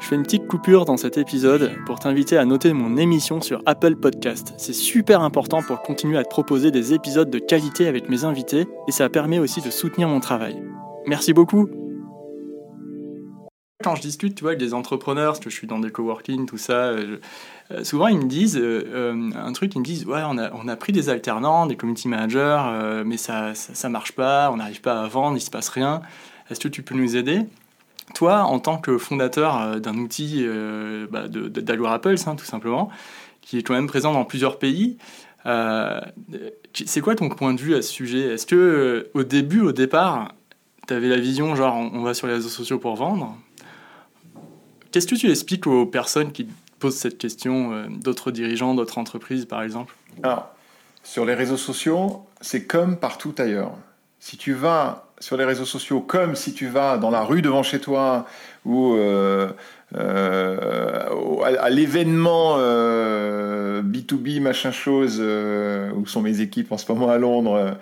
Je 0.00 0.08
fais 0.08 0.16
une 0.16 0.22
petite 0.22 0.48
coupure 0.48 0.84
dans 0.84 0.96
cet 0.96 1.16
épisode 1.16 1.72
pour 1.86 2.00
t'inviter 2.00 2.36
à 2.36 2.44
noter 2.44 2.72
mon 2.72 2.96
émission 2.96 3.40
sur 3.40 3.62
Apple 3.66 3.96
Podcast. 3.96 4.52
C'est 4.56 4.72
super 4.72 5.20
important 5.20 5.62
pour 5.62 5.82
continuer 5.82 6.18
à 6.18 6.24
te 6.24 6.28
proposer 6.28 6.70
des 6.70 6.92
épisodes 6.92 7.30
de 7.30 7.38
qualité 7.38 7.86
avec 7.86 8.08
mes 8.08 8.24
invités 8.24 8.66
et 8.88 8.92
ça 8.92 9.08
permet 9.08 9.38
aussi 9.38 9.60
de 9.60 9.70
soutenir 9.70 10.08
mon 10.08 10.20
travail. 10.20 10.60
Merci 11.06 11.32
beaucoup 11.32 11.68
quand 13.82 13.94
je 13.96 14.02
discute, 14.02 14.34
tu 14.34 14.42
vois, 14.42 14.50
avec 14.52 14.60
des 14.60 14.74
entrepreneurs, 14.74 15.32
parce 15.32 15.44
que 15.44 15.50
je 15.50 15.54
suis 15.54 15.66
dans 15.66 15.78
des 15.78 15.90
coworking, 15.90 16.46
tout 16.46 16.58
ça, 16.58 16.72
euh, 16.72 17.18
euh, 17.70 17.84
souvent 17.84 18.08
ils 18.08 18.18
me 18.18 18.26
disent 18.26 18.58
euh, 18.58 19.30
un 19.34 19.52
truc, 19.52 19.74
ils 19.74 19.78
me 19.78 19.84
disent 19.84 20.06
ouais, 20.06 20.22
on 20.24 20.38
a, 20.38 20.50
on 20.54 20.68
a 20.68 20.76
pris 20.76 20.92
des 20.92 21.08
alternants, 21.08 21.66
des 21.66 21.76
community 21.76 22.08
managers, 22.08 23.02
mais 23.04 23.16
ça, 23.16 23.54
ça, 23.54 23.88
marche 23.88 24.12
pas, 24.12 24.50
on 24.50 24.56
n'arrive 24.56 24.80
pas 24.80 25.02
à 25.02 25.08
vendre, 25.08 25.36
il 25.36 25.40
se 25.40 25.50
passe 25.50 25.68
rien. 25.68 26.02
Est-ce 26.50 26.60
que 26.60 26.68
tu 26.68 26.82
peux 26.82 26.94
nous 26.94 27.16
aider? 27.16 27.40
Toi, 28.14 28.42
en 28.42 28.58
tant 28.58 28.78
que 28.78 28.98
fondateur 28.98 29.80
d'un 29.80 29.96
outil 29.96 30.46
bah, 31.10 31.24
Apples, 31.92 32.14
hein, 32.26 32.36
tout 32.36 32.44
simplement, 32.44 32.90
qui 33.40 33.58
est 33.58 33.62
quand 33.62 33.74
même 33.74 33.86
présent 33.86 34.12
dans 34.12 34.24
plusieurs 34.24 34.58
pays, 34.58 34.98
c'est 35.44 37.00
quoi 37.00 37.14
ton 37.14 37.28
point 37.28 37.54
de 37.54 37.60
vue 37.60 37.74
à 37.74 37.82
ce 37.82 37.90
sujet? 37.90 38.34
Est-ce 38.34 38.46
que 38.46 39.10
au 39.14 39.24
début, 39.24 39.60
au 39.60 39.72
départ, 39.72 40.34
tu 40.86 40.94
avais 40.94 41.08
la 41.08 41.18
vision 41.18 41.54
genre 41.54 41.76
on 41.76 42.02
va 42.02 42.14
sur 42.14 42.26
les 42.26 42.34
réseaux 42.34 42.48
sociaux 42.48 42.78
pour 42.78 42.96
vendre? 42.96 43.36
Qu'est-ce 44.92 45.06
que 45.06 45.14
tu 45.14 45.30
expliques 45.30 45.66
aux 45.66 45.86
personnes 45.86 46.32
qui 46.32 46.46
posent 46.78 46.96
cette 46.96 47.18
question, 47.18 47.86
d'autres 47.88 48.30
dirigeants, 48.30 48.74
d'autres 48.74 48.98
entreprises 48.98 49.46
par 49.46 49.62
exemple? 49.62 49.94
Alors, 50.22 50.54
sur 51.02 51.24
les 51.24 51.34
réseaux 51.34 51.56
sociaux, 51.56 52.24
c'est 52.40 52.66
comme 52.66 52.96
partout 52.96 53.34
ailleurs. 53.38 53.72
Si 54.20 54.36
tu 54.36 54.52
vas 54.52 55.08
sur 55.22 55.36
les 55.36 55.44
réseaux 55.44 55.64
sociaux 55.64 56.00
comme 56.00 56.34
si 56.34 56.52
tu 56.52 56.66
vas 56.66 56.98
dans 56.98 57.10
la 57.10 57.22
rue 57.22 57.42
devant 57.42 57.62
chez 57.62 57.78
toi 57.78 58.26
ou 58.64 58.94
euh, 58.94 59.48
euh, 59.96 61.08
à, 61.44 61.70
l'événement 61.70 62.58
B2B 62.58 64.38
euh, 64.38 64.40
machin 64.40 64.72
chose 64.72 65.20
où 65.20 66.06
sont 66.06 66.22
mes 66.22 66.40
équipes 66.40 66.72
en 66.72 66.78
ce 66.78 66.90
moment 66.90 67.08
à 67.08 67.18
Londres 67.18 67.76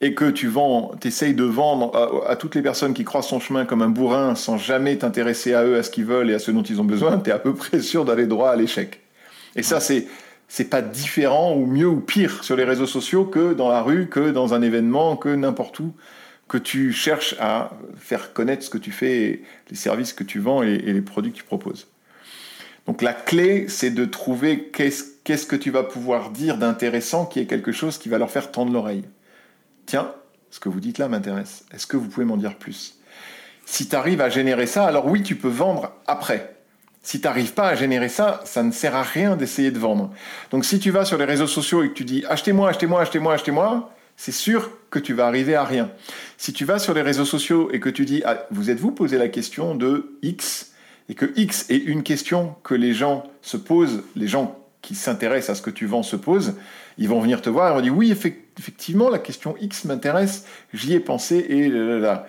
et 0.00 0.14
que 0.14 0.30
tu 0.30 0.48
vends, 0.48 0.92
t'essayes 0.98 1.34
de 1.34 1.44
vendre 1.44 2.24
à, 2.26 2.36
toutes 2.36 2.54
les 2.54 2.62
personnes 2.62 2.94
qui 2.94 3.04
croisent 3.04 3.28
ton 3.28 3.40
chemin 3.40 3.66
comme 3.66 3.82
un 3.82 3.88
bourrin 3.88 4.34
sans 4.34 4.56
jamais 4.56 4.96
t'intéresser 4.96 5.52
à 5.52 5.64
eux, 5.64 5.76
à 5.76 5.82
ce 5.82 5.90
qu'ils 5.90 6.06
veulent 6.06 6.30
et 6.30 6.34
à 6.34 6.38
ce 6.38 6.50
dont 6.50 6.62
ils 6.62 6.80
ont 6.80 6.84
besoin, 6.84 7.18
tu 7.18 7.30
es 7.30 7.32
à 7.32 7.38
peu 7.38 7.54
près 7.54 7.80
sûr 7.80 8.04
d'aller 8.04 8.26
droit 8.26 8.50
à 8.50 8.56
l'échec. 8.56 9.00
Et 9.56 9.62
ça, 9.62 9.80
c'est 9.80 10.06
c'est 10.48 10.64
pas 10.64 10.82
différent 10.82 11.54
ou 11.54 11.64
mieux 11.64 11.86
ou 11.86 12.00
pire 12.00 12.42
sur 12.42 12.56
les 12.56 12.64
réseaux 12.64 12.86
sociaux 12.86 13.24
que 13.24 13.54
dans 13.54 13.68
la 13.68 13.82
rue, 13.82 14.08
que 14.08 14.30
dans 14.30 14.52
un 14.52 14.62
événement, 14.62 15.16
que 15.16 15.28
n'importe 15.28 15.78
où 15.78 15.94
que 16.50 16.58
tu 16.58 16.92
cherches 16.92 17.36
à 17.38 17.70
faire 17.96 18.32
connaître 18.32 18.64
ce 18.64 18.70
que 18.70 18.78
tu 18.78 18.90
fais, 18.90 19.42
les 19.70 19.76
services 19.76 20.12
que 20.12 20.24
tu 20.24 20.40
vends 20.40 20.64
et, 20.64 20.78
les 20.78 21.00
produits 21.00 21.30
que 21.30 21.36
tu 21.36 21.44
proposes. 21.44 21.86
Donc 22.88 23.02
la 23.02 23.12
clé, 23.12 23.66
c'est 23.68 23.92
de 23.92 24.04
trouver 24.04 24.68
qu'est-ce 24.72 25.46
que 25.46 25.54
tu 25.54 25.70
vas 25.70 25.84
pouvoir 25.84 26.30
dire 26.30 26.56
d'intéressant 26.56 27.24
qui 27.24 27.38
est 27.38 27.46
quelque 27.46 27.70
chose 27.70 27.98
qui 27.98 28.08
va 28.08 28.18
leur 28.18 28.32
faire 28.32 28.50
tendre 28.50 28.72
l'oreille. 28.72 29.04
Tiens, 29.90 30.14
ce 30.52 30.60
que 30.60 30.68
vous 30.68 30.78
dites 30.78 30.98
là 30.98 31.08
m'intéresse. 31.08 31.64
Est-ce 31.74 31.88
que 31.88 31.96
vous 31.96 32.06
pouvez 32.06 32.24
m'en 32.24 32.36
dire 32.36 32.54
plus? 32.54 32.94
Si 33.66 33.88
tu 33.88 33.96
arrives 33.96 34.20
à 34.20 34.28
générer 34.28 34.66
ça, 34.66 34.86
alors 34.86 35.08
oui, 35.08 35.24
tu 35.24 35.34
peux 35.34 35.48
vendre 35.48 35.90
après. 36.06 36.54
Si 37.02 37.20
tu 37.20 37.26
n'arrives 37.26 37.54
pas 37.54 37.66
à 37.66 37.74
générer 37.74 38.08
ça, 38.08 38.40
ça 38.44 38.62
ne 38.62 38.70
sert 38.70 38.94
à 38.94 39.02
rien 39.02 39.34
d'essayer 39.34 39.72
de 39.72 39.80
vendre. 39.80 40.12
Donc 40.52 40.64
si 40.64 40.78
tu 40.78 40.92
vas 40.92 41.04
sur 41.04 41.18
les 41.18 41.24
réseaux 41.24 41.48
sociaux 41.48 41.82
et 41.82 41.88
que 41.88 41.94
tu 41.94 42.04
dis 42.04 42.24
achetez-moi, 42.28 42.68
achetez-moi, 42.68 43.00
achetez-moi, 43.00 43.34
achetez-moi, 43.34 43.92
c'est 44.16 44.30
sûr 44.30 44.70
que 44.90 45.00
tu 45.00 45.12
vas 45.12 45.26
arriver 45.26 45.56
à 45.56 45.64
rien. 45.64 45.90
Si 46.38 46.52
tu 46.52 46.64
vas 46.64 46.78
sur 46.78 46.94
les 46.94 47.02
réseaux 47.02 47.24
sociaux 47.24 47.68
et 47.72 47.80
que 47.80 47.88
tu 47.88 48.04
dis, 48.04 48.22
ah, 48.24 48.46
vous 48.52 48.70
êtes-vous 48.70 48.92
posé 48.92 49.18
la 49.18 49.26
question 49.26 49.74
de 49.74 50.16
X, 50.22 50.70
et 51.08 51.16
que 51.16 51.32
X 51.34 51.68
est 51.68 51.78
une 51.78 52.04
question 52.04 52.54
que 52.62 52.76
les 52.76 52.94
gens 52.94 53.24
se 53.42 53.56
posent, 53.56 54.04
les 54.14 54.28
gens 54.28 54.56
qui 54.82 54.94
s'intéressent 54.94 55.50
à 55.50 55.54
ce 55.56 55.62
que 55.62 55.70
tu 55.70 55.86
vends 55.86 56.04
se 56.04 56.14
posent, 56.14 56.54
ils 56.96 57.08
vont 57.08 57.20
venir 57.20 57.42
te 57.42 57.50
voir 57.50 57.72
et 57.72 57.74
vont 57.74 57.80
dire, 57.80 57.96
oui, 57.96 58.12
effectivement, 58.12 58.49
la 59.10 59.18
question 59.18 59.56
X 59.60 59.84
m'intéresse, 59.84 60.44
j'y 60.72 60.94
ai 60.94 61.00
pensé, 61.00 61.36
et 61.48 61.68
là, 61.68 62.26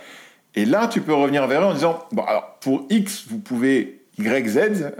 Et 0.55 0.65
là, 0.65 0.87
tu 0.87 1.01
peux 1.01 1.13
revenir 1.13 1.47
vers 1.47 1.61
eux 1.61 1.65
en 1.65 1.73
disant, 1.73 2.05
bon, 2.11 2.23
alors, 2.23 2.57
pour 2.61 2.85
X, 2.89 3.25
vous 3.27 3.39
pouvez 3.39 4.01
Y, 4.17 4.47
Z, 4.47 4.93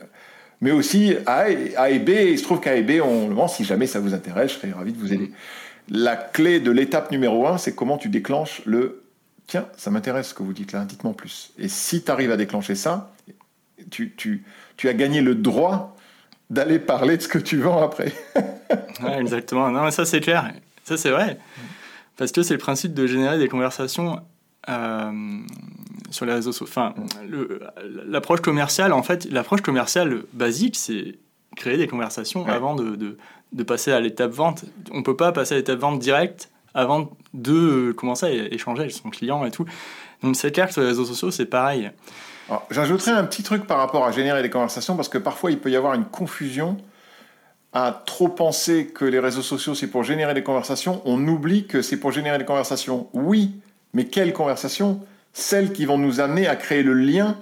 mais 0.62 0.72
aussi 0.72 1.16
A, 1.26 1.50
et 1.50 2.00
B. 2.00 2.10
il 2.10 2.40
se 2.40 2.44
trouve 2.44 2.60
qu'A 2.60 2.76
et 2.76 2.84
B, 2.84 3.02
on 3.04 3.28
le 3.28 3.34
vend. 3.34 3.48
Si 3.48 3.66
jamais 3.66 3.88
ça 3.88 4.00
vous 4.00 4.14
intéresse, 4.14 4.52
je 4.54 4.58
serais 4.58 4.72
ravi 4.72 4.94
de 4.94 4.98
vous 4.98 5.12
aider. 5.12 5.32
La 5.90 6.16
clé 6.16 6.60
de 6.60 6.72
l'étape 6.72 7.12
numéro 7.12 7.48
un, 7.48 7.58
c'est 7.58 7.76
comment 7.76 7.98
tu 7.98 8.08
déclenches 8.08 8.62
le 8.66 9.04
tiens, 9.52 9.68
ça 9.76 9.92
m'intéresse 9.92 10.30
ce 10.30 10.34
que 10.34 10.44
vous 10.44 10.54
dites 10.54 10.72
là, 10.72 10.86
dites-moi 10.86 11.14
plus. 11.14 11.52
Et 11.58 11.68
si 11.68 12.04
tu 12.04 12.10
arrives 12.10 12.32
à 12.32 12.38
déclencher 12.38 12.76
ça, 12.76 13.12
tu, 13.90 14.14
tu, 14.16 14.46
tu 14.78 14.88
as 14.88 14.94
gagné 14.94 15.20
le 15.20 15.36
droit 15.36 15.98
d'aller 16.50 16.80
parler 16.80 17.18
de 17.18 17.22
ce 17.22 17.28
que 17.28 17.38
tu 17.38 17.58
vends 17.58 17.84
après. 17.84 18.14
exactement. 19.20 19.70
Non, 19.70 19.92
ça 19.92 20.06
c'est 20.06 20.22
clair. 20.22 20.54
Ça 20.84 20.98
c'est 20.98 21.12
vrai. 21.12 21.38
Parce 22.18 22.32
que 22.32 22.44
c'est 22.44 22.54
le 22.54 22.60
principe 22.60 22.94
de 22.94 23.08
générer 23.08 23.38
des 23.38 23.48
conversations 23.48 24.22
euh, 24.70 25.40
sur 26.12 26.26
les 26.26 26.34
réseaux 26.34 26.52
sociaux. 26.52 26.68
Enfin, 26.70 26.94
l'approche 28.06 28.42
commerciale, 28.42 28.94
en 28.94 29.02
fait, 29.02 29.26
l'approche 29.26 29.62
commerciale 29.62 30.24
basique, 30.34 30.76
c'est 30.76 31.18
créer 31.56 31.78
des 31.78 31.88
conversations 31.88 32.46
avant 32.46 32.76
de, 32.76 32.96
de, 32.96 33.18
de, 33.54 33.64
passer 33.64 33.92
à 33.92 34.00
l'étape 34.00 34.32
vente. 34.32 34.66
On 34.92 35.00
ne 35.00 35.04
peut 35.04 35.16
pas 35.16 35.32
passer 35.32 35.56
à 35.56 35.58
l'étape 35.58 35.80
vente 35.80 36.00
directe 36.00 36.52
avant 36.74 37.12
de 37.34 37.92
commencer 37.98 38.26
à 38.26 38.54
échanger 38.54 38.82
avec 38.82 38.94
son 38.94 39.10
client 39.10 39.44
et 39.46 39.52
tout. 39.52 39.66
Donc 40.22 40.36
c'est 40.36 40.52
clair 40.52 40.68
que 40.68 40.74
sur 40.74 40.82
les 40.82 40.90
réseaux 40.90 41.06
sociaux, 41.06 41.32
c'est 41.32 41.46
pareil. 41.46 41.92
J'ajouterais 42.70 43.12
un 43.12 43.24
petit 43.24 43.44
truc 43.44 43.66
par 43.66 43.78
rapport 43.78 44.06
à 44.06 44.12
générer 44.12 44.42
des 44.42 44.50
conversations, 44.50 44.96
parce 44.96 45.10
que 45.10 45.18
parfois 45.18 45.52
il 45.52 45.60
peut 45.60 45.72
y 45.72 45.76
avoir 45.76 45.94
une 45.94 46.06
confusion 46.06 46.78
à 47.74 48.04
trop 48.06 48.28
penser 48.28 48.88
que 48.88 49.06
les 49.06 49.20
réseaux 49.20 49.42
sociaux 49.42 49.76
c'est 49.76 49.88
pour 49.88 50.04
générer 50.04 50.34
des 50.34 50.44
conversations. 50.44 51.02
On 51.06 51.26
oublie 51.28 51.66
que 51.66 51.82
c'est 51.82 51.98
pour 51.98 52.12
générer 52.12 52.38
des 52.38 52.46
conversations. 52.46 53.08
Oui, 53.14 53.52
mais 53.94 54.06
quelles 54.06 54.34
conversations? 54.34 55.00
Celles 55.34 55.72
qui 55.72 55.86
vont 55.86 55.98
nous 55.98 56.20
amener 56.20 56.48
à 56.48 56.56
créer 56.56 56.84
le 56.84 56.94
lien 56.94 57.38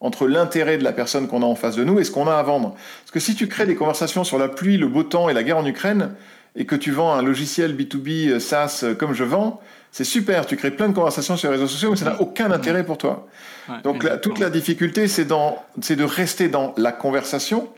entre 0.00 0.28
l'intérêt 0.28 0.78
de 0.78 0.84
la 0.84 0.92
personne 0.92 1.28
qu'on 1.28 1.42
a 1.42 1.46
en 1.46 1.54
face 1.54 1.76
de 1.76 1.84
nous 1.84 1.98
et 1.98 2.04
ce 2.04 2.10
qu'on 2.10 2.28
a 2.28 2.34
à 2.34 2.42
vendre. 2.42 2.74
Parce 3.00 3.10
que 3.12 3.20
si 3.20 3.34
tu 3.34 3.48
crées 3.48 3.66
des 3.66 3.74
conversations 3.74 4.24
sur 4.24 4.38
la 4.38 4.48
pluie, 4.48 4.76
le 4.76 4.86
beau 4.86 5.02
temps 5.02 5.28
et 5.28 5.34
la 5.34 5.42
guerre 5.42 5.58
en 5.58 5.66
Ukraine, 5.66 6.10
et 6.56 6.66
que 6.66 6.76
tu 6.76 6.90
vends 6.90 7.12
un 7.14 7.22
logiciel 7.22 7.76
B2B 7.76 8.28
euh, 8.28 8.40
SaaS 8.40 8.80
euh, 8.82 8.94
comme 8.94 9.12
je 9.12 9.24
vends, 9.24 9.60
c'est 9.90 10.04
super, 10.04 10.46
tu 10.46 10.56
crées 10.56 10.70
plein 10.70 10.88
de 10.88 10.94
conversations 10.94 11.36
sur 11.36 11.48
les 11.48 11.56
réseaux 11.56 11.68
sociaux, 11.68 11.90
mais 11.90 11.96
ça 11.96 12.04
n'a 12.04 12.20
aucun 12.20 12.50
intérêt 12.50 12.84
pour 12.84 12.98
toi. 12.98 13.26
Donc 13.84 14.06
toute 14.20 14.38
la 14.38 14.50
difficulté, 14.50 15.08
c'est 15.08 15.24
de 15.24 16.04
rester 16.04 16.48
dans 16.48 16.74
la 16.76 16.92
conversation, 16.92 17.68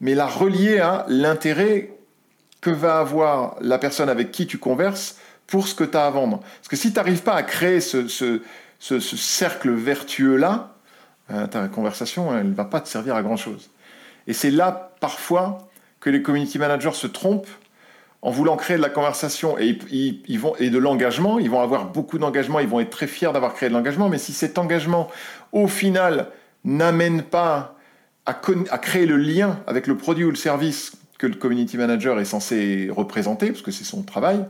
mais 0.00 0.14
la 0.14 0.26
relier 0.26 0.78
à 0.78 1.04
l'intérêt 1.08 1.90
que 2.60 2.70
va 2.70 2.98
avoir 2.98 3.56
la 3.60 3.78
personne 3.78 4.08
avec 4.08 4.30
qui 4.30 4.46
tu 4.46 4.58
converses 4.58 5.16
pour 5.46 5.68
ce 5.68 5.74
que 5.74 5.84
tu 5.84 5.96
as 5.96 6.06
à 6.06 6.10
vendre. 6.10 6.40
Parce 6.40 6.68
que 6.68 6.76
si 6.76 6.90
tu 6.90 6.96
n'arrives 6.96 7.22
pas 7.22 7.34
à 7.34 7.42
créer 7.42 7.80
ce, 7.80 8.40
cercle 8.78 9.70
vertueux-là, 9.70 10.74
euh, 11.30 11.46
ta 11.46 11.68
conversation, 11.68 12.36
elle 12.36 12.50
ne 12.50 12.54
va 12.54 12.64
pas 12.64 12.80
te 12.80 12.88
servir 12.88 13.14
à 13.16 13.22
grand-chose. 13.22 13.70
Et 14.26 14.32
c'est 14.32 14.50
là, 14.50 14.92
parfois, 15.00 15.68
que 16.00 16.10
les 16.10 16.22
community 16.22 16.58
managers 16.58 16.92
se 16.92 17.06
trompent 17.06 17.48
en 18.20 18.30
voulant 18.30 18.56
créer 18.56 18.76
de 18.76 18.82
la 18.82 18.90
conversation 18.90 19.58
et, 19.58 19.78
ils, 19.90 20.38
vont, 20.38 20.54
et 20.56 20.70
de 20.70 20.78
l'engagement. 20.78 21.38
Ils 21.38 21.50
vont 21.50 21.60
avoir 21.60 21.86
beaucoup 21.86 22.18
d'engagement, 22.18 22.58
ils 22.60 22.68
vont 22.68 22.80
être 22.80 22.90
très 22.90 23.06
fiers 23.06 23.32
d'avoir 23.32 23.54
créé 23.54 23.68
de 23.68 23.74
l'engagement, 23.74 24.08
mais 24.08 24.18
si 24.18 24.32
cet 24.32 24.58
engagement, 24.58 25.08
au 25.52 25.68
final, 25.68 26.28
n'amène 26.64 27.22
pas 27.22 27.76
à, 28.28 28.78
créer 28.78 29.06
le 29.06 29.16
lien 29.16 29.58
avec 29.66 29.86
le 29.86 29.96
produit 29.96 30.24
ou 30.24 30.30
le 30.30 30.36
service 30.36 30.92
que 31.18 31.26
le 31.26 31.34
community 31.34 31.76
manager 31.76 32.20
est 32.20 32.24
censé 32.24 32.90
représenter, 32.94 33.48
parce 33.48 33.62
que 33.62 33.70
c'est 33.70 33.84
son 33.84 34.02
travail, 34.02 34.44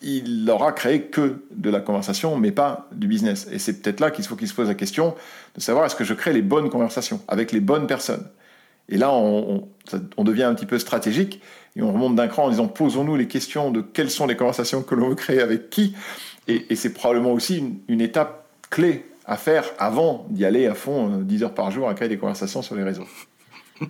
il 0.00 0.44
n'aura 0.44 0.72
créé 0.72 1.02
que 1.02 1.42
de 1.50 1.68
la 1.68 1.80
conversation, 1.80 2.36
mais 2.38 2.52
pas 2.52 2.88
du 2.92 3.06
business. 3.06 3.48
Et 3.52 3.58
c'est 3.58 3.82
peut-être 3.82 4.00
là 4.00 4.10
qu'il 4.10 4.24
faut 4.24 4.36
qu'il 4.36 4.48
se 4.48 4.54
pose 4.54 4.68
la 4.68 4.74
question 4.74 5.14
de 5.56 5.60
savoir 5.60 5.84
est-ce 5.84 5.96
que 5.96 6.04
je 6.04 6.14
crée 6.14 6.32
les 6.32 6.40
bonnes 6.40 6.70
conversations 6.70 7.20
avec 7.28 7.52
les 7.52 7.60
bonnes 7.60 7.86
personnes? 7.86 8.26
Et 8.88 8.96
là, 8.96 9.12
on, 9.12 9.68
devient 10.24 10.44
un 10.44 10.54
petit 10.54 10.66
peu 10.66 10.78
stratégique 10.78 11.40
et 11.76 11.82
on 11.82 11.92
remonte 11.92 12.16
d'un 12.16 12.28
cran 12.28 12.46
en 12.46 12.50
disant 12.50 12.66
posons-nous 12.66 13.16
les 13.16 13.28
questions 13.28 13.70
de 13.70 13.82
quelles 13.82 14.10
sont 14.10 14.26
les 14.26 14.36
conversations 14.36 14.82
que 14.82 14.94
l'on 14.94 15.10
veut 15.10 15.14
créer 15.14 15.40
avec 15.40 15.70
qui. 15.70 15.94
Et, 16.48 16.74
c'est 16.74 16.92
probablement 16.92 17.32
aussi 17.32 17.62
une, 17.88 18.00
étape 18.00 18.48
clé 18.70 19.06
à 19.26 19.36
faire 19.36 19.64
avant 19.78 20.26
d'y 20.30 20.44
aller 20.44 20.66
à 20.66 20.74
fond 20.74 21.08
10 21.08 21.42
euh, 21.42 21.46
heures 21.46 21.54
par 21.54 21.70
jour 21.70 21.88
à 21.88 21.94
créer 21.94 22.08
des 22.08 22.18
conversations 22.18 22.62
sur 22.62 22.74
les 22.74 22.82
réseaux. 22.82 23.06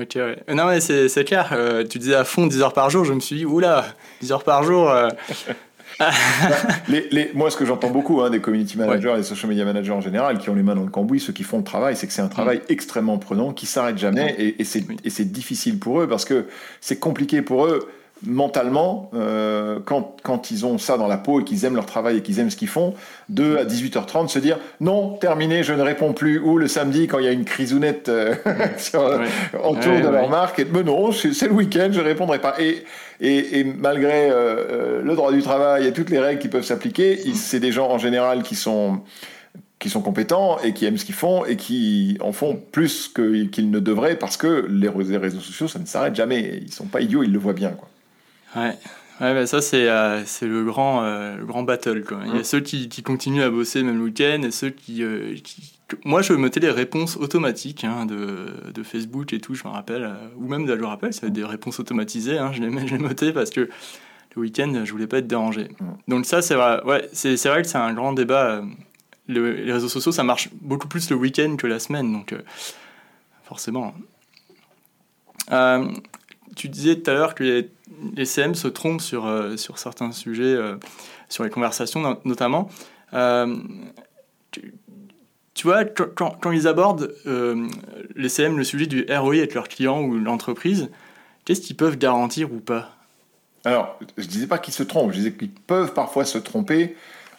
Ok, 0.00 0.12
ouais. 0.14 0.38
Non, 0.54 0.66
mais 0.66 0.78
c'est 0.78 1.24
clair. 1.24 1.48
Euh, 1.50 1.84
tu 1.84 1.98
disais 1.98 2.14
à 2.14 2.22
fond 2.22 2.46
10 2.46 2.62
heures 2.62 2.72
par 2.72 2.88
jour. 2.88 3.04
Je 3.04 3.12
me 3.12 3.18
suis 3.18 3.34
dit, 3.34 3.44
oula, 3.44 3.84
10 4.20 4.30
heures 4.30 4.44
par 4.44 4.62
jour. 4.62 4.88
Euh. 4.88 5.08
les, 6.88 7.08
les, 7.10 7.32
moi, 7.34 7.50
ce 7.50 7.56
que 7.56 7.66
j'entends 7.66 7.90
beaucoup 7.90 8.20
hein, 8.20 8.30
des 8.30 8.40
community 8.40 8.78
managers 8.78 9.14
et 9.14 9.16
des 9.16 9.22
social 9.24 9.48
media 9.48 9.64
managers 9.64 9.90
en 9.90 10.00
général, 10.00 10.38
qui 10.38 10.50
ont 10.50 10.54
les 10.54 10.62
mains 10.62 10.76
dans 10.76 10.84
le 10.84 10.90
cambouis, 10.90 11.18
ceux 11.18 11.32
qui 11.32 11.42
font 11.42 11.58
le 11.58 11.64
travail, 11.64 11.96
c'est 11.96 12.06
que 12.06 12.12
c'est 12.12 12.22
un 12.22 12.28
travail 12.28 12.58
mm. 12.58 12.72
extrêmement 12.72 13.18
prenant, 13.18 13.52
qui 13.52 13.66
s'arrête 13.66 13.98
jamais, 13.98 14.36
et, 14.38 14.62
et 14.62 14.64
c'est 15.10 15.32
difficile 15.32 15.80
pour 15.80 16.00
eux 16.00 16.06
parce 16.06 16.24
que 16.24 16.46
c'est 16.80 17.00
compliqué 17.00 17.42
pour 17.42 17.66
eux 17.66 17.88
mentalement, 18.26 19.10
euh, 19.14 19.78
quand, 19.84 20.16
quand, 20.22 20.50
ils 20.50 20.66
ont 20.66 20.78
ça 20.78 20.96
dans 20.96 21.06
la 21.06 21.16
peau 21.16 21.40
et 21.40 21.44
qu'ils 21.44 21.64
aiment 21.64 21.76
leur 21.76 21.86
travail 21.86 22.18
et 22.18 22.22
qu'ils 22.22 22.40
aiment 22.40 22.50
ce 22.50 22.56
qu'ils 22.56 22.68
font, 22.68 22.94
de 23.28 23.56
à 23.56 23.64
18h30 23.64 24.28
se 24.28 24.38
dire 24.38 24.58
non, 24.80 25.10
terminé, 25.10 25.62
je 25.62 25.72
ne 25.72 25.82
réponds 25.82 26.12
plus, 26.12 26.38
ou 26.38 26.58
le 26.58 26.68
samedi 26.68 27.06
quand 27.06 27.18
il 27.18 27.24
y 27.24 27.28
a 27.28 27.32
une 27.32 27.44
crisounette 27.44 28.08
euh, 28.08 28.34
autour 29.64 30.00
de 30.00 30.08
leur 30.08 30.28
marque, 30.28 30.58
et 30.58 30.66
mais 30.70 30.82
non, 30.82 31.12
c'est 31.12 31.46
le 31.46 31.52
week-end, 31.52 31.88
je 31.92 32.00
ne 32.00 32.04
répondrai 32.04 32.40
pas. 32.40 32.54
Et, 32.60 32.84
et, 33.20 33.60
et 33.60 33.64
malgré 33.64 34.30
euh, 34.30 35.02
le 35.02 35.14
droit 35.14 35.32
du 35.32 35.42
travail 35.42 35.86
et 35.86 35.92
toutes 35.92 36.10
les 36.10 36.18
règles 36.18 36.40
qui 36.40 36.48
peuvent 36.48 36.64
s'appliquer, 36.64 37.20
c'est 37.34 37.60
des 37.60 37.72
gens 37.72 37.88
en 37.88 37.98
général 37.98 38.42
qui 38.42 38.54
sont 38.54 39.00
qui 39.78 39.90
sont 39.90 40.02
compétents 40.02 40.58
et 40.64 40.72
qui 40.72 40.86
aiment 40.86 40.98
ce 40.98 41.04
qu'ils 41.04 41.14
font 41.14 41.44
et 41.44 41.54
qui 41.54 42.18
en 42.20 42.32
font 42.32 42.60
plus 42.72 43.08
qu'ils 43.08 43.70
ne 43.70 43.78
devraient 43.78 44.16
parce 44.16 44.36
que 44.36 44.66
les 44.68 44.88
réseaux 44.88 45.38
sociaux, 45.38 45.68
ça 45.68 45.78
ne 45.78 45.86
s'arrête 45.86 46.16
jamais. 46.16 46.60
Ils 46.62 46.72
sont 46.72 46.86
pas 46.86 47.00
idiots, 47.00 47.22
ils 47.22 47.32
le 47.32 47.38
voient 47.38 47.52
bien. 47.52 47.70
Quoi. 47.70 47.88
Ouais. 48.56 48.78
Ouais, 49.20 49.34
bah 49.34 49.46
ça 49.48 49.60
c'est 49.60 49.88
euh, 49.88 50.22
le 50.42 50.64
grand 50.64 51.02
euh, 51.02 51.36
le 51.38 51.44
grand 51.44 51.64
battle 51.64 52.04
quoi. 52.04 52.20
Il 52.26 52.36
y 52.36 52.38
a 52.38 52.44
ceux 52.44 52.60
qui, 52.60 52.88
qui, 52.88 53.02
continuent 53.02 53.42
à 53.42 53.50
bosser 53.50 53.82
même 53.82 53.98
le 53.98 54.04
week-end 54.04 54.42
et 54.44 54.52
ceux 54.52 54.70
qui, 54.70 55.02
euh, 55.02 55.34
qui, 55.42 55.76
moi 56.04 56.22
je 56.22 56.34
mettais 56.34 56.60
les 56.60 56.70
réponses 56.70 57.16
automatiques 57.16 57.82
hein, 57.82 58.06
de, 58.06 58.46
de 58.72 58.82
Facebook 58.84 59.32
et 59.32 59.40
tout, 59.40 59.56
je 59.56 59.66
me 59.66 59.72
rappelle 59.72 60.08
ou 60.36 60.46
même 60.46 60.68
je 60.68 60.72
me 60.72 60.86
rappelle, 60.86 61.12
ça 61.12 61.28
des 61.30 61.44
réponses 61.44 61.80
automatisées 61.80 62.38
hein, 62.38 62.52
je 62.52 62.62
les 62.62 62.86
je 62.86 62.94
les 62.94 63.02
notais 63.02 63.32
parce 63.32 63.50
que 63.50 63.68
le 64.36 64.40
week-end 64.40 64.82
je 64.84 64.92
voulais 64.92 65.08
pas 65.08 65.18
être 65.18 65.26
dérangé. 65.26 65.66
Donc 66.06 66.24
ça 66.24 66.40
c'est 66.40 66.54
vrai 66.54 66.80
ouais, 66.84 67.08
c'est 67.12 67.44
vrai 67.46 67.62
que 67.62 67.68
c'est 67.68 67.78
un 67.78 67.94
grand 67.94 68.12
débat 68.12 68.62
les 69.26 69.72
réseaux 69.72 69.88
sociaux 69.88 70.12
ça 70.12 70.22
marche 70.22 70.48
beaucoup 70.60 70.86
plus 70.86 71.10
le 71.10 71.16
week-end 71.16 71.56
que 71.56 71.66
la 71.66 71.80
semaine 71.80 72.12
donc 72.12 72.36
forcément. 73.42 73.94
tu 76.54 76.68
disais 76.68 77.00
tout 77.00 77.10
à 77.10 77.14
l'heure 77.14 77.34
que 77.34 77.42
les 77.42 77.68
les 78.14 78.24
CM 78.24 78.54
se 78.54 78.68
trompent 78.68 79.00
sur, 79.00 79.26
euh, 79.26 79.56
sur 79.56 79.78
certains 79.78 80.12
sujets, 80.12 80.42
euh, 80.42 80.76
sur 81.28 81.44
les 81.44 81.50
conversations 81.50 82.18
notamment. 82.24 82.68
Euh, 83.14 83.56
tu, 84.52 85.64
vois, 85.64 85.84
quand, 85.84 86.36
quand, 86.40 86.52
ils 86.52 86.66
abordent 86.66 87.14
les 88.14 88.28
CM 88.28 88.56
le 88.56 88.64
sujet 88.64 88.86
du 88.86 89.06
ROI 89.10 89.36
avec 89.36 89.54
leurs 89.54 89.68
clients 89.68 90.02
ou 90.02 90.18
l'entreprise, 90.18 90.90
qu'est-ce 91.44 91.60
qu'ils 91.60 91.76
peuvent 91.76 91.98
garantir 91.98 92.52
ou 92.52 92.60
pas? 92.60 92.90
Alors, 93.64 93.98
je 94.16 94.26
disais 94.26 94.46
pas 94.46 94.58
qu'ils 94.58 94.74
se 94.74 94.82
trompent, 94.82 95.10
je 95.10 95.18
disais 95.18 95.32
qu'ils 95.32 95.50
peuvent 95.50 95.92
parfois 95.92 96.24
se 96.24 96.38
tromper 96.38 96.96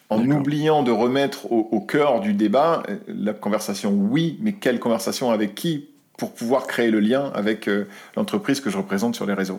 en 0.09 0.27
oubliant 0.29 0.83
de 0.83 0.91
remettre 0.91 1.51
au, 1.51 1.69
au, 1.71 1.79
cœur 1.81 2.19
du 2.19 2.33
débat 2.33 2.83
la 3.07 3.33
conversation 3.33 3.91
oui, 3.91 4.37
mais 4.41 4.53
quelle 4.53 4.79
conversation 4.79 5.31
avec 5.31 5.55
qui 5.55 5.89
pour 6.17 6.33
pouvoir 6.33 6.67
créer 6.67 6.91
le 6.91 6.99
lien 6.99 7.31
avec 7.33 7.69
l'entreprise 8.17 8.59
que 8.59 8.69
je 8.69 8.77
représente 8.77 9.15
sur 9.15 9.25
les 9.25 9.33
réseaux. 9.33 9.57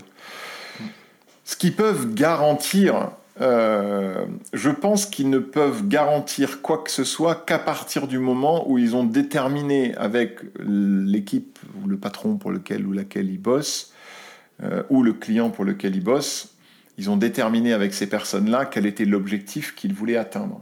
Ce 1.51 1.57
qu'ils 1.57 1.75
peuvent 1.75 2.15
garantir, 2.15 3.11
euh, 3.41 4.25
je 4.53 4.71
pense 4.71 5.05
qu'ils 5.05 5.31
ne 5.31 5.41
peuvent 5.41 5.89
garantir 5.89 6.63
quoi 6.63 6.79
que 6.79 6.93
ce 6.93 7.03
soit 7.03 7.45
qu'à 7.45 7.59
partir 7.59 8.07
du 8.07 8.21
moment 8.21 8.71
où 8.71 8.79
ils 8.79 8.95
ont 8.95 9.03
déterminé 9.03 9.93
avec 9.97 10.39
l'équipe 10.61 11.59
ou 11.83 11.89
le 11.89 11.97
patron 11.97 12.37
pour 12.37 12.53
lequel 12.53 12.87
ou 12.87 12.93
laquelle 12.93 13.29
ils 13.29 13.43
bossent, 13.43 13.93
euh, 14.63 14.85
ou 14.91 15.03
le 15.03 15.13
client 15.13 15.51
pour 15.51 15.65
lequel 15.65 15.97
ils 15.97 16.05
bossent, 16.05 16.55
ils 16.99 17.11
ont 17.11 17.17
déterminé 17.17 17.73
avec 17.73 17.95
ces 17.95 18.09
personnes-là 18.09 18.65
quel 18.65 18.87
était 18.87 19.05
l'objectif 19.05 19.75
qu'ils 19.75 19.93
voulaient 19.93 20.19
atteindre 20.19 20.61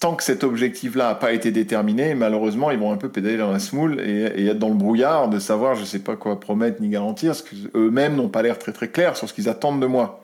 tant 0.00 0.14
que 0.14 0.22
cet 0.22 0.42
objectif-là 0.42 1.08
n'a 1.08 1.14
pas 1.14 1.32
été 1.32 1.50
déterminé, 1.50 2.14
malheureusement, 2.14 2.70
ils 2.70 2.78
vont 2.78 2.92
un 2.92 2.96
peu 2.96 3.10
pédaler 3.10 3.36
dans 3.36 3.50
la 3.50 3.58
smoule 3.58 4.00
et, 4.00 4.46
être 4.46 4.58
dans 4.58 4.68
le 4.68 4.74
brouillard 4.74 5.28
de 5.28 5.38
savoir 5.38 5.74
je 5.74 5.82
ne 5.82 5.86
sais 5.86 5.98
pas 5.98 6.16
quoi 6.16 6.40
promettre 6.40 6.80
ni 6.80 6.88
garantir, 6.88 7.32
parce 7.32 7.42
qu'eux-mêmes 7.42 8.16
n'ont 8.16 8.28
pas 8.28 8.42
l'air 8.42 8.58
très 8.58 8.72
très 8.72 8.88
clairs 8.88 9.16
sur 9.16 9.28
ce 9.28 9.34
qu'ils 9.34 9.48
attendent 9.48 9.80
de 9.80 9.86
moi. 9.86 10.22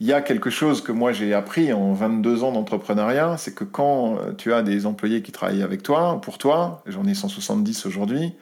Il 0.00 0.06
y 0.06 0.14
a 0.14 0.22
quelque 0.22 0.48
chose 0.48 0.80
que 0.80 0.92
moi 0.92 1.12
j'ai 1.12 1.34
appris 1.34 1.74
en 1.74 1.92
22 1.92 2.42
ans 2.42 2.52
d'entrepreneuriat, 2.52 3.36
c'est 3.36 3.54
que 3.54 3.64
quand 3.64 4.16
tu 4.38 4.54
as 4.54 4.62
des 4.62 4.86
employés 4.86 5.20
qui 5.20 5.30
travaillent 5.30 5.62
avec 5.62 5.82
toi, 5.82 6.18
pour 6.22 6.38
toi, 6.38 6.82
j'en 6.86 7.04
ai 7.04 7.12
170 7.12 7.84
aujourd'hui, 7.84 8.32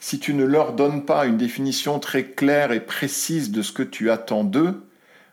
si 0.00 0.18
tu 0.18 0.34
ne 0.34 0.44
leur 0.44 0.74
donnes 0.74 1.06
pas 1.06 1.24
une 1.24 1.38
définition 1.38 1.98
très 1.98 2.24
claire 2.24 2.72
et 2.72 2.80
précise 2.80 3.50
de 3.50 3.62
ce 3.62 3.72
que 3.72 3.82
tu 3.82 4.10
attends 4.10 4.44
d'eux, 4.44 4.85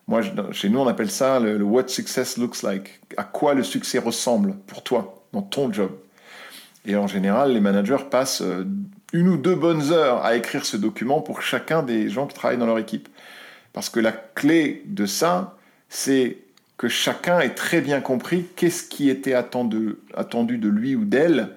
moi, 0.07 0.21
chez 0.51 0.69
nous, 0.69 0.79
on 0.79 0.87
appelle 0.87 1.11
ça 1.11 1.39
le, 1.39 1.61
what 1.63 1.87
success 1.87 2.37
looks 2.37 2.61
like. 2.61 2.99
À 3.17 3.23
quoi 3.23 3.53
le 3.53 3.63
succès 3.63 3.99
ressemble 3.99 4.55
pour 4.67 4.83
toi 4.83 5.23
dans 5.31 5.41
ton 5.41 5.71
job. 5.71 5.91
Et 6.85 6.95
en 6.95 7.07
général, 7.07 7.53
les 7.53 7.61
managers 7.61 8.05
passent 8.11 8.41
euh, 8.41 8.65
une 9.13 9.29
ou 9.29 9.37
deux 9.37 9.55
bonnes 9.55 9.93
heures 9.93 10.23
à 10.25 10.35
écrire 10.35 10.65
ce 10.65 10.75
document 10.75 11.21
pour 11.21 11.41
chacun 11.41 11.83
des 11.83 12.09
gens 12.09 12.27
qui 12.27 12.35
travaillent 12.35 12.57
dans 12.57 12.65
leur 12.65 12.79
équipe. 12.79 13.07
Parce 13.71 13.89
que 13.89 13.99
la 13.99 14.11
clé 14.11 14.83
de 14.85 15.05
ça, 15.05 15.57
c'est 15.87 16.37
que 16.77 16.89
chacun 16.89 17.39
ait 17.39 17.53
très 17.53 17.79
bien 17.79 18.01
compris 18.01 18.45
qu'est-ce 18.55 18.83
qui 18.83 19.09
était 19.09 19.33
attendu, 19.33 19.95
attendu 20.15 20.57
de 20.57 20.67
lui 20.67 20.95
ou 20.95 21.05
d'elle 21.05 21.49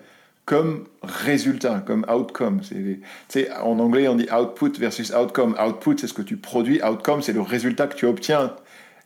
comme 0.46 0.84
résultat, 1.02 1.82
comme 1.84 2.06
outcome. 2.08 2.60
C'est, 3.28 3.50
en 3.60 3.78
anglais, 3.80 4.06
on 4.06 4.14
dit 4.14 4.28
output 4.32 4.70
versus 4.78 5.12
outcome. 5.12 5.56
Output, 5.60 5.98
c'est 5.98 6.06
ce 6.06 6.14
que 6.14 6.22
tu 6.22 6.36
produis. 6.36 6.80
Outcome, 6.82 7.20
c'est 7.20 7.32
le 7.32 7.40
résultat 7.40 7.88
que 7.88 7.96
tu 7.96 8.06
obtiens 8.06 8.54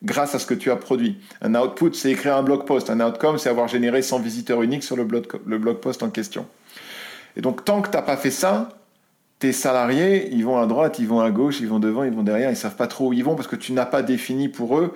grâce 0.03 0.35
à 0.35 0.39
ce 0.39 0.47
que 0.47 0.55
tu 0.55 0.71
as 0.71 0.77
produit. 0.77 1.19
Un 1.41 1.55
output, 1.55 1.95
c'est 1.95 2.11
écrire 2.11 2.37
un 2.37 2.43
blog 2.43 2.67
post. 2.67 2.91
Un 2.91 3.01
outcome, 3.01 3.39
c'est 3.39 3.49
avoir 3.49 3.69
généré 3.69 4.03
100 4.03 4.21
visiteurs 4.21 4.63
uniques 4.63 4.85
sur 4.85 4.97
le 4.97 5.05
blog, 5.05 5.27
le 5.47 5.59
blog 5.59 5.79
post 5.79 6.03
en 6.03 6.11
question. 6.11 6.47
Et 7.37 7.41
donc, 7.41 7.65
tant 7.65 7.81
que 7.81 7.89
tu 7.89 7.97
n'as 7.97 8.03
pas 8.03 8.19
fait 8.19 8.31
ça, 8.31 8.69
tes 9.39 9.53
salariés, 9.53 10.29
ils 10.33 10.45
vont 10.45 10.59
à 10.59 10.67
droite, 10.67 10.99
ils 10.99 11.09
vont 11.09 11.21
à 11.21 11.31
gauche, 11.31 11.61
ils 11.61 11.69
vont 11.69 11.79
devant, 11.79 12.05
ils 12.05 12.13
vont 12.13 12.23
derrière, 12.23 12.51
ils 12.51 12.57
savent 12.57 12.77
pas 12.77 12.87
trop 12.87 13.09
où 13.09 13.13
ils 13.15 13.25
vont 13.25 13.35
parce 13.35 13.49
que 13.49 13.57
tu 13.57 13.73
n'as 13.73 13.87
pas 13.87 14.03
défini 14.03 14.51
pour 14.51 14.79
eux, 14.79 14.95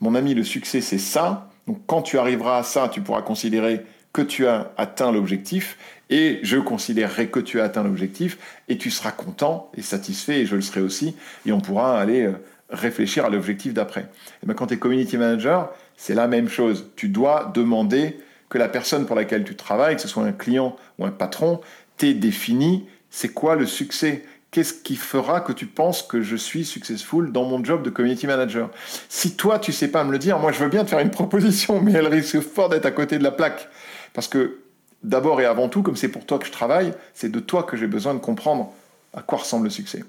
mon 0.00 0.14
ami, 0.14 0.34
le 0.34 0.44
succès, 0.44 0.80
c'est 0.80 0.98
ça. 0.98 1.48
Donc, 1.66 1.78
quand 1.86 2.02
tu 2.02 2.16
arriveras 2.16 2.58
à 2.58 2.62
ça, 2.62 2.88
tu 2.88 3.00
pourras 3.00 3.22
considérer 3.22 3.84
que 4.12 4.22
tu 4.22 4.46
as 4.46 4.72
atteint 4.76 5.12
l'objectif 5.12 5.76
et 6.08 6.40
je 6.42 6.56
considérerai 6.56 7.28
que 7.28 7.40
tu 7.40 7.60
as 7.60 7.64
atteint 7.64 7.84
l'objectif 7.84 8.38
et 8.68 8.76
tu 8.76 8.90
seras 8.90 9.12
content 9.12 9.70
et 9.76 9.82
satisfait 9.82 10.40
et 10.40 10.46
je 10.46 10.56
le 10.56 10.62
serai 10.62 10.80
aussi 10.80 11.14
et 11.46 11.52
on 11.52 11.60
pourra 11.60 12.00
aller 12.00 12.22
euh, 12.22 12.32
réfléchir 12.70 13.24
à 13.24 13.30
l'objectif 13.30 13.72
d'après. 13.74 14.08
Et 14.42 14.46
bien 14.46 14.54
quand 14.54 14.66
tu 14.66 14.74
es 14.74 14.78
community 14.78 15.16
manager, 15.16 15.72
c'est 15.96 16.14
la 16.14 16.26
même 16.26 16.48
chose. 16.48 16.90
Tu 16.96 17.08
dois 17.08 17.50
demander 17.54 18.18
que 18.48 18.58
la 18.58 18.68
personne 18.68 19.06
pour 19.06 19.14
laquelle 19.14 19.44
tu 19.44 19.54
travailles, 19.54 19.96
que 19.96 20.02
ce 20.02 20.08
soit 20.08 20.24
un 20.24 20.32
client 20.32 20.76
ou 20.98 21.06
un 21.06 21.10
patron, 21.10 21.60
t'ait 21.96 22.14
défini 22.14 22.86
c'est 23.10 23.30
quoi 23.30 23.56
le 23.56 23.66
succès 23.66 24.24
Qu'est-ce 24.52 24.74
qui 24.74 24.96
fera 24.96 25.40
que 25.40 25.52
tu 25.52 25.66
penses 25.66 26.02
que 26.02 26.22
je 26.22 26.34
suis 26.34 26.64
successful 26.64 27.30
dans 27.30 27.44
mon 27.44 27.62
job 27.62 27.84
de 27.84 27.90
community 27.90 28.26
manager? 28.26 28.68
Si 29.08 29.36
toi, 29.36 29.60
tu 29.60 29.70
sais 29.70 29.86
pas 29.86 30.02
me 30.02 30.10
le 30.10 30.18
dire, 30.18 30.40
moi, 30.40 30.50
je 30.50 30.58
veux 30.58 30.68
bien 30.68 30.82
te 30.84 30.90
faire 30.90 30.98
une 30.98 31.10
proposition, 31.12 31.80
mais 31.80 31.92
elle 31.92 32.08
risque 32.08 32.40
fort 32.40 32.68
d'être 32.68 32.86
à 32.86 32.90
côté 32.90 33.18
de 33.18 33.22
la 33.22 33.30
plaque. 33.30 33.68
Parce 34.12 34.28
que, 34.28 34.58
d'abord 35.02 35.40
et 35.40 35.46
avant 35.46 35.68
tout, 35.68 35.82
comme 35.82 35.96
c'est 35.96 36.10
pour 36.10 36.26
toi 36.26 36.38
que 36.38 36.46
je 36.46 36.52
travaille, 36.52 36.92
c'est 37.14 37.30
de 37.30 37.40
toi 37.40 37.62
que 37.62 37.76
j'ai 37.76 37.86
besoin 37.86 38.14
de 38.14 38.18
comprendre 38.18 38.72
à 39.12 39.22
quoi 39.22 39.38
ressemble 39.38 39.64
le 39.64 39.70
succès. 39.70 40.04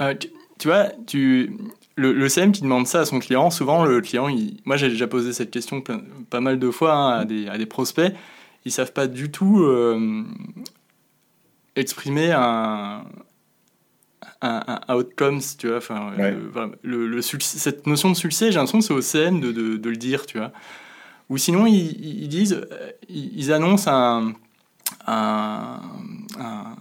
Euh, 0.00 0.14
tu, 0.58 0.68
vois, 0.68 0.88
tu, 1.06 1.56
le, 1.96 2.28
CM 2.28 2.52
qui 2.52 2.62
demande 2.62 2.86
ça 2.86 3.00
à 3.00 3.04
son 3.04 3.18
client, 3.18 3.50
souvent 3.50 3.84
le 3.84 4.00
client, 4.00 4.28
moi 4.64 4.76
j'ai 4.76 4.88
déjà 4.88 5.06
posé 5.06 5.32
cette 5.32 5.50
question 5.50 5.82
pas 6.30 6.40
mal 6.40 6.58
de 6.58 6.70
fois 6.70 6.94
hein, 6.94 7.20
à, 7.20 7.24
des, 7.24 7.48
à, 7.48 7.58
des, 7.58 7.66
prospects, 7.66 8.12
ils 8.64 8.72
savent 8.72 8.92
pas 8.92 9.06
du 9.06 9.30
tout 9.30 9.60
euh, 9.60 10.24
exprimer 11.76 12.32
un, 12.32 13.04
un, 14.42 14.80
outcome, 14.94 15.40
tu 15.58 15.68
vois, 15.68 15.78
enfin, 15.78 16.12
le, 16.82 17.20
cette 17.20 17.86
notion 17.86 18.10
de 18.10 18.16
succès, 18.16 18.50
j'ai 18.50 18.58
l'impression 18.58 18.78
que 18.78 18.84
c'est 18.84 18.94
au 18.94 19.00
CM 19.00 19.40
de, 19.40 19.52
de, 19.52 19.90
le 19.90 19.96
dire, 19.96 20.26
tu 20.26 20.38
vois. 20.38 20.52
Ou 21.30 21.38
sinon, 21.38 21.66
ils, 21.66 22.28
disent, 22.28 22.60
ils, 23.08 23.52
annoncent 23.52 23.90
un, 23.90 24.34
un, 25.06 25.80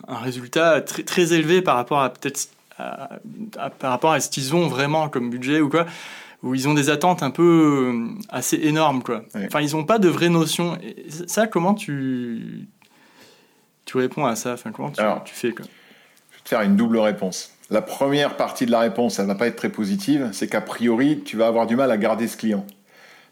un, 0.07 0.17
résultat 0.17 0.81
très, 0.81 1.03
très 1.03 1.33
élevé 1.33 1.61
par 1.61 1.75
rapport 1.75 2.01
à 2.01 2.09
peut-être 2.11 2.49
par 3.79 3.91
rapport 3.91 4.13
à 4.13 4.19
ce 4.19 4.29
qu'ils 4.29 4.55
ont 4.55 4.67
vraiment 4.67 5.09
comme 5.09 5.29
budget 5.29 5.59
ou 5.59 5.69
quoi, 5.69 5.85
où 6.43 6.55
ils 6.55 6.67
ont 6.67 6.73
des 6.73 6.89
attentes 6.89 7.23
un 7.23 7.31
peu 7.31 7.43
euh, 7.43 8.23
assez 8.29 8.55
énormes 8.55 9.03
quoi. 9.03 9.23
Enfin, 9.35 9.61
ils 9.61 9.75
n'ont 9.75 9.83
pas 9.83 9.99
de 9.99 10.07
vraie 10.07 10.29
notion. 10.29 10.77
ça, 11.27 11.47
comment 11.47 11.73
tu 11.73 12.67
tu 13.85 13.97
réponds 13.97 14.25
à 14.25 14.35
ça? 14.35 14.53
Enfin, 14.53 14.71
comment 14.71 14.91
tu, 14.91 15.01
tu 15.25 15.33
fais 15.33 15.51
quoi? 15.51 15.65
Je 16.31 16.37
vais 16.37 16.43
te 16.43 16.49
faire 16.49 16.61
une 16.61 16.75
double 16.75 16.99
réponse. 16.99 17.53
La 17.69 17.81
première 17.81 18.37
partie 18.37 18.65
de 18.65 18.71
la 18.71 18.79
réponse, 18.79 19.19
elle 19.19 19.27
va 19.27 19.35
pas 19.35 19.47
être 19.47 19.57
très 19.57 19.69
positive, 19.69 20.29
c'est 20.31 20.47
qu'a 20.47 20.61
priori, 20.61 21.21
tu 21.23 21.37
vas 21.37 21.47
avoir 21.47 21.67
du 21.67 21.75
mal 21.75 21.91
à 21.91 21.97
garder 21.97 22.27
ce 22.27 22.37
client. 22.37 22.65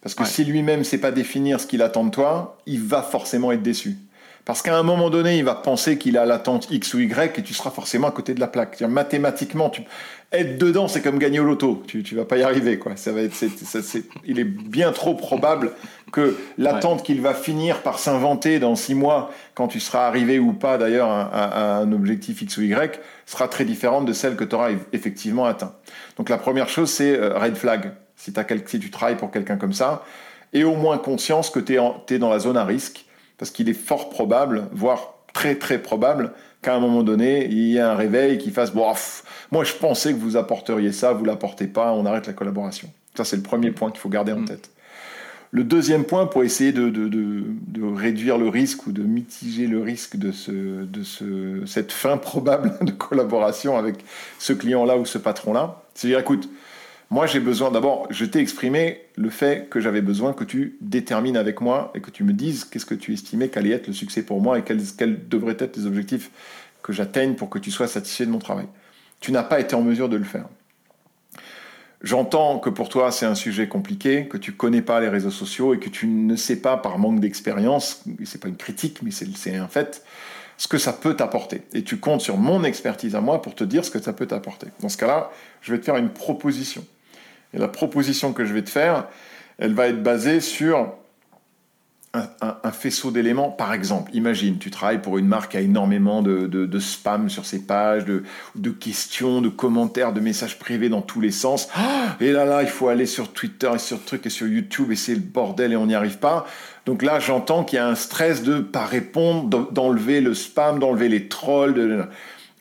Parce 0.02 0.16
que 0.16 0.26
si 0.26 0.44
lui-même 0.44 0.80
ne 0.80 0.84
sait 0.84 1.00
pas 1.00 1.12
définir 1.12 1.60
ce 1.60 1.68
qu'il 1.68 1.82
attend 1.82 2.06
de 2.06 2.12
toi, 2.12 2.58
il 2.66 2.82
va 2.82 3.02
forcément 3.02 3.52
être 3.52 3.64
déçu. 3.64 3.98
Parce 4.48 4.62
qu'à 4.62 4.78
un 4.78 4.84
moment 4.84 5.10
donné, 5.10 5.38
il 5.38 5.44
va 5.44 5.56
penser 5.56 5.98
qu'il 5.98 6.18
a 6.18 6.26
l'attente 6.26 6.72
X 6.72 6.94
ou 6.94 7.00
Y 7.00 7.38
et 7.38 7.44
tu 7.44 7.54
seras 7.54 7.70
forcément 7.70 8.08
à 8.08 8.12
côté 8.12 8.34
de 8.34 8.40
la 8.40 8.48
plaque. 8.48 8.80
Mathématiquement, 8.80 9.70
tu... 9.70 9.82
être 10.32 10.58
dedans, 10.58 10.88
c'est 10.88 11.02
comme 11.02 11.20
gagner 11.20 11.42
au 11.42 11.44
loto. 11.44 11.84
Tu, 11.86 11.98
ne 11.98 12.18
vas 12.18 12.24
pas 12.24 12.38
y 12.38 12.44
arriver, 12.44 12.80
quoi. 12.80 12.96
Ça 12.96 13.12
va 13.12 13.24
être, 13.24 13.36
il 14.24 14.40
est 14.40 14.46
bien 14.46 14.94
trop 14.94 15.16
probable 15.16 15.74
que 16.14 16.38
l'attente 16.58 17.04
qu'il 17.04 17.20
va 17.20 17.34
finir 17.34 17.82
par 17.82 18.00
s'inventer 18.00 18.60
dans 18.60 18.78
six 18.78 18.96
mois, 18.96 19.32
quand 19.54 19.68
tu 19.68 19.82
seras 19.82 20.08
arrivé 20.08 20.40
ou 20.40 20.54
pas 20.54 20.78
d'ailleurs 20.78 21.10
à, 21.10 21.80
un 21.80 21.92
objectif 21.92 22.42
X 22.42 22.56
ou 22.56 22.62
Y, 22.62 23.02
sera 23.26 23.50
très 23.50 23.66
différente 23.66 24.06
de 24.06 24.14
celle 24.14 24.38
que 24.38 24.46
tu 24.46 24.56
auras 24.56 24.70
effectivement 24.94 25.44
atteint. 25.44 25.74
Donc 26.16 26.30
la 26.30 26.38
première 26.38 26.70
chose, 26.70 26.90
c'est 26.90 27.20
euh, 27.20 27.38
red 27.38 27.58
flag. 27.58 27.92
Si, 28.18 28.34
as 28.36 28.46
si 28.66 28.80
tu 28.80 28.92
travailles 28.92 29.16
pour 29.16 29.32
quelqu'un 29.32 29.58
comme 29.58 29.74
ça, 29.74 30.04
et 30.54 30.64
au 30.64 30.76
moins 30.76 30.98
conscience 30.98 31.50
que 31.50 31.60
tu 31.60 31.76
es, 31.76 31.80
es 32.10 32.20
dans 32.20 32.30
la 32.30 32.40
zone 32.40 32.58
à 32.58 32.66
risque 32.66 33.06
parce 33.38 33.52
qu'il 33.52 33.70
est 33.70 33.74
fort 33.74 34.10
probable, 34.10 34.68
voire 34.72 35.14
très 35.34 35.56
très 35.56 35.78
probable, 35.78 36.34
qu'à 36.62 36.76
un 36.76 36.80
moment 36.80 37.04
donné, 37.04 37.46
il 37.46 37.60
y 37.60 37.78
ait 37.78 37.82
un 37.82 37.96
réveil 37.96 38.38
qui 38.38 38.50
fasse 38.50 38.74
bon, 38.74 38.92
moi 39.52 39.64
je 39.64 39.74
pensais 39.74 40.14
que 40.14 40.18
vous 40.18 40.38
apporteriez 40.38 40.92
ça, 40.92 41.14
vous 41.14 41.26
l'apportez 41.26 41.68
pas, 41.68 41.94
on 41.94 42.06
arrête 42.06 42.28
la 42.28 42.34
collaboration. 42.34 42.90
Ça 43.16 43.24
c'est 43.24 43.36
le 43.36 43.44
premier 43.44 43.72
point 43.72 43.92
qu'il 43.92 44.00
faut 44.00 44.10
garder 44.10 44.32
en 44.32 44.40
mm. 44.40 44.46
tête. 44.46 44.70
Le 45.52 45.64
deuxième 45.64 46.04
point 46.04 46.26
pour 46.26 46.44
essayer 46.44 46.74
de, 46.74 46.90
de, 46.90 47.08
de, 47.08 47.96
réduire 47.96 48.38
le 48.38 48.50
risque 48.50 48.86
ou 48.86 48.92
de 48.92 49.02
mitiger 49.02 49.66
le 49.66 49.82
risque 49.82 50.18
de, 50.18 50.34
ce, 50.34 50.52
de 50.52 51.04
ce, 51.04 51.66
cette 51.66 51.94
fin 51.94 52.18
probable 52.18 52.74
de 52.82 52.92
collaboration 52.92 53.78
avec 53.78 53.96
ce 54.40 54.52
client-là 54.52 54.98
ou 54.98 55.06
ce 55.06 55.18
patron-là, 55.18 55.82
c'est 55.94 56.10
dire 56.10 56.20
écoute, 56.20 56.50
moi, 57.10 57.26
j'ai 57.26 57.40
besoin, 57.40 57.72
d'abord, 57.72 58.06
je 58.10 58.26
t'ai 58.26 58.40
exprimé 58.40 59.02
le 59.16 59.30
fait 59.30 59.70
que 59.70 59.80
j'avais 59.80 60.02
besoin 60.02 60.34
que 60.34 60.44
tu 60.44 60.78
détermines 60.82 61.38
avec 61.38 61.62
moi 61.62 61.92
et 61.96 62.02
que 62.02 62.12
tu 62.12 62.26
me 62.26 62.34
dises 62.34 62.66
qu'est-ce 62.66 62.86
que 62.86 62.96
tu 62.96 63.14
estimais 63.14 63.48
qu'allait 63.48 63.70
être 63.70 63.88
le 63.88 63.94
succès 63.94 64.24
pour 64.24 64.42
moi 64.42 64.60
et 64.60 64.64
quels, 64.64 65.30
devraient 65.30 65.56
être 65.58 65.78
les 65.78 65.86
objectifs 65.86 66.32
que 66.84 66.92
j'atteigne 66.92 67.36
pour 67.36 67.50
que 67.50 67.60
tu 67.60 67.72
sois 67.72 67.88
satisfait 67.88 68.26
de 68.26 68.32
mon 68.32 68.40
travail. 68.40 68.68
Tu 69.22 69.32
n'as 69.32 69.44
pas 69.44 69.62
été 69.62 69.74
en 69.74 69.84
mesure 69.84 70.10
de 70.10 70.18
le 70.18 70.26
faire. 70.26 70.48
J'entends 72.04 72.60
que 72.60 72.70
pour 72.70 72.90
toi 72.90 73.12
c'est 73.12 73.26
un 73.26 73.34
sujet 73.36 73.68
compliqué, 73.68 74.28
que 74.28 74.38
tu 74.38 74.52
connais 74.52 74.84
pas 74.84 75.00
les 75.00 75.10
réseaux 75.10 75.32
sociaux 75.32 75.74
et 75.74 75.80
que 75.80 75.90
tu 75.90 76.08
ne 76.08 76.36
sais 76.36 76.58
pas 76.58 76.78
par 76.78 77.00
manque 77.00 77.20
d'expérience, 77.20 78.04
c'est 78.26 78.40
pas 78.40 78.50
une 78.50 78.58
critique 78.58 79.02
mais 79.02 79.10
c'est 79.10 79.56
un 79.56 79.68
fait, 79.68 80.04
ce 80.58 80.68
que 80.68 80.78
ça 80.78 80.94
peut 80.94 81.16
t'apporter. 81.16 81.62
Et 81.74 81.84
tu 81.84 81.98
comptes 81.98 82.22
sur 82.22 82.38
mon 82.38 82.64
expertise 82.64 83.16
à 83.16 83.22
moi 83.22 83.42
pour 83.42 83.56
te 83.56 83.64
dire 83.64 83.84
ce 83.84 83.90
que 83.90 84.00
ça 84.00 84.14
peut 84.14 84.28
t'apporter. 84.28 84.68
Dans 84.82 84.90
ce 84.90 84.98
cas-là, 84.98 85.32
je 85.62 85.72
vais 85.72 85.80
te 85.80 85.86
faire 85.86 85.98
une 85.98 86.10
proposition. 86.10 86.86
Et 87.54 87.58
la 87.58 87.68
proposition 87.68 88.34
que 88.34 88.46
je 88.46 88.54
vais 88.54 88.64
te 88.64 88.70
faire, 88.70 89.08
elle 89.58 89.74
va 89.74 89.88
être 89.88 90.04
basée 90.04 90.42
sur 90.42 90.94
un, 92.14 92.72
faisceau 92.72 93.12
d'éléments. 93.12 93.50
Par 93.50 93.74
exemple, 93.74 94.12
imagine, 94.14 94.58
tu 94.58 94.72
travailles 94.72 95.02
pour 95.02 95.18
une 95.18 95.28
marque 95.28 95.52
qui 95.52 95.58
a 95.58 95.62
énormément 95.62 96.22
de, 96.22 96.80
spam 96.80 97.30
sur 97.30 97.46
ses 97.46 97.66
pages, 97.66 98.06
de, 98.06 98.70
questions, 98.72 99.42
de 99.42 99.50
commentaires, 99.50 100.14
de 100.14 100.20
messages 100.20 100.60
privés 100.60 100.90
dans 100.90 101.02
tous 101.02 101.22
les 101.22 101.32
sens. 101.32 101.68
Ah, 101.76 102.16
et 102.20 102.32
là, 102.32 102.46
là, 102.46 102.64
il 102.64 102.70
faut 102.70 102.88
aller 102.88 103.06
sur 103.06 103.34
Twitter 103.34 103.70
et 103.76 103.80
sur 103.80 104.04
truc 104.04 104.26
et 104.26 104.30
sur 104.30 104.48
YouTube 104.48 104.92
et 104.92 104.96
c'est 104.96 105.16
le 105.16 105.22
bordel 105.22 105.74
et 105.74 105.76
on 105.76 105.88
n'y 105.88 105.96
arrive 105.96 106.18
pas. 106.18 106.46
Donc 106.86 107.04
là, 107.04 107.20
j'entends 107.20 107.64
qu'il 107.64 107.78
y 107.78 107.80
a 107.80 107.88
un 107.88 107.96
stress 107.96 108.44
de 108.44 108.60
pas 108.60 108.86
répondre, 108.86 109.72
d'enlever 109.72 110.22
le 110.22 110.34
spam, 110.34 110.80
d'enlever 110.80 111.10
les 111.10 111.28
trolls. 111.28 111.74
De... 111.74 112.04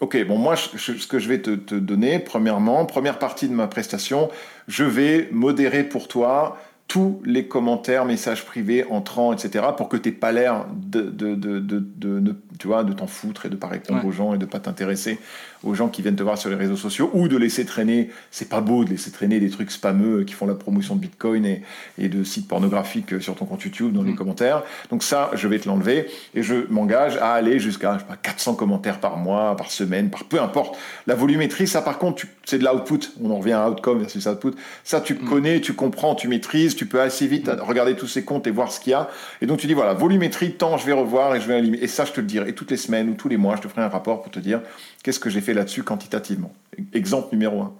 Ok, 0.01 0.23
bon, 0.27 0.37
moi, 0.37 0.57
ce 0.57 1.07
que 1.07 1.19
je 1.19 1.29
vais 1.29 1.41
te, 1.41 1.75
donner, 1.75 2.19
premièrement, 2.19 2.85
première 2.85 3.19
partie 3.19 3.49
de 3.49 3.55
ma 3.55 3.67
prestation, 3.67 4.29
je 4.69 4.85
vais 4.85 5.29
modérer 5.33 5.85
pour 5.85 6.07
toi 6.07 6.59
tous 6.89 7.21
les 7.25 7.49
commentaires, 7.49 8.05
messages 8.05 8.45
privés, 8.45 8.85
entrants, 8.91 9.33
etc., 9.33 9.65
pour 9.77 9.89
que 9.89 9.97
tu 9.97 10.09
n'aies 10.09 10.15
pas 10.15 10.31
l'air 10.31 10.67
de, 10.73 11.03
de, 11.03 11.35
de, 11.35 11.59
de, 11.59 12.37
tu 12.59 12.69
vois, 12.69 12.85
de 12.85 12.93
t'en 12.93 13.09
foutre 13.09 13.47
et 13.47 13.49
de 13.49 13.57
pas 13.57 13.67
répondre 13.67 14.05
aux 14.05 14.13
gens 14.13 14.35
et 14.35 14.39
de 14.39 14.47
pas 14.47 14.61
t'intéresser 14.61 15.19
aux 15.67 15.75
gens 15.75 15.89
qui 15.89 16.03
viennent 16.03 16.17
te 16.17 16.23
voir 16.23 16.39
sur 16.39 16.49
les 16.49 16.57
réseaux 16.57 16.77
sociaux 16.77 17.11
ou 17.13 17.29
de 17.29 17.37
laisser 17.37 17.65
traîner, 17.65 18.11
c'est 18.31 18.49
pas 18.49 18.61
beau 18.61 18.85
de 18.85 18.91
laisser 18.91 19.11
traîner 19.11 19.41
des 19.41 19.51
trucs 19.51 19.71
spameux 19.71 20.25
qui 20.25 20.35
font 20.35 20.47
la 20.47 20.55
promotion 20.55 20.95
de 20.95 21.01
Bitcoin 21.01 21.45
et, 21.45 21.63
et 21.99 22.09
de 22.09 22.23
sites 22.23 22.47
pornographiques 22.47 23.21
sur 23.21 23.35
ton 23.35 23.47
compte 23.47 23.63
YouTube 23.65 23.93
dans 23.93 24.03
les 24.03 24.13
mm. 24.13 24.17
commentaires. 24.17 24.63
Donc 24.91 25.03
ça, 25.03 25.31
je 25.35 25.49
vais 25.49 25.59
te 25.59 25.69
l'enlever 25.69 26.07
et 26.35 26.43
je 26.43 26.55
m'engage 26.71 27.17
à 27.17 27.33
aller 27.33 27.59
jusqu'à 27.59 27.99
400 28.23 28.55
commentaires 28.55 29.01
par 29.01 29.17
mois, 29.17 29.57
par 29.57 29.71
semaine, 29.71 30.11
par 30.11 30.25
peu 30.25 30.41
importe. 30.41 30.77
La 31.07 31.15
volumétrie, 31.15 31.67
ça 31.67 31.83
par 31.83 31.99
contre, 31.99 32.25
c'est 32.45 32.59
de 32.59 32.65
l'output. 32.65 33.13
On 33.21 33.31
en 33.31 33.39
revient 33.39 33.53
à 33.53 33.69
outcome 33.69 33.99
versus 33.99 34.27
output. 34.27 34.53
Ça, 34.85 35.01
tu 35.01 35.15
mm. 35.15 35.29
connais, 35.29 35.61
tu 35.61 35.73
comprends, 35.73 36.15
tu 36.15 36.29
maîtrises, 36.29 36.76
tu 36.77 36.87
peux 36.87 37.01
assez 37.01 37.27
vite 37.27 37.51
regarder 37.61 37.97
tous 37.97 38.07
ces 38.07 38.25
comptes 38.25 38.47
et 38.47 38.51
voir 38.51 38.71
ce 38.71 38.81
qu'il 38.81 38.93
y 38.93 38.95
a. 38.95 39.09
Et 39.41 39.47
donc 39.47 39.59
tu 39.59 39.67
dis 39.67 39.75
voilà, 39.75 39.95
volumétrie, 39.95 40.53
temps, 40.53 40.77
je 40.77 40.87
vais 40.87 40.93
revoir 40.93 41.35
et 41.35 41.41
je 41.41 41.49
vais 41.49 41.59
éliminer. 41.59 41.83
Et 41.83 41.89
ça, 41.89 42.05
je 42.05 42.13
te 42.13 42.21
le 42.21 42.27
dirai. 42.27 42.51
Et 42.51 42.53
toutes 42.55 42.71
les 42.71 42.77
semaines 42.77 43.09
ou 43.09 43.15
tous 43.15 43.29
les 43.29 43.37
mois, 43.37 43.57
je 43.57 43.63
te 43.63 43.69
ferai 43.69 43.83
un 43.83 43.89
rapport 43.89 44.23
pour 44.23 44.31
te 44.31 44.39
dire 44.39 44.61
qu'est-ce 45.03 45.21
que 45.21 45.31
j'ai 45.31 45.41
fait 45.41 45.55
là-dessus 45.55 45.83
quantitativement. 45.83 46.53
Exemple 46.93 47.29
numéro 47.33 47.61
un. 47.61 47.73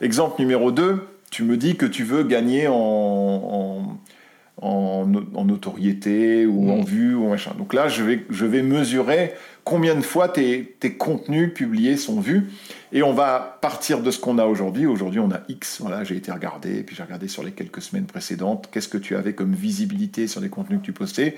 Exemple 0.00 0.40
numéro 0.40 0.70
2, 0.70 1.06
tu 1.30 1.42
me 1.42 1.56
dis 1.56 1.76
que 1.76 1.86
tu 1.86 2.04
veux 2.04 2.22
gagner 2.22 2.66
en, 2.68 3.98
notoriété 4.62 6.46
ou 6.46 6.70
en 6.70 6.78
mm. 6.78 6.84
vue 6.84 7.14
ou 7.14 7.28
machin. 7.28 7.52
Donc 7.58 7.74
là, 7.74 7.88
je 7.88 8.02
vais, 8.02 8.24
je 8.30 8.46
vais 8.46 8.62
mesurer 8.62 9.34
combien 9.64 9.94
de 9.94 10.00
fois 10.00 10.28
tes, 10.28 10.76
tes 10.80 10.94
contenus 10.94 11.52
publiés 11.52 11.96
sont 11.96 12.20
vus. 12.20 12.50
Et 12.92 13.02
on 13.02 13.12
va 13.12 13.58
partir 13.60 14.00
de 14.00 14.10
ce 14.10 14.18
qu'on 14.18 14.38
a 14.38 14.46
aujourd'hui. 14.46 14.86
Aujourd'hui, 14.86 15.20
on 15.20 15.30
a 15.30 15.40
X. 15.48 15.78
Voilà, 15.80 16.04
j'ai 16.04 16.16
été 16.16 16.32
regardé, 16.32 16.82
puis 16.82 16.96
j'ai 16.96 17.02
regardé 17.02 17.28
sur 17.28 17.42
les 17.42 17.50
quelques 17.50 17.82
semaines 17.82 18.06
précédentes. 18.06 18.68
Qu'est-ce 18.70 18.88
que 18.88 18.98
tu 18.98 19.16
avais 19.16 19.34
comme 19.34 19.52
visibilité 19.52 20.28
sur 20.28 20.40
les 20.40 20.48
contenus 20.48 20.80
que 20.80 20.84
tu 20.84 20.92
postais? 20.92 21.36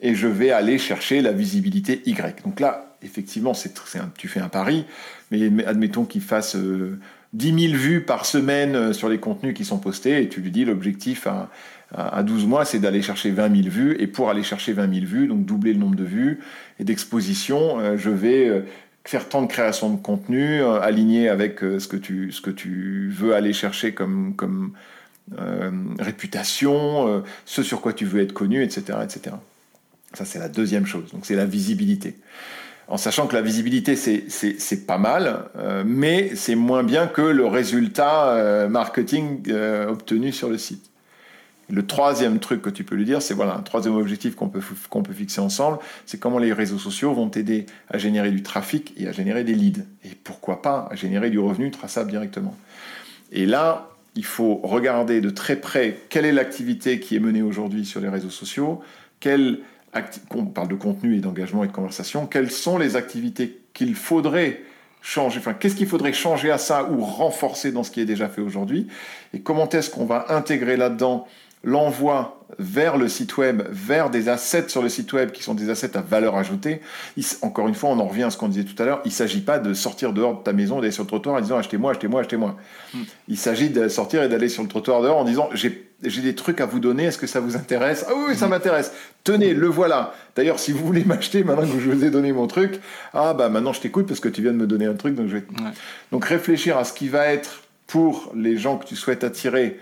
Et 0.00 0.14
je 0.14 0.26
vais 0.26 0.50
aller 0.50 0.78
chercher 0.78 1.20
la 1.20 1.32
visibilité 1.32 2.02
Y. 2.06 2.42
Donc 2.44 2.60
là, 2.60 2.96
effectivement, 3.02 3.54
c'est, 3.54 3.74
tu 4.16 4.28
fais 4.28 4.40
un 4.40 4.48
pari, 4.48 4.84
mais 5.30 5.64
admettons 5.64 6.04
qu'il 6.04 6.22
fasse 6.22 6.56
10 6.56 6.60
euh, 6.60 6.98
000 7.32 7.74
vues 7.74 8.00
par 8.00 8.24
semaine 8.24 8.76
euh, 8.76 8.92
sur 8.92 9.08
les 9.08 9.18
contenus 9.18 9.54
qui 9.54 9.64
sont 9.64 9.78
postés, 9.78 10.22
et 10.22 10.28
tu 10.28 10.40
lui 10.40 10.50
dis 10.50 10.64
l'objectif 10.64 11.26
à, 11.26 11.50
à 11.94 12.22
12 12.22 12.46
mois, 12.46 12.64
c'est 12.64 12.78
d'aller 12.78 13.00
chercher 13.02 13.30
20 13.30 13.62
000 13.62 13.68
vues, 13.68 13.96
et 13.98 14.06
pour 14.06 14.28
aller 14.30 14.42
chercher 14.42 14.72
20 14.72 14.92
000 14.92 15.06
vues, 15.06 15.26
donc 15.26 15.44
doubler 15.44 15.72
le 15.72 15.78
nombre 15.78 15.96
de 15.96 16.04
vues 16.04 16.40
et 16.78 16.84
d'expositions, 16.84 17.80
euh, 17.80 17.96
je 17.96 18.10
vais 18.10 18.64
faire 19.04 19.28
tant 19.28 19.40
de 19.40 19.46
création 19.46 19.90
de 19.90 20.00
contenu, 20.00 20.62
aligné 20.62 21.30
avec 21.30 21.60
ce, 21.60 21.88
que 21.88 21.96
tu, 21.96 22.30
ce 22.30 22.42
que 22.42 22.50
tu 22.50 23.08
veux 23.10 23.34
aller 23.34 23.54
chercher 23.54 23.94
comme, 23.94 24.34
comme 24.36 24.72
réputation, 25.98 27.24
ce 27.46 27.62
sur 27.62 27.80
quoi 27.80 27.94
tu 27.94 28.04
veux 28.04 28.20
être 28.20 28.34
connu, 28.34 28.62
etc. 28.62 28.98
etc. 29.02 29.36
Ça, 30.12 30.26
c'est 30.26 30.38
la 30.38 30.50
deuxième 30.50 30.84
chose. 30.84 31.10
Donc, 31.12 31.24
c'est 31.24 31.36
la 31.36 31.46
visibilité 31.46 32.16
en 32.88 32.96
sachant 32.96 33.26
que 33.26 33.34
la 33.34 33.42
visibilité, 33.42 33.96
c'est 33.96 34.86
pas 34.86 34.98
mal, 34.98 35.44
euh, 35.58 35.84
mais 35.86 36.34
c'est 36.34 36.54
moins 36.54 36.82
bien 36.82 37.06
que 37.06 37.20
le 37.20 37.46
résultat 37.46 38.30
euh, 38.30 38.68
marketing 38.68 39.42
euh, 39.48 39.88
obtenu 39.88 40.32
sur 40.32 40.48
le 40.48 40.56
site. 40.56 40.90
Le 41.70 41.86
troisième 41.86 42.38
truc 42.38 42.62
que 42.62 42.70
tu 42.70 42.82
peux 42.82 42.94
lui 42.94 43.04
dire, 43.04 43.20
c'est 43.20 43.34
voilà, 43.34 43.54
un 43.54 43.62
troisième 43.62 43.94
objectif 43.96 44.34
qu'on 44.34 44.48
peut, 44.48 44.60
fixer 45.12 45.40
ensemble, 45.40 45.78
c'est 46.06 46.18
comment 46.18 46.38
les 46.38 46.52
réseaux 46.52 46.78
sociaux 46.78 47.12
vont 47.12 47.28
t'aider 47.28 47.66
à 47.88 47.98
générer 47.98 48.30
du 48.30 48.42
trafic 48.42 48.94
et 48.96 49.06
à 49.06 49.12
générer 49.12 49.44
des 49.44 49.54
leads. 49.54 49.84
Et 50.04 50.14
pourquoi 50.24 50.62
pas 50.62 50.88
à 50.90 50.94
générer 50.94 51.28
du 51.28 51.38
revenu 51.38 51.70
traçable 51.70 52.10
directement. 52.10 52.56
Et 53.32 53.44
là, 53.44 53.90
il 54.14 54.24
faut 54.24 54.60
regarder 54.62 55.20
de 55.20 55.28
très 55.28 55.56
près 55.56 55.98
quelle 56.08 56.24
est 56.24 56.32
l'activité 56.32 57.00
qui 57.00 57.16
est 57.16 57.20
menée 57.20 57.42
aujourd'hui 57.42 57.84
sur 57.84 58.00
les 58.00 58.08
réseaux 58.08 58.30
sociaux, 58.30 58.80
quelle 59.20 59.60
on 60.34 60.44
parle 60.46 60.68
de 60.68 60.74
contenu 60.74 61.16
et 61.16 61.20
d'engagement 61.20 61.64
et 61.64 61.66
de 61.66 61.72
conversation, 61.72 62.26
quelles 62.26 62.50
sont 62.50 62.78
les 62.78 62.96
activités 62.96 63.60
qu'il 63.74 63.94
faudrait 63.94 64.62
changer, 65.02 65.38
enfin 65.38 65.54
qu'est-ce 65.54 65.76
qu'il 65.76 65.86
faudrait 65.86 66.12
changer 66.12 66.50
à 66.50 66.58
ça 66.58 66.90
ou 66.90 67.04
renforcer 67.04 67.72
dans 67.72 67.82
ce 67.82 67.90
qui 67.90 68.00
est 68.00 68.04
déjà 68.04 68.28
fait 68.28 68.40
aujourd'hui, 68.40 68.88
et 69.32 69.40
comment 69.40 69.68
est-ce 69.68 69.90
qu'on 69.90 70.04
va 70.04 70.26
intégrer 70.30 70.76
là-dedans 70.76 71.26
l'envoi 71.64 72.38
vers 72.58 72.96
le 72.96 73.08
site 73.08 73.36
web, 73.36 73.62
vers 73.70 74.10
des 74.10 74.28
assets 74.28 74.68
sur 74.68 74.82
le 74.82 74.88
site 74.88 75.12
web 75.12 75.30
qui 75.32 75.42
sont 75.42 75.54
des 75.54 75.70
assets 75.70 75.96
à 75.96 76.00
valeur 76.00 76.36
ajoutée. 76.36 76.80
encore 77.42 77.68
une 77.68 77.74
fois, 77.74 77.90
on 77.90 77.98
en 77.98 78.06
revient 78.06 78.24
à 78.24 78.30
ce 78.30 78.36
qu'on 78.36 78.48
disait 78.48 78.64
tout 78.64 78.80
à 78.82 78.86
l'heure, 78.86 79.00
il 79.04 79.08
ne 79.08 79.12
s'agit 79.12 79.40
pas 79.40 79.58
de 79.58 79.74
sortir 79.74 80.12
dehors 80.12 80.38
de 80.38 80.42
ta 80.42 80.52
maison, 80.52 80.76
d'aller 80.76 80.90
sur 80.90 81.04
le 81.04 81.08
trottoir 81.08 81.36
en 81.36 81.40
disant 81.40 81.58
achetez-moi, 81.58 81.92
achetez-moi, 81.92 82.20
achetez-moi. 82.20 82.56
Hmm. 82.94 83.02
Il 83.28 83.36
s'agit 83.36 83.68
de 83.68 83.88
sortir 83.88 84.22
et 84.22 84.28
d'aller 84.28 84.48
sur 84.48 84.62
le 84.62 84.68
trottoir 84.68 85.02
dehors 85.02 85.18
en 85.18 85.24
disant 85.24 85.50
j'ai 85.52 86.22
des 86.22 86.34
trucs 86.34 86.60
à 86.60 86.66
vous 86.66 86.80
donner, 86.80 87.04
est-ce 87.04 87.18
que 87.18 87.26
ça 87.26 87.40
vous 87.40 87.56
intéresse? 87.56 88.06
Ah 88.08 88.12
oui, 88.16 88.34
ça 88.34 88.46
hmm. 88.46 88.50
m'intéresse. 88.50 88.92
Tenez, 89.24 89.52
le 89.52 89.66
voilà. 89.66 90.14
D'ailleurs, 90.34 90.58
si 90.58 90.72
vous 90.72 90.84
voulez 90.84 91.04
m'acheter 91.04 91.44
maintenant 91.44 91.66
que 91.66 91.78
je 91.78 91.90
vous 91.90 92.04
ai 92.04 92.10
donné 92.10 92.32
mon 92.32 92.46
truc, 92.46 92.80
ah 93.12 93.34
bah 93.34 93.50
maintenant 93.50 93.72
je 93.72 93.80
t'écoute 93.80 94.06
parce 94.06 94.20
que 94.20 94.28
tu 94.28 94.42
viens 94.42 94.52
de 94.52 94.58
me 94.58 94.66
donner 94.66 94.86
un 94.86 94.94
truc, 94.94 95.14
donc 95.14 95.28
je 95.28 95.36
vais. 95.36 95.44
Donc 96.12 96.24
réfléchir 96.24 96.78
à 96.78 96.84
ce 96.84 96.92
qui 96.92 97.08
va 97.08 97.26
être 97.26 97.62
pour 97.86 98.32
les 98.34 98.56
gens 98.56 98.76
que 98.78 98.86
tu 98.86 98.96
souhaites 98.96 99.24
attirer 99.24 99.78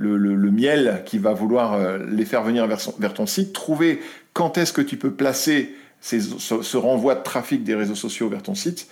le, 0.00 0.50
miel 0.50 1.02
qui 1.04 1.18
va 1.18 1.32
vouloir 1.32 1.74
euh, 1.74 1.98
les 2.10 2.24
faire 2.24 2.42
venir 2.42 2.66
vers, 2.66 3.14
ton 3.14 3.26
site, 3.26 3.52
trouver 3.52 4.00
quand 4.32 4.58
est-ce 4.58 4.72
que 4.72 4.80
tu 4.80 4.96
peux 4.96 5.10
placer 5.10 5.74
ce, 6.00 6.76
renvoi 6.76 7.14
de 7.14 7.22
trafic 7.22 7.62
des 7.62 7.74
réseaux 7.74 7.94
sociaux 7.94 8.28
vers 8.28 8.42
ton 8.42 8.54
site. 8.54 8.88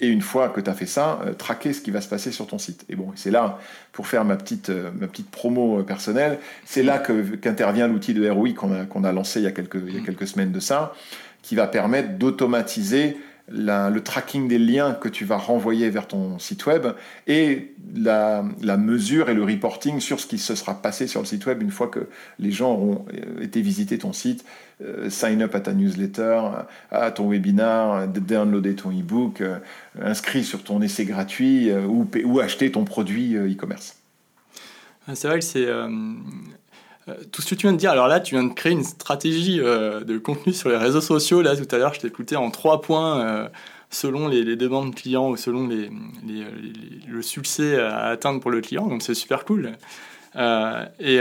Et 0.00 0.08
une 0.08 0.22
fois 0.22 0.48
que 0.48 0.60
tu 0.60 0.70
as 0.70 0.74
fait 0.74 0.86
ça, 0.86 1.20
euh, 1.26 1.32
traquer 1.34 1.72
ce 1.72 1.80
qui 1.80 1.90
va 1.90 2.00
se 2.00 2.08
passer 2.08 2.32
sur 2.32 2.46
ton 2.46 2.58
site. 2.58 2.84
Et 2.88 2.96
bon, 2.96 3.12
c'est 3.14 3.30
là, 3.30 3.58
pour 3.92 4.06
faire 4.06 4.24
ma 4.24 4.36
petite, 4.36 4.70
euh, 4.70 4.90
ma 4.98 5.06
petite 5.06 5.30
promo 5.30 5.82
personnelle, 5.82 6.38
c'est 6.64 6.82
là 6.82 6.98
qu'intervient 6.98 7.88
l'outil 7.88 8.14
de 8.14 8.28
ROI 8.28 8.52
qu'on 8.54 8.72
a, 8.72 8.84
qu'on 8.84 9.04
a 9.04 9.12
lancé 9.12 9.40
il 9.40 9.44
y, 9.44 9.48
a 9.48 9.52
quelques, 9.52 9.80
il 9.86 9.94
y 9.94 9.98
a 9.98 10.04
quelques 10.04 10.26
semaines 10.26 10.52
de 10.52 10.60
ça, 10.60 10.94
qui 11.42 11.56
va 11.56 11.66
permettre 11.66 12.16
d'automatiser 12.16 13.16
le 13.52 13.98
tracking 14.00 14.48
des 14.48 14.58
liens 14.58 14.94
que 14.94 15.08
tu 15.08 15.24
vas 15.24 15.36
renvoyer 15.36 15.90
vers 15.90 16.06
ton 16.06 16.38
site 16.38 16.66
web 16.66 16.86
et 17.26 17.74
la, 17.94 18.42
mesure 18.76 19.28
et 19.28 19.34
le 19.34 19.44
reporting 19.44 20.00
sur 20.00 20.20
ce 20.20 20.26
qui 20.26 20.38
se 20.38 20.54
sera 20.54 20.80
passé 20.80 21.06
sur 21.06 21.20
le 21.20 21.26
site 21.26 21.46
web 21.46 21.62
une 21.62 21.70
fois 21.70 21.88
que 21.88 22.08
les 22.38 22.50
gens 22.50 22.72
auront 22.72 23.04
euh, 23.12 23.42
été 23.42 23.60
visiter 23.60 23.98
ton 23.98 24.12
site, 24.12 24.44
euh, 24.82 25.10
sign 25.10 25.42
up 25.42 25.54
à 25.54 25.60
ta 25.60 25.74
newsletter, 25.74 26.40
à 26.90 27.10
ton 27.10 27.28
webinar, 27.28 28.08
downloader 28.08 28.74
ton 28.74 28.90
e-book, 28.90 29.40
euh, 29.40 29.58
inscrit 30.00 30.44
sur 30.44 30.64
ton 30.64 30.80
essai 30.80 31.04
gratuit 31.04 31.72
ou, 31.72 32.08
ou 32.24 32.40
acheter 32.40 32.72
ton 32.72 32.84
produit 32.84 33.36
e-commerce. 33.36 33.96
C'est 35.14 35.28
vrai 35.28 35.40
que 35.40 35.44
c'est 35.44 35.66
euh, 35.66 35.88
tout 37.32 37.42
ce 37.42 37.50
que 37.50 37.54
tu 37.54 37.66
viens 37.66 37.72
de 37.72 37.78
dire, 37.78 37.90
alors 37.90 38.08
là, 38.08 38.20
tu 38.20 38.34
viens 38.34 38.44
de 38.44 38.52
créer 38.52 38.72
une 38.72 38.84
stratégie 38.84 39.60
euh, 39.60 40.04
de 40.04 40.18
contenu 40.18 40.52
sur 40.52 40.68
les 40.68 40.76
réseaux 40.76 41.00
sociaux. 41.00 41.42
Là, 41.42 41.56
tout 41.56 41.74
à 41.74 41.78
l'heure, 41.78 41.94
je 41.94 42.00
t'ai 42.00 42.08
écouté 42.08 42.36
en 42.36 42.50
trois 42.50 42.80
points 42.80 43.20
euh, 43.20 43.48
selon 43.90 44.28
les, 44.28 44.56
demandes 44.56 44.94
clients 44.94 45.28
ou 45.30 45.36
selon 45.36 45.66
les, 45.66 45.90
le 47.08 47.22
succès 47.22 47.78
à 47.78 48.06
atteindre 48.06 48.40
pour 48.40 48.50
le 48.50 48.60
client. 48.60 48.86
Donc, 48.86 49.02
c'est 49.02 49.14
super 49.14 49.44
cool. 49.44 49.72
et 51.00 51.20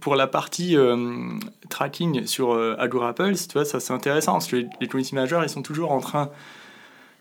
pour 0.00 0.16
la 0.16 0.26
partie 0.26 0.76
tracking 1.68 2.24
sur 2.26 2.58
Agora 2.78 3.14
Pulse, 3.14 3.48
tu 3.48 3.54
vois, 3.54 3.66
ça 3.66 3.80
c'est 3.80 3.92
intéressant 3.92 4.32
parce 4.32 4.46
que 4.46 4.56
les, 4.56 4.68
les 4.80 4.88
community 4.88 5.14
managers, 5.14 5.40
ils 5.42 5.50
sont 5.50 5.62
toujours 5.62 5.92
en 5.92 6.00
train 6.00 6.30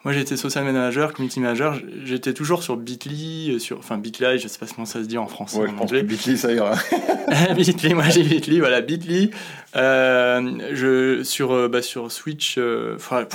moi, 0.05 0.13
j'étais 0.13 0.37
social 0.37 0.63
manager, 0.63 1.13
community 1.13 1.39
manager. 1.39 1.79
J'étais 2.03 2.33
toujours 2.33 2.61
sur 2.61 2.77
Bitly, 2.77 3.53
euh, 3.53 3.59
sur, 3.59 3.79
enfin 3.79 3.97
Bitly, 3.97 4.37
je 4.37 4.47
sais 4.47 4.59
pas 4.59 4.67
comment 4.67 4.85
ça 4.85 5.01
se 5.01 5.07
dit 5.07 5.17
en 5.17 5.25
français. 5.25 5.57
Ouais, 5.57 5.67
je 5.67 5.73
pense 5.73 5.89
que 5.89 5.99
Bitly, 5.99 6.37
ça 6.37 6.53
ira. 6.53 6.75
Bitly, 7.55 7.95
moi 7.95 8.03
j'ai 8.09 8.21
Bitly, 8.21 8.59
voilà, 8.59 8.81
Bitly. 8.81 9.31
Euh, 9.75 10.59
je, 10.73 11.23
sur, 11.23 11.53
euh, 11.53 11.67
bah, 11.69 11.81
sur 11.81 12.11
Switch, 12.11 12.59
enfin, 12.95 13.25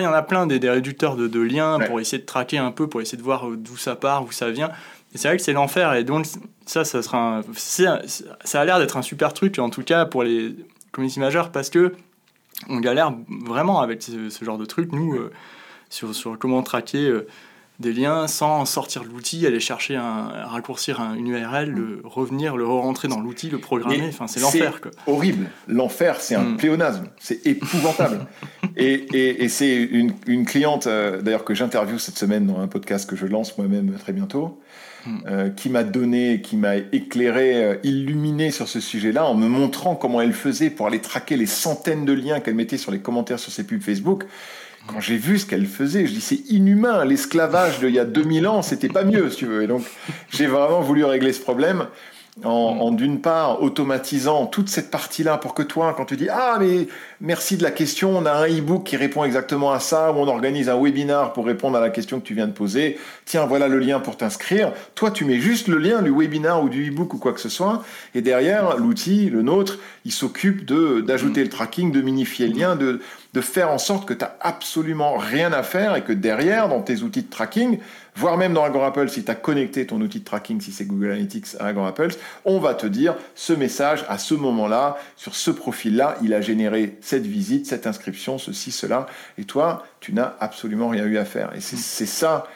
il 0.00 0.02
y 0.02 0.06
en 0.06 0.12
a 0.14 0.22
plein 0.22 0.46
des, 0.46 0.58
des 0.58 0.70
réducteurs 0.70 1.14
de, 1.14 1.28
de 1.28 1.40
liens 1.40 1.78
pour 1.78 2.00
essayer 2.00 2.16
de 2.16 2.26
traquer 2.26 2.56
un 2.56 2.70
peu, 2.70 2.86
pour 2.86 3.02
essayer 3.02 3.18
de 3.18 3.22
voir 3.22 3.46
d'où 3.50 3.76
ça 3.76 3.94
part, 3.94 4.24
où 4.24 4.32
ça 4.32 4.50
vient. 4.50 4.70
Et 5.14 5.18
c'est 5.18 5.28
vrai 5.28 5.36
que 5.36 5.42
c'est 5.42 5.52
l'enfer. 5.52 5.92
Et 5.92 6.04
donc, 6.04 6.24
ça, 6.64 6.86
ça 6.86 7.02
sera 7.02 7.42
ça 7.54 8.60
a 8.60 8.64
l'air 8.64 8.78
d'être 8.78 8.96
un 8.96 9.02
super 9.02 9.34
truc, 9.34 9.58
en 9.58 9.68
tout 9.68 9.82
cas 9.82 10.06
pour 10.06 10.22
les 10.22 10.56
community 10.90 11.20
managers, 11.20 11.50
parce 11.52 11.68
que 11.68 11.92
on 12.70 12.80
galère 12.80 13.12
vraiment 13.28 13.82
avec 13.82 14.02
ce, 14.02 14.42
genre 14.42 14.56
de 14.56 14.64
truc. 14.64 14.90
Nous, 14.92 15.14
sur, 15.90 16.14
sur 16.14 16.38
comment 16.38 16.62
traquer 16.62 17.08
euh, 17.08 17.26
des 17.78 17.92
liens 17.92 18.26
sans 18.26 18.64
sortir 18.64 19.04
l'outil, 19.04 19.46
aller 19.46 19.60
chercher 19.60 19.94
un, 19.94 20.28
raccourcir 20.46 21.00
une 21.16 21.28
URL, 21.28 21.70
le 21.70 22.00
revenir, 22.04 22.56
le 22.56 22.66
re-rentrer 22.66 23.06
dans 23.06 23.20
l'outil, 23.20 23.50
le 23.50 23.58
programmer. 23.58 24.08
Enfin, 24.08 24.26
c'est 24.26 24.40
l'enfer. 24.40 24.80
C'est 24.82 25.10
horrible. 25.10 25.46
L'enfer, 25.68 26.20
c'est 26.20 26.34
un 26.34 26.42
mm. 26.42 26.56
pléonasme. 26.56 27.04
C'est 27.20 27.46
épouvantable. 27.46 28.26
et, 28.76 29.44
et, 29.44 29.48
c'est 29.48 29.76
une, 29.76 30.12
une, 30.26 30.44
cliente, 30.44 30.88
euh, 30.88 31.22
d'ailleurs, 31.22 31.44
que 31.44 31.54
j'interviewe 31.54 31.98
cette 31.98 32.18
semaine 32.18 32.46
dans 32.46 32.58
un 32.58 32.66
podcast 32.66 33.08
que 33.08 33.14
je 33.14 33.26
lance 33.26 33.56
moi-même 33.58 33.92
très 33.92 34.12
bientôt, 34.12 34.58
mm. 35.06 35.18
euh, 35.28 35.50
qui 35.50 35.70
m'a 35.70 35.84
donné, 35.84 36.40
qui 36.42 36.56
m'a 36.56 36.78
éclairé, 36.78 37.78
illuminé 37.84 38.50
sur 38.50 38.66
ce 38.66 38.80
sujet-là, 38.80 39.24
en 39.24 39.36
me 39.36 39.46
montrant 39.46 39.94
comment 39.94 40.20
elle 40.20 40.32
faisait 40.32 40.70
pour 40.70 40.88
aller 40.88 41.00
traquer 41.00 41.36
les 41.36 41.46
centaines 41.46 42.04
de 42.04 42.12
liens 42.12 42.40
qu'elle 42.40 42.56
mettait 42.56 42.76
sur 42.76 42.90
les 42.90 42.98
commentaires 42.98 43.38
sur 43.38 43.52
ses 43.52 43.62
pubs 43.62 43.82
Facebook 43.82 44.24
quand 44.86 45.00
j'ai 45.00 45.16
vu 45.16 45.38
ce 45.38 45.46
qu'elle 45.46 45.66
faisait, 45.66 46.06
je 46.06 46.12
dis 46.12 46.20
c'est 46.20 46.50
inhumain. 46.50 47.04
L'esclavage 47.04 47.80
d'il 47.80 47.90
y 47.90 47.98
a 47.98 48.04
2000 48.04 48.46
ans, 48.46 48.62
c'était 48.62 48.88
pas 48.88 49.04
mieux, 49.04 49.30
si 49.30 49.38
tu 49.38 49.46
veux. 49.46 49.62
Et 49.62 49.66
donc, 49.66 49.82
j'ai 50.30 50.46
vraiment 50.46 50.80
voulu 50.80 51.04
régler 51.04 51.32
ce 51.32 51.40
problème 51.40 51.86
en, 52.44 52.92
d'une 52.92 53.20
part 53.20 53.62
automatisant 53.62 54.46
toute 54.46 54.68
cette 54.68 54.90
partie-là 54.90 55.38
pour 55.38 55.54
que 55.54 55.62
toi, 55.62 55.94
quand 55.96 56.04
tu 56.04 56.16
dis 56.16 56.28
ah 56.30 56.56
mais 56.60 56.88
merci 57.20 57.56
de 57.56 57.62
la 57.62 57.70
question, 57.70 58.16
on 58.16 58.26
a 58.26 58.32
un 58.32 58.46
e-book 58.46 58.84
qui 58.84 58.96
répond 58.96 59.24
exactement 59.24 59.72
à 59.72 59.80
ça, 59.80 60.12
ou 60.12 60.16
on 60.16 60.28
organise 60.28 60.68
un 60.68 60.80
webinar 60.80 61.32
pour 61.32 61.46
répondre 61.46 61.76
à 61.76 61.80
la 61.80 61.90
question 61.90 62.20
que 62.20 62.26
tu 62.26 62.34
viens 62.34 62.46
de 62.46 62.52
poser. 62.52 62.98
Tiens, 63.24 63.46
voilà 63.46 63.68
le 63.68 63.78
lien 63.78 64.00
pour 64.00 64.16
t'inscrire. 64.16 64.72
Toi, 64.94 65.10
tu 65.10 65.24
mets 65.24 65.38
juste 65.38 65.68
le 65.68 65.78
lien 65.78 66.02
du 66.02 66.10
webinar 66.10 66.62
ou 66.62 66.68
du 66.68 66.90
e-book 66.90 67.14
ou 67.14 67.18
quoi 67.18 67.32
que 67.32 67.40
ce 67.40 67.48
soit, 67.48 67.82
et 68.14 68.20
derrière 68.20 68.76
l'outil, 68.76 69.30
le 69.30 69.42
nôtre, 69.42 69.78
il 70.04 70.12
s'occupe 70.12 70.64
de 70.64 71.00
d'ajouter 71.00 71.42
le 71.42 71.50
tracking, 71.50 71.92
de 71.92 72.00
minifier 72.00 72.46
le 72.48 72.58
lien, 72.58 72.76
de 72.76 73.00
de 73.38 73.42
faire 73.42 73.70
en 73.70 73.78
sorte 73.78 74.04
que 74.04 74.14
tu 74.14 74.24
n'as 74.24 74.32
absolument 74.40 75.16
rien 75.16 75.52
à 75.52 75.62
faire 75.62 75.94
et 75.94 76.02
que 76.02 76.12
derrière, 76.12 76.68
dans 76.68 76.82
tes 76.82 77.02
outils 77.02 77.22
de 77.22 77.30
tracking, 77.30 77.78
voire 78.16 78.36
même 78.36 78.52
dans 78.52 78.64
Agorapulse, 78.64 79.12
si 79.12 79.22
tu 79.22 79.30
as 79.30 79.36
connecté 79.36 79.86
ton 79.86 80.00
outil 80.00 80.18
de 80.18 80.24
tracking, 80.24 80.60
si 80.60 80.72
c'est 80.72 80.86
Google 80.86 81.12
Analytics 81.12 81.54
à 81.60 81.66
Agorapulse, 81.66 82.18
on 82.44 82.58
va 82.58 82.74
te 82.74 82.88
dire 82.88 83.14
ce 83.36 83.52
message 83.52 84.04
à 84.08 84.18
ce 84.18 84.34
moment-là, 84.34 84.98
sur 85.14 85.36
ce 85.36 85.52
profil-là, 85.52 86.16
il 86.20 86.34
a 86.34 86.40
généré 86.40 86.98
cette 87.00 87.26
visite, 87.26 87.66
cette 87.66 87.86
inscription, 87.86 88.38
ceci, 88.38 88.72
cela, 88.72 89.06
et 89.38 89.44
toi, 89.44 89.86
tu 90.00 90.12
n'as 90.12 90.34
absolument 90.40 90.88
rien 90.88 91.04
eu 91.04 91.16
à 91.16 91.24
faire. 91.24 91.52
Et 91.54 91.60
c'est 91.60 92.06
ça 92.06 92.48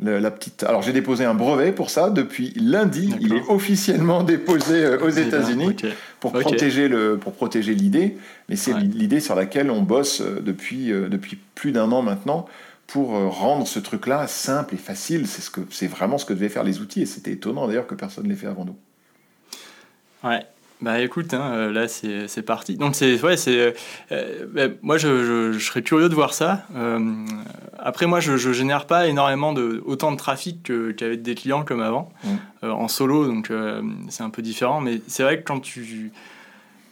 la 0.00 0.30
petite. 0.30 0.62
Alors 0.64 0.82
j'ai 0.82 0.92
déposé 0.92 1.24
un 1.24 1.34
brevet 1.34 1.72
pour 1.72 1.90
ça 1.90 2.10
depuis 2.10 2.52
lundi. 2.56 3.14
Il 3.20 3.34
est 3.34 3.42
officiellement 3.48 4.22
déposé 4.22 4.84
euh, 4.84 4.98
aux 5.00 5.10
eh 5.10 5.20
États-Unis 5.20 5.74
pour 6.20 6.32
protéger 6.32 6.88
le 6.88 7.16
pour 7.18 7.32
protéger 7.32 7.74
l'idée. 7.74 8.16
Mais 8.48 8.56
c'est 8.56 8.74
l'idée 8.74 9.20
sur 9.20 9.34
laquelle 9.34 9.70
on 9.70 9.82
bosse 9.82 10.20
euh, 10.20 10.40
depuis 10.40 10.92
euh, 10.92 11.08
depuis 11.08 11.38
plus 11.54 11.72
d'un 11.72 11.90
an 11.92 12.02
maintenant 12.02 12.46
pour 12.86 13.10
rendre 13.10 13.66
ce 13.66 13.80
truc-là 13.80 14.28
simple 14.28 14.74
et 14.74 14.78
facile. 14.78 15.26
C'est 15.26 15.42
ce 15.42 15.50
que 15.50 15.60
c'est 15.70 15.88
vraiment 15.88 16.18
ce 16.18 16.24
que 16.24 16.32
devaient 16.32 16.48
faire 16.48 16.62
les 16.62 16.80
outils 16.80 17.02
et 17.02 17.06
c'était 17.06 17.32
étonnant 17.32 17.66
d'ailleurs 17.66 17.88
que 17.88 17.96
personne 17.96 18.24
ne 18.24 18.28
l'ait 18.28 18.36
fait 18.36 18.46
avant 18.46 18.64
nous. 18.64 18.76
Ouais. 20.22 20.46
Bah 20.82 21.00
écoute, 21.00 21.32
hein, 21.32 21.52
euh, 21.52 21.72
là 21.72 21.88
c'est 21.88 22.42
parti. 22.42 22.76
Donc 22.76 22.94
c'est 22.94 23.22
ouais, 23.22 23.38
c'est 23.38 23.58
euh, 23.58 23.70
euh, 24.12 24.46
bah, 24.52 24.74
moi 24.82 24.98
je, 24.98 25.52
je, 25.52 25.58
serais 25.58 25.82
curieux 25.82 26.10
de 26.10 26.14
voir 26.14 26.34
ça. 26.34 26.66
après 27.78 28.06
moi 28.06 28.20
je, 28.20 28.36
je 28.36 28.52
génère 28.52 28.86
pas 28.86 29.06
énormément 29.06 29.54
de 29.54 29.82
autant 29.86 30.12
de 30.12 30.16
trafic 30.16 30.70
qu'avec 30.96 31.22
des 31.22 31.34
clients 31.34 31.64
comme 31.64 31.80
avant 31.80 32.12
mmh. 32.24 32.68
en 32.68 32.88
solo, 32.88 33.26
donc 33.26 33.50
c'est 34.08 34.22
un 34.22 34.30
peu 34.30 34.42
différent. 34.42 34.80
Mais 34.80 35.00
c'est 35.06 35.22
vrai 35.22 35.38
que 35.38 35.44
quand 35.44 35.60
tu 35.60 36.12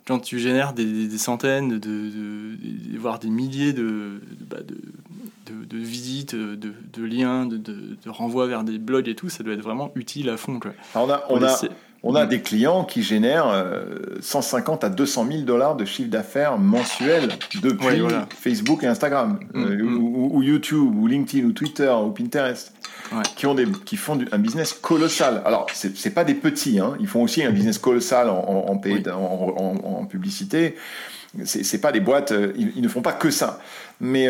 quand 0.06 0.18
tu 0.18 0.38
génères 0.38 0.74
des, 0.74 1.08
des 1.08 1.18
centaines, 1.18 1.70
de, 1.70 1.78
de, 1.78 2.98
voire 2.98 3.18
des 3.18 3.30
milliers 3.30 3.72
de, 3.72 4.20
bah, 4.50 4.58
de, 4.62 5.64
de, 5.64 5.78
visites, 5.78 6.34
de, 6.34 6.56
de 6.56 7.04
liens, 7.04 7.46
de, 7.46 7.96
renvois 8.06 8.46
vers 8.46 8.64
des 8.64 8.76
blogs 8.76 9.08
et 9.08 9.14
tout, 9.14 9.30
ça 9.30 9.42
doit 9.42 9.54
être 9.54 9.62
vraiment 9.62 9.92
utile 9.94 10.28
à 10.28 10.36
fond. 10.36 10.60
Quoi. 10.60 10.72
on 10.94 11.08
a, 11.08 11.24
on 11.30 11.42
a, 11.42 11.58
on 12.06 12.14
a 12.14 12.26
des 12.26 12.42
clients 12.42 12.84
qui 12.84 13.02
génèrent 13.02 13.66
150 14.20 14.84
euh, 14.84 14.86
à 14.86 14.90
200 14.90 15.26
000 15.26 15.42
dollars 15.42 15.74
de 15.74 15.86
chiffre 15.86 16.10
d'affaires 16.10 16.58
mensuel 16.58 17.30
depuis 17.62 18.02
Facebook 18.38 18.84
et 18.84 18.86
Instagram, 18.86 19.40
mm, 19.54 19.64
euh, 19.64 19.82
mm. 19.82 20.34
Ou, 20.34 20.42
YouTube, 20.42 20.94
ou 20.96 21.06
LinkedIn, 21.06 21.46
ou 21.46 21.52
Twitter, 21.52 21.90
ou 21.90 22.10
Pinterest, 22.10 22.72
qui, 23.36 23.46
ont 23.46 23.54
des, 23.54 23.66
qui 23.86 23.96
font 23.96 24.18
un 24.30 24.38
business 24.38 24.74
colossal. 24.74 25.42
Alors, 25.46 25.66
c'est 25.72 26.14
pas 26.14 26.24
des 26.24 26.34
petits, 26.34 26.78
hein. 26.78 26.94
ils 27.00 27.06
font 27.06 27.22
aussi 27.22 27.42
un 27.42 27.50
business 27.50 27.78
colossal 27.78 28.28
en, 28.28 28.36
en, 28.36 28.74
en, 28.74 30.04
publicité. 30.04 30.76
C'est 31.44 31.80
pas 31.80 31.90
des 31.90 32.00
boîtes, 32.00 32.32
euh, 32.32 32.52
ils, 32.56 32.82
ne 32.82 32.88
font 32.88 33.02
pas 33.02 33.12
que 33.12 33.30
ça. 33.30 33.60
Mais 34.00 34.28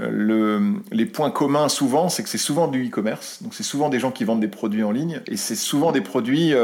le, 0.00 0.74
les 0.92 1.06
points 1.06 1.30
communs 1.30 1.68
souvent, 1.68 2.08
c'est 2.08 2.22
que 2.22 2.28
c'est 2.28 2.38
souvent 2.38 2.68
du 2.68 2.86
e-commerce. 2.86 3.42
Donc 3.42 3.54
c'est 3.54 3.62
souvent 3.62 3.88
des 3.88 3.98
gens 3.98 4.10
qui 4.10 4.24
vendent 4.24 4.40
des 4.40 4.48
produits 4.48 4.84
en 4.84 4.92
ligne 4.92 5.20
et 5.26 5.36
c'est 5.36 5.56
souvent 5.56 5.92
des 5.92 6.00
produits 6.00 6.54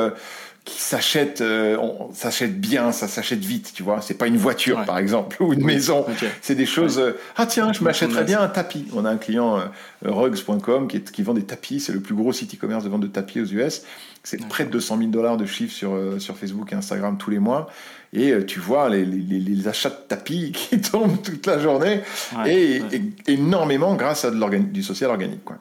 qui 0.65 0.81
s'achète, 0.81 1.43
euh, 1.43 1.77
s'achète 2.15 2.59
bien, 2.59 2.91
ça 2.91 3.07
s'achète 3.07 3.41
vite, 3.41 3.73
tu 3.75 3.83
vois. 3.83 4.01
C'est 4.01 4.15
pas 4.15 4.27
une 4.27 4.39
voiture, 4.39 4.83
par 4.87 4.97
exemple, 4.97 5.37
ou 5.43 5.53
une 5.53 5.65
maison. 5.65 6.07
C'est 6.41 6.55
des 6.55 6.65
choses. 6.65 6.99
Euh, 6.99 7.19
ah 7.37 7.45
tiens, 7.45 7.73
je 7.73 7.85
m'achèterais 7.85 8.25
bien 8.25 8.41
un 8.41 8.49
tapis. 8.49 8.87
On 8.95 9.05
a 9.05 9.11
un 9.11 9.19
client 9.19 9.59
euh, 9.59 9.67
rugs.com 10.03 10.89
qui, 10.89 11.03
qui 11.03 11.23
vend 11.23 11.35
des 11.35 11.45
tapis. 11.45 11.81
C'est 11.81 11.93
le 11.93 12.01
plus 12.01 12.15
gros 12.15 12.33
site 12.33 12.55
e-commerce 12.55 12.83
de 12.83 12.89
vente 12.89 13.03
de 13.03 13.09
tapis 13.09 13.41
aux 13.41 13.45
US. 13.45 13.83
C'est 14.23 14.49
près 14.49 14.65
de 14.65 14.71
200 14.71 14.99
000 14.99 15.11
dollars 15.11 15.37
de 15.37 15.45
chiffre 15.45 15.75
sur 15.75 15.99
sur 16.19 16.35
Facebook 16.39 16.73
et 16.73 16.77
Instagram 16.77 17.19
tous 17.19 17.29
les 17.29 17.39
mois. 17.39 17.69
Et 18.15 18.33
tu 18.47 18.59
vois 18.59 18.89
les, 18.89 19.05
les, 19.05 19.39
les, 19.39 19.69
achats 19.69 19.91
de 19.91 19.97
tapis 20.09 20.53
qui 20.55 20.81
tombent 20.81 21.21
toute 21.21 21.45
la 21.45 21.59
journée 21.59 22.01
et, 22.47 22.81
énormément 23.27 23.97
grâce 23.97 24.25
à 24.25 24.31
de 24.31 24.59
du 24.59 24.83
social 24.83 25.11
organique, 25.11 25.45
quoi. 25.45 25.57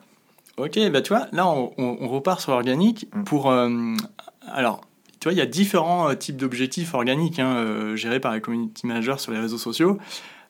Ok, 0.55 0.79
bah 0.91 1.01
tu 1.01 1.09
vois, 1.09 1.27
là 1.33 1.47
on, 1.47 1.73
on 1.77 2.07
repart 2.07 2.39
sur 2.39 2.51
l'organique 2.51 3.07
mm. 3.13 3.23
pour 3.23 3.51
alors 3.51 4.81
tu 5.23 5.29
vois, 5.29 5.33
il 5.35 5.37
y 5.37 5.41
a 5.41 5.45
différents 5.45 6.09
euh, 6.09 6.15
types 6.15 6.35
d'objectifs 6.35 6.93
organiques 6.93 7.39
hein, 7.39 7.55
euh, 7.55 7.95
gérés 7.95 8.19
par 8.19 8.33
les 8.33 8.41
community 8.41 8.85
managers 8.85 9.19
sur 9.19 9.31
les 9.31 9.39
réseaux 9.39 9.57
sociaux. 9.57 9.97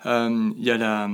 Euh, 0.08 0.50
il 0.58 0.64
y 0.64 0.72
a 0.72 1.08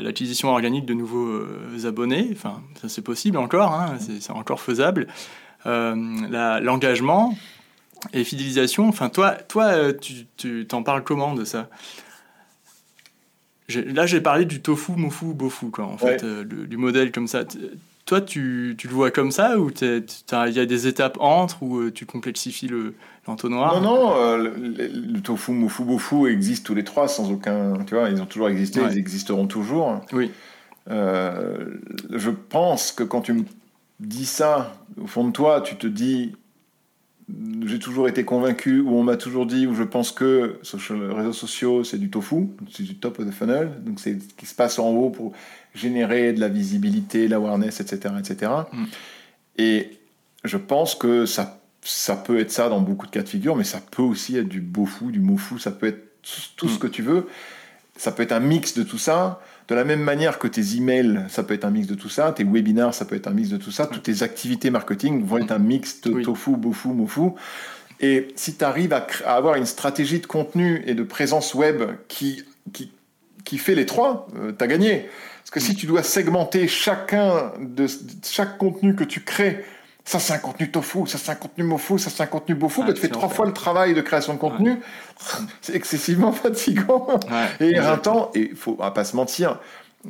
l'acquisition 0.00 0.50
organique 0.50 0.86
de 0.86 0.94
nouveaux 0.94 1.42
abonnés, 1.84 2.28
enfin, 2.30 2.62
ça 2.80 2.88
c'est 2.88 3.02
possible 3.02 3.38
encore, 3.38 3.72
hein, 3.72 3.96
c'est 3.98 4.30
encore 4.30 4.60
faisable. 4.60 5.08
L'engagement 5.64 7.36
et 8.12 8.22
fidélisation, 8.22 8.88
enfin, 8.88 9.08
toi, 9.08 9.32
toi 9.32 9.92
tu 10.36 10.64
t'en 10.68 10.84
parles 10.84 11.02
comment 11.02 11.34
de 11.34 11.44
ça? 11.44 11.68
Là, 13.68 14.06
j'ai 14.06 14.20
parlé 14.20 14.44
du 14.44 14.62
tofu, 14.62 14.92
mofu, 14.92 15.34
bofu, 15.34 15.70
quoi, 15.72 15.86
en 15.86 15.98
fait, 15.98 16.24
du 16.24 16.76
modèle 16.76 17.10
comme 17.10 17.26
ça. 17.26 17.42
Toi, 18.06 18.20
tu, 18.20 18.76
tu, 18.78 18.86
le 18.86 18.94
vois 18.94 19.10
comme 19.10 19.32
ça 19.32 19.58
ou 19.58 19.68
il 19.80 20.52
y 20.52 20.60
a 20.60 20.66
des 20.66 20.86
étapes 20.86 21.18
entre 21.20 21.60
où 21.64 21.78
euh, 21.78 21.90
tu 21.92 22.06
complexifies 22.06 22.70
l'entonnoir? 23.26 23.80
Non, 23.80 23.80
non, 23.80 24.16
euh, 24.16 24.52
le, 24.56 25.20
tofu, 25.20 25.50
mofu, 25.50 25.82
bofu 25.82 26.30
existent 26.30 26.68
tous 26.68 26.76
les 26.76 26.84
trois 26.84 27.08
sans 27.08 27.32
aucun. 27.32 27.74
Tu 27.84 27.96
vois, 27.96 28.08
ils 28.08 28.22
ont 28.22 28.26
toujours 28.26 28.48
existé, 28.48 28.80
ils 28.88 28.96
existeront 28.96 29.48
toujours. 29.48 30.00
Oui. 30.12 30.30
Euh, 30.88 31.78
je 32.12 32.30
pense 32.30 32.92
que 32.92 33.02
quand 33.02 33.22
tu 33.22 33.32
me 33.32 33.42
dis 33.98 34.26
ça, 34.26 34.72
au 35.02 35.08
fond 35.08 35.24
de 35.24 35.32
toi, 35.32 35.60
tu 35.60 35.74
te 35.74 35.88
dis 35.88 36.36
j'ai 37.66 37.80
toujours 37.80 38.08
été 38.08 38.24
convaincu, 38.24 38.80
ou 38.80 38.96
on 38.96 39.02
m'a 39.02 39.16
toujours 39.16 39.46
dit, 39.46 39.66
ou 39.66 39.74
je 39.74 39.82
pense 39.82 40.12
que 40.12 40.60
les 40.90 41.12
réseaux 41.12 41.32
sociaux, 41.32 41.82
c'est 41.82 41.98
du 41.98 42.08
tofu, 42.08 42.48
c'est 42.70 42.84
du 42.84 42.96
top 42.96 43.18
of 43.18 43.26
the 43.26 43.32
funnel, 43.32 43.82
donc 43.84 43.98
c'est 43.98 44.20
ce 44.20 44.34
qui 44.34 44.46
se 44.46 44.54
passe 44.54 44.78
en 44.78 44.90
haut 44.90 45.10
pour 45.10 45.32
générer 45.74 46.32
de 46.32 46.40
la 46.40 46.48
visibilité, 46.48 47.26
l'awareness, 47.26 47.80
etc. 47.80 48.14
etc. 48.18 48.52
Mm. 48.72 48.84
Et 49.58 49.90
je 50.44 50.56
pense 50.56 50.94
que 50.94 51.26
ça, 51.26 51.60
ça 51.82 52.14
peut 52.14 52.38
être 52.38 52.52
ça 52.52 52.68
dans 52.68 52.80
beaucoup 52.80 53.06
de 53.06 53.10
cas 53.10 53.22
de 53.22 53.28
figure, 53.28 53.56
mais 53.56 53.64
ça 53.64 53.80
peut 53.90 54.02
aussi 54.02 54.36
être 54.36 54.48
du 54.48 54.60
beau 54.60 54.86
fou, 54.86 55.10
du 55.10 55.20
mot 55.20 55.36
fou, 55.36 55.58
ça 55.58 55.72
peut 55.72 55.86
être 55.86 56.20
tout 56.56 56.68
ce 56.68 56.76
mm. 56.76 56.78
que 56.78 56.86
tu 56.86 57.02
veux. 57.02 57.26
Ça 57.96 58.12
peut 58.12 58.22
être 58.22 58.32
un 58.32 58.40
mix 58.40 58.74
de 58.74 58.82
tout 58.82 58.98
ça. 58.98 59.40
De 59.68 59.74
la 59.74 59.84
même 59.84 60.00
manière 60.00 60.38
que 60.38 60.46
tes 60.46 60.76
emails, 60.76 61.24
ça 61.28 61.42
peut 61.42 61.54
être 61.54 61.64
un 61.64 61.70
mix 61.70 61.88
de 61.88 61.94
tout 61.94 62.08
ça. 62.08 62.32
Tes 62.32 62.44
webinars, 62.44 62.94
ça 62.94 63.04
peut 63.04 63.16
être 63.16 63.26
un 63.26 63.32
mix 63.32 63.48
de 63.48 63.56
tout 63.56 63.72
ça. 63.72 63.86
Toutes 63.86 64.04
tes 64.04 64.22
activités 64.22 64.70
marketing 64.70 65.24
vont 65.24 65.38
être 65.38 65.50
un 65.50 65.58
mix 65.58 66.00
de 66.02 66.22
tofu, 66.22 66.52
bofu, 66.52 66.88
mofu. 66.88 67.30
Et 68.00 68.28
si 68.36 68.56
tu 68.56 68.64
arrives 68.64 68.92
à, 68.92 69.06
avoir 69.26 69.56
une 69.56 69.66
stratégie 69.66 70.20
de 70.20 70.26
contenu 70.26 70.84
et 70.86 70.94
de 70.94 71.02
présence 71.02 71.54
web 71.54 71.82
qui, 72.08 72.44
qui, 72.72 72.92
qui 73.44 73.58
fait 73.58 73.74
les 73.74 73.86
trois, 73.86 74.28
euh, 74.36 74.52
tu 74.56 74.62
as 74.62 74.66
gagné. 74.68 75.08
Parce 75.38 75.50
que 75.50 75.60
si 75.60 75.74
tu 75.74 75.86
dois 75.86 76.02
segmenter 76.02 76.68
chacun 76.68 77.52
de 77.60 77.86
chaque 78.24 78.58
contenu 78.58 78.94
que 78.94 79.04
tu 79.04 79.20
crées, 79.20 79.64
ça 80.06 80.20
c'est 80.20 80.32
un 80.32 80.38
contenu 80.38 80.70
tofu, 80.70 81.06
ça 81.06 81.18
c'est 81.18 81.32
un 81.32 81.34
contenu 81.34 81.64
mofu, 81.64 81.98
ça 81.98 82.10
c'est 82.10 82.22
un 82.22 82.26
contenu 82.26 82.54
bofu, 82.54 82.80
ah, 82.82 82.86
bah, 82.86 82.92
tu 82.92 83.00
fais 83.00 83.08
trois 83.08 83.28
fois 83.28 83.44
le 83.44 83.52
travail 83.52 83.92
de 83.92 84.00
création 84.00 84.34
de 84.34 84.38
contenu, 84.38 84.78
c'est 85.60 85.74
excessivement 85.74 86.32
fatigant. 86.32 87.08
Et 87.60 87.70
éreintant, 87.70 88.30
et 88.34 88.50
il 88.52 88.56
faut 88.56 88.74
pas 88.74 89.04
se 89.04 89.16
mentir, 89.16 89.58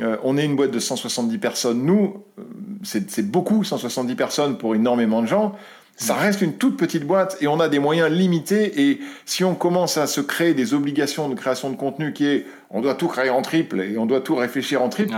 euh, 0.02 0.18
on 0.22 0.36
est 0.36 0.44
une 0.44 0.54
boîte 0.54 0.70
de 0.70 0.78
170 0.78 1.38
personnes, 1.38 1.82
nous, 1.82 2.22
euh, 2.38 2.42
c'est 2.84 3.30
beaucoup 3.30 3.64
170 3.64 4.14
personnes 4.14 4.58
pour 4.58 4.74
énormément 4.74 5.22
de 5.22 5.26
gens, 5.26 5.56
ça 5.96 6.12
reste 6.12 6.42
une 6.42 6.58
toute 6.58 6.76
petite 6.76 7.04
boîte 7.04 7.38
et 7.40 7.46
on 7.46 7.58
a 7.58 7.70
des 7.70 7.78
moyens 7.78 8.10
limités. 8.10 8.82
Et 8.90 9.00
si 9.24 9.44
on 9.44 9.54
commence 9.54 9.96
à 9.96 10.06
se 10.06 10.20
créer 10.20 10.52
des 10.52 10.74
obligations 10.74 11.30
de 11.30 11.34
création 11.34 11.70
de 11.70 11.76
contenu 11.76 12.12
qui 12.12 12.26
est 12.26 12.46
on 12.68 12.82
doit 12.82 12.96
tout 12.96 13.08
créer 13.08 13.30
en 13.30 13.40
triple 13.40 13.80
et 13.80 13.96
on 13.96 14.04
doit 14.04 14.20
tout 14.20 14.34
réfléchir 14.34 14.82
en 14.82 14.90
triple, 14.90 15.14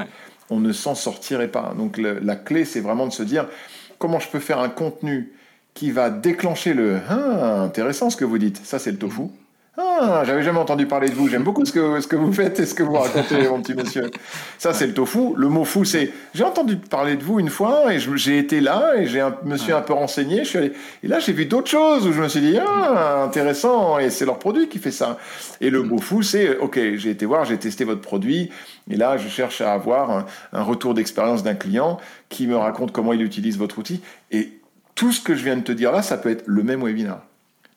on 0.51 0.61
ne 0.61 0.73
s'en 0.73 0.95
sortirait 0.95 1.49
pas. 1.49 1.75
Donc 1.77 1.99
la 1.99 2.37
clé, 2.37 2.65
c'est 2.65 2.79
vraiment 2.79 3.09
de 3.09 3.13
se 3.13 3.25
dire 3.25 3.49
comment 3.99 4.21
je 4.21 4.29
peux 4.29 4.41
faire 4.41 4.61
un 4.61 4.69
contenu 4.69 5.33
qui 5.75 5.91
va 5.91 6.11
déclencher 6.11 6.75
le 6.75 7.01
ah, 7.09 7.63
intéressant 7.63 8.11
ce 8.11 8.17
que 8.17 8.25
vous 8.25 8.39
dites. 8.39 8.65
Ça, 8.65 8.79
c'est 8.79 8.91
le 8.91 8.99
tofu. 8.99 9.23
Ah, 9.81 10.25
j'avais 10.27 10.43
jamais 10.43 10.59
entendu 10.59 10.87
parler 10.87 11.09
de 11.09 11.15
vous. 11.15 11.29
J'aime 11.29 11.45
beaucoup 11.45 11.65
ce 11.65 11.71
que, 11.71 12.01
ce 12.01 12.09
que 12.09 12.17
vous 12.17 12.33
faites 12.33 12.59
et 12.59 12.67
ce 12.67 12.75
que 12.75 12.83
vous 12.83 12.95
racontez, 12.95 13.49
mon 13.49 13.63
petit 13.63 13.75
monsieur. 13.75 14.11
Ça, 14.59 14.75
c'est 14.75 14.89
le 14.89 14.93
tofu. 14.93 15.35
Le 15.37 15.49
mot 15.49 15.65
fou, 15.65 15.85
c'est 15.85 16.11
j'ai 16.35 16.43
entendu 16.43 16.79
parler 16.79 17.15
de 17.15 17.23
vous 17.23 17.39
une 17.39 17.49
fois 17.49 17.95
et 17.95 18.01
j'ai 18.01 18.39
été 18.39 18.61
là 18.61 18.95
et 18.97 19.07
j'ai 19.07 19.25
me 19.45 19.57
suis 19.57 19.71
un 19.71 19.81
peu 19.81 19.93
renseigné. 19.93 20.39
Je 20.39 20.49
suis 20.49 20.59
allé, 20.59 20.73
et 21.05 21.07
là, 21.07 21.21
j'ai 21.21 21.33
vu 21.33 21.47
d'autres 21.47 21.71
choses 21.71 22.09
où 22.09 22.13
je 22.13 22.21
me 22.21 22.27
suis 22.27 22.41
dit, 22.41 22.59
ah, 22.59 23.23
intéressant. 23.23 24.01
Et 24.01 24.11
c'est 24.11 24.25
leur 24.25 24.41
produit 24.41 24.69
qui 24.69 24.81
fait 24.81 24.91
ça. 24.91 25.17
Et 25.61 25.71
le 25.71 25.85
mot 25.85 25.99
fou, 25.99 26.25
c'est, 26.25 26.59
OK, 26.59 26.77
j'ai 26.97 27.11
été 27.11 27.25
voir, 27.25 27.45
j'ai 27.45 27.57
testé 27.57 27.85
votre 27.85 28.01
produit. 28.01 28.51
Et 28.91 28.97
là, 28.97 29.17
je 29.17 29.29
cherche 29.29 29.61
à 29.61 29.75
avoir 29.75 30.11
un, 30.11 30.27
un 30.53 30.63
retour 30.63 30.93
d'expérience 30.93 31.45
d'un 31.45 31.55
client 31.55 31.99
qui 32.31 32.49
me 32.49 32.57
raconte 32.57 32.91
comment 32.91 33.13
il 33.13 33.23
utilise 33.23 33.57
votre 33.57 33.79
outil. 33.79 34.01
Et 34.33 34.59
tout 34.97 35.13
ce 35.13 35.21
que 35.21 35.37
je 35.37 35.45
viens 35.45 35.57
de 35.57 35.63
te 35.63 35.71
dire 35.71 35.93
là, 35.93 36.03
ça 36.03 36.19
peut 36.19 36.31
être 36.31 36.43
le 36.47 36.65
même 36.65 36.83
webinar. 36.83 37.28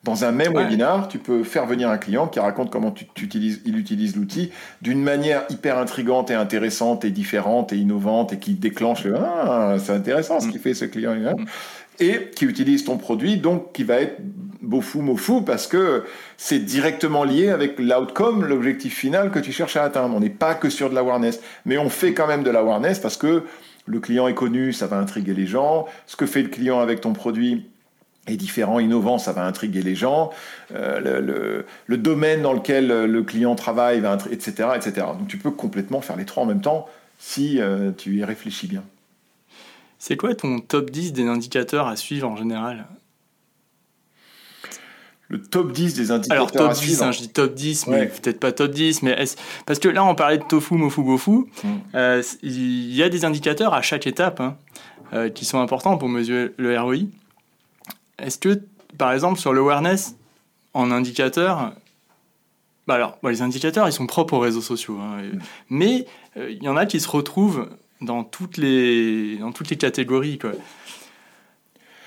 Dans 0.04 0.24
un 0.24 0.32
même 0.32 0.52
webinar, 0.54 1.06
tu 1.06 1.18
peux 1.18 1.44
faire 1.44 1.64
venir 1.64 1.88
un 1.88 1.96
client 1.96 2.26
qui 2.26 2.40
raconte 2.40 2.72
comment 2.72 2.90
tu, 2.90 3.06
utilises, 3.22 3.62
il 3.64 3.78
utilise 3.78 4.16
l'outil 4.16 4.50
d'une 4.80 5.00
manière 5.00 5.44
hyper 5.48 5.78
intrigante 5.78 6.28
et 6.32 6.34
intéressante 6.34 7.04
et 7.04 7.10
différente 7.10 7.72
et 7.72 7.76
innovante 7.76 8.32
et 8.32 8.38
qui 8.38 8.54
déclenche 8.54 9.04
le 9.04 9.14
ah 9.16 9.76
c'est 9.78 9.92
intéressant 9.92 10.40
ce 10.40 10.48
mm. 10.48 10.50
qu'il 10.50 10.60
fait 10.60 10.74
ce 10.74 10.86
client 10.86 11.14
mm. 11.14 11.44
et 12.00 12.30
qui 12.34 12.46
utilise 12.46 12.84
ton 12.84 12.96
produit 12.96 13.36
donc 13.36 13.72
qui 13.72 13.84
va 13.84 14.00
être 14.00 14.20
beau 14.60 14.80
fou 14.80 15.02
mot 15.02 15.16
fou 15.16 15.42
parce 15.42 15.68
que 15.68 16.02
c'est 16.36 16.58
directement 16.58 17.22
lié 17.22 17.50
avec 17.50 17.78
l'outcome 17.78 18.44
l'objectif 18.44 18.96
final 18.96 19.30
que 19.30 19.38
tu 19.38 19.52
cherches 19.52 19.76
à 19.76 19.84
atteindre 19.84 20.16
on 20.16 20.20
n'est 20.20 20.30
pas 20.30 20.56
que 20.56 20.68
sur 20.68 20.90
de 20.90 20.96
l'awareness 20.96 21.40
mais 21.64 21.78
on 21.78 21.90
fait 21.90 22.12
quand 22.12 22.26
même 22.26 22.42
de 22.42 22.50
l'awareness 22.50 22.98
parce 22.98 23.16
que 23.16 23.44
le 23.86 24.00
client 24.00 24.26
est 24.26 24.34
connu 24.34 24.72
ça 24.72 24.88
va 24.88 24.98
intriguer 24.98 25.34
les 25.34 25.46
gens 25.46 25.86
ce 26.06 26.16
que 26.16 26.26
fait 26.26 26.42
le 26.42 26.48
client 26.48 26.80
avec 26.80 27.00
ton 27.00 27.12
produit 27.12 27.68
est 28.26 28.36
différent, 28.36 28.78
innovant, 28.78 29.18
ça 29.18 29.32
va 29.32 29.44
intriguer 29.44 29.82
les 29.82 29.94
gens. 29.94 30.30
Euh, 30.74 31.64
le, 31.86 31.96
domaine 31.96 32.42
dans 32.42 32.52
lequel 32.52 32.86
le 32.88 33.22
client 33.22 33.54
travaille, 33.54 34.00
va 34.00 34.16
etc., 34.30 34.70
etc. 34.76 35.06
Donc 35.18 35.28
tu 35.28 35.38
peux 35.38 35.50
complètement 35.50 36.00
faire 36.00 36.16
les 36.16 36.24
trois 36.24 36.44
en 36.44 36.46
même 36.46 36.60
temps 36.60 36.88
si 37.18 37.60
euh, 37.60 37.92
tu 37.96 38.16
y 38.16 38.24
réfléchis 38.24 38.66
bien. 38.66 38.82
C'est 39.98 40.16
quoi 40.16 40.34
ton 40.34 40.58
top 40.58 40.90
10 40.90 41.12
des 41.12 41.26
indicateurs 41.26 41.86
à 41.86 41.96
suivre 41.96 42.28
en 42.28 42.36
général? 42.36 42.86
Le 45.28 45.40
top 45.40 45.72
10 45.72 45.94
des 45.94 46.10
indicateurs 46.10 46.36
Alors 46.36 46.52
top 46.52 46.70
à 46.70 46.74
10, 46.74 47.02
hein, 47.02 47.12
je 47.12 47.20
dis 47.20 47.28
top 47.28 47.54
10, 47.54 47.86
mais 47.86 48.06
peut-être 48.06 48.40
pas 48.40 48.52
top 48.52 48.72
10, 48.72 49.02
mais 49.02 49.16
parce 49.66 49.78
que 49.78 49.88
là 49.88 50.04
on 50.04 50.14
parlait 50.14 50.38
de 50.38 50.44
tofu, 50.44 50.74
mofu, 50.74 51.02
gofu, 51.02 51.30
mm. 51.30 51.68
euh, 51.94 52.22
il 52.42 52.94
y 52.94 53.02
a 53.02 53.08
des 53.08 53.24
indicateurs 53.24 53.72
à 53.72 53.82
chaque 53.82 54.06
étape 54.06 54.40
hein, 54.40 55.30
qui 55.30 55.44
sont 55.44 55.60
importants 55.60 55.96
pour 55.96 56.08
mesurer 56.08 56.52
le 56.56 56.78
ROI. 56.78 56.96
Est-ce 58.22 58.38
que, 58.38 58.62
par 58.98 59.12
exemple, 59.12 59.38
sur 59.38 59.52
l'awareness, 59.52 60.16
en 60.74 60.90
indicateur, 60.90 61.72
bah 62.86 62.94
alors, 62.94 63.18
bah, 63.22 63.30
les 63.30 63.42
indicateurs, 63.42 63.88
ils 63.88 63.92
sont 63.92 64.06
propres 64.06 64.34
aux 64.34 64.40
réseaux 64.40 64.62
sociaux, 64.62 64.98
hein, 64.98 65.22
mm. 65.22 65.38
mais 65.70 66.06
euh, 66.36 66.50
il 66.50 66.62
y 66.62 66.68
en 66.68 66.76
a 66.76 66.86
qui 66.86 67.00
se 67.00 67.08
retrouvent 67.08 67.68
dans 68.00 68.24
toutes 68.24 68.56
les, 68.56 69.36
dans 69.36 69.52
toutes 69.52 69.70
les 69.70 69.76
catégories. 69.76 70.38
Quoi. 70.38 70.52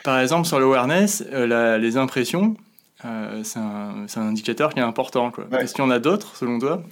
Par 0.04 0.20
exemple, 0.20 0.48
sur 0.48 0.60
l'awareness, 0.60 1.24
les 1.32 1.98
impressions, 1.98 2.58
euh, 3.04 3.44
c'est 3.44 3.60
un, 3.60 4.06
indicateur 4.18 4.74
qui 4.74 4.80
est 4.80 4.84
important. 4.84 5.32
Est-ce 5.60 5.74
qu'il 5.74 5.84
y 5.84 5.88
en 5.88 5.92
a 5.92 6.00
d'autres, 6.00 6.36
selon 6.36 6.60
toi? 6.60 6.84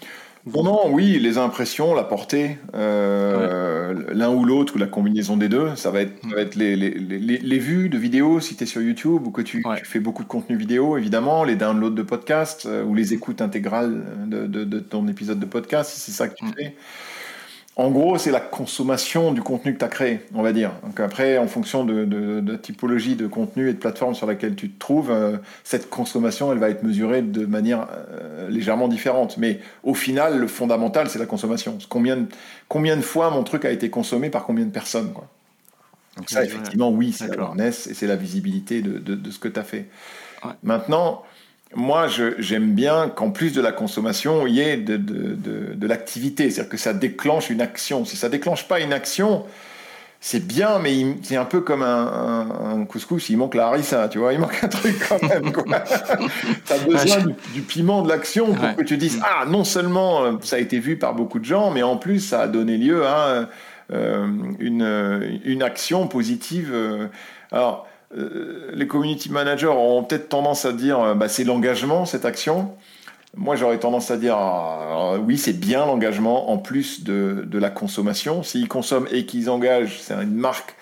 Bon, 0.45 0.63
non, 0.63 0.89
oui, 0.91 1.19
les 1.19 1.37
impressions, 1.37 1.95
la 1.95 2.03
portée, 2.03 2.57
euh, 2.75 3.93
l'un 4.11 4.29
ou 4.29 4.43
l'autre, 4.43 4.75
ou 4.75 4.77
la 4.77 4.87
combinaison 4.87 5.37
des 5.37 5.47
deux, 5.47 5.73
ça 5.77 5.89
va 5.89 6.01
être, 6.01 6.21
ça 6.21 6.35
va 6.35 6.41
être 6.41 6.55
les, 6.55 6.75
les, 6.75 6.89
les, 6.89 7.59
vues 7.59 7.87
de 7.87 7.97
vidéos 7.97 8.41
si 8.41 8.57
tu 8.57 8.63
es 8.63 8.67
sur 8.67 8.81
YouTube 8.81 9.25
ou 9.25 9.31
que 9.31 9.41
tu, 9.41 9.63
fais 9.83 10.01
beaucoup 10.01 10.23
de 10.23 10.27
contenu 10.27 10.57
vidéo, 10.57 10.97
évidemment, 10.97 11.45
les 11.45 11.55
downloads 11.55 11.91
de 11.91 12.03
podcasts 12.03 12.65
euh, 12.65 12.83
ou 12.83 12.93
les 12.93 13.13
écoutes 13.13 13.41
intégrales 13.41 14.03
de, 14.27 14.45
de, 14.45 14.65
de, 14.65 14.79
ton 14.79 15.07
épisode 15.07 15.39
de 15.39 15.45
podcast, 15.45 15.91
si 15.91 15.99
c'est 16.01 16.11
ça 16.11 16.27
que 16.27 16.35
tu 16.35 16.45
mm. 16.45 16.53
fais. 16.57 16.75
En 17.75 17.89
gros, 17.89 18.19
c'est 18.19 18.29
la 18.29 18.39
consommation 18.39 19.31
du 19.31 19.41
contenu 19.41 19.73
que 19.73 19.79
tu 19.79 19.85
as 19.85 19.89
créé, 19.89 20.19
on 20.35 20.43
va 20.43 20.53
dire. 20.53 20.73
Donc 20.83 20.99
après, 20.99 21.39
en 21.39 21.47
fonction 21.47 21.83
de, 21.83 22.43
la 22.45 22.57
typologie 22.59 23.15
de 23.15 23.25
contenu 23.25 23.67
et 23.67 23.73
de 23.73 23.79
plateforme 23.79 24.13
sur 24.13 24.27
laquelle 24.27 24.55
tu 24.55 24.69
te 24.69 24.79
trouves, 24.79 25.09
euh, 25.09 25.37
cette 25.63 25.89
consommation, 25.89 26.51
elle 26.51 26.59
va 26.59 26.69
être 26.69 26.83
mesurée 26.83 27.23
de 27.23 27.47
manière 27.47 27.87
euh, 28.11 28.47
légèrement 28.47 28.87
différente. 28.87 29.37
Mais 29.37 29.59
au 29.81 29.95
final, 29.95 30.37
le 30.37 30.47
fondamental, 30.47 31.09
c'est 31.09 31.17
la 31.17 31.25
consommation. 31.25 31.79
Combien 31.89 32.17
de, 32.17 32.25
combien 32.67 32.95
de 32.95 33.01
fois 33.01 33.31
mon 33.31 33.43
truc 33.43 33.65
a 33.65 33.71
été 33.71 33.89
consommé 33.89 34.29
par 34.29 34.45
combien 34.45 34.65
de 34.65 34.71
personnes 34.71 35.11
quoi. 35.11 35.27
Donc 36.17 36.29
ça, 36.29 36.43
effectivement, 36.43 36.91
oui, 36.91 37.11
c'est 37.11 37.27
l'awareness 37.27 37.87
et 37.87 37.95
c'est 37.95 38.05
la 38.05 38.15
visibilité 38.15 38.83
de, 38.83 39.31
ce 39.31 39.39
que 39.39 39.47
tu 39.47 39.59
as 39.59 39.63
fait. 39.63 39.87
Maintenant, 40.61 41.23
moi, 41.75 42.07
j'aime 42.37 42.73
bien 42.73 43.09
qu'en 43.09 43.31
plus 43.31 43.53
de 43.53 43.61
la 43.61 43.71
consommation, 43.71 44.47
il 44.47 44.55
y 44.55 44.61
ait 44.61 44.77
de, 44.77 44.97
de, 44.97 45.73
de, 45.73 45.87
l'activité, 45.87 46.49
c'est-à-dire 46.49 46.69
que 46.69 46.77
ça 46.77 46.93
déclenche 46.93 47.49
une 47.49 47.61
action. 47.61 48.05
Si 48.05 48.15
ça 48.15 48.29
déclenche 48.29 48.67
pas 48.67 48.79
une 48.79 48.93
action, 48.93 49.45
c'est 50.19 50.45
bien, 50.45 50.79
mais 50.79 51.17
c'est 51.21 51.35
un 51.35 51.45
peu 51.45 51.61
comme 51.61 51.83
un, 51.83 52.85
couscous, 52.87 53.29
il 53.29 53.37
manque 53.37 53.55
la 53.55 53.67
harissa, 53.67 54.07
tu 54.07 54.19
vois, 54.19 54.33
il 54.33 54.39
manque 54.39 54.63
un 54.63 54.67
truc 54.67 54.95
quand 55.07 55.21
même. 55.21 55.51
tu 56.65 56.73
as 56.73 56.77
besoin 56.77 57.33
du, 57.53 57.61
piment 57.61 58.01
de 58.01 58.09
l'action 58.09 58.53
pour 58.53 58.75
que 58.75 58.83
tu 58.83 58.97
dises, 58.97 59.19
ah, 59.23 59.45
non 59.45 59.63
seulement 59.63 60.23
euh, 60.23 60.31
ça 60.41 60.55
a 60.55 60.59
été 60.59 60.79
vu 60.79 60.97
par 60.97 61.13
beaucoup 61.13 61.39
de 61.39 61.45
gens, 61.45 61.71
mais 61.71 61.83
en 61.83 61.97
plus 61.97 62.19
ça 62.19 62.41
a 62.41 62.47
donné 62.47 62.77
lieu 62.77 63.05
à 63.05 63.49
euh, 63.91 64.27
une, 64.59 65.41
une 65.43 65.63
action 65.63 66.07
positive. 66.07 66.73
Alors, 67.51 67.85
euh, 67.85 67.92
les 68.73 68.87
community 68.87 69.31
managers 69.31 69.67
ont 69.67 70.03
peut-être 70.03 70.29
tendance 70.29 70.65
à 70.65 70.73
dire 70.73 70.99
euh, 70.99 71.13
bah, 71.15 71.27
c'est 71.27 71.43
l'engagement, 71.43 72.05
cette 72.05 72.25
action. 72.25 72.71
Moi, 73.35 73.55
j'aurais 73.55 73.79
tendance 73.79 74.11
à 74.11 74.17
dire 74.17 74.35
ah, 74.37 75.15
oui, 75.25 75.37
c'est 75.37 75.59
bien 75.59 75.85
l'engagement 75.85 76.51
en 76.51 76.57
plus 76.57 77.03
de, 77.03 77.47
la 77.51 77.69
consommation. 77.69 78.43
S'ils 78.43 78.67
consomment 78.67 79.07
et 79.11 79.25
qu'ils 79.25 79.49
engagent, 79.49 79.99
c'est 80.01 80.13
une 80.13 80.35
marque 80.35 80.75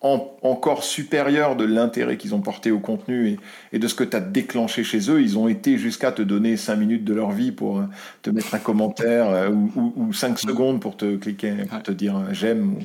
encore 0.00 0.84
supérieure 0.84 1.56
de 1.56 1.64
l'intérêt 1.64 2.16
qu'ils 2.16 2.32
ont 2.32 2.40
porté 2.40 2.70
au 2.70 2.78
contenu 2.78 3.36
et, 3.72 3.78
de 3.80 3.88
ce 3.88 3.96
que 3.96 4.04
tu 4.04 4.16
as 4.16 4.20
déclenché 4.20 4.84
chez 4.84 5.10
eux. 5.10 5.20
Ils 5.20 5.36
ont 5.36 5.48
été 5.48 5.76
jusqu'à 5.76 6.12
te 6.12 6.22
donner 6.22 6.56
5 6.56 6.76
minutes 6.76 7.04
de 7.04 7.12
leur 7.12 7.32
vie 7.32 7.50
pour 7.50 7.80
euh, 7.80 7.82
te 8.22 8.30
mettre 8.30 8.54
un 8.54 8.60
commentaire 8.60 9.50
ou, 9.50 10.12
5 10.12 10.38
secondes 10.38 10.80
pour 10.80 10.96
te 10.96 11.16
cliquer, 11.16 11.52
pour 11.68 11.82
te 11.82 11.90
dire 11.90 12.14
j'aime 12.30 12.74
ou, 12.74 12.78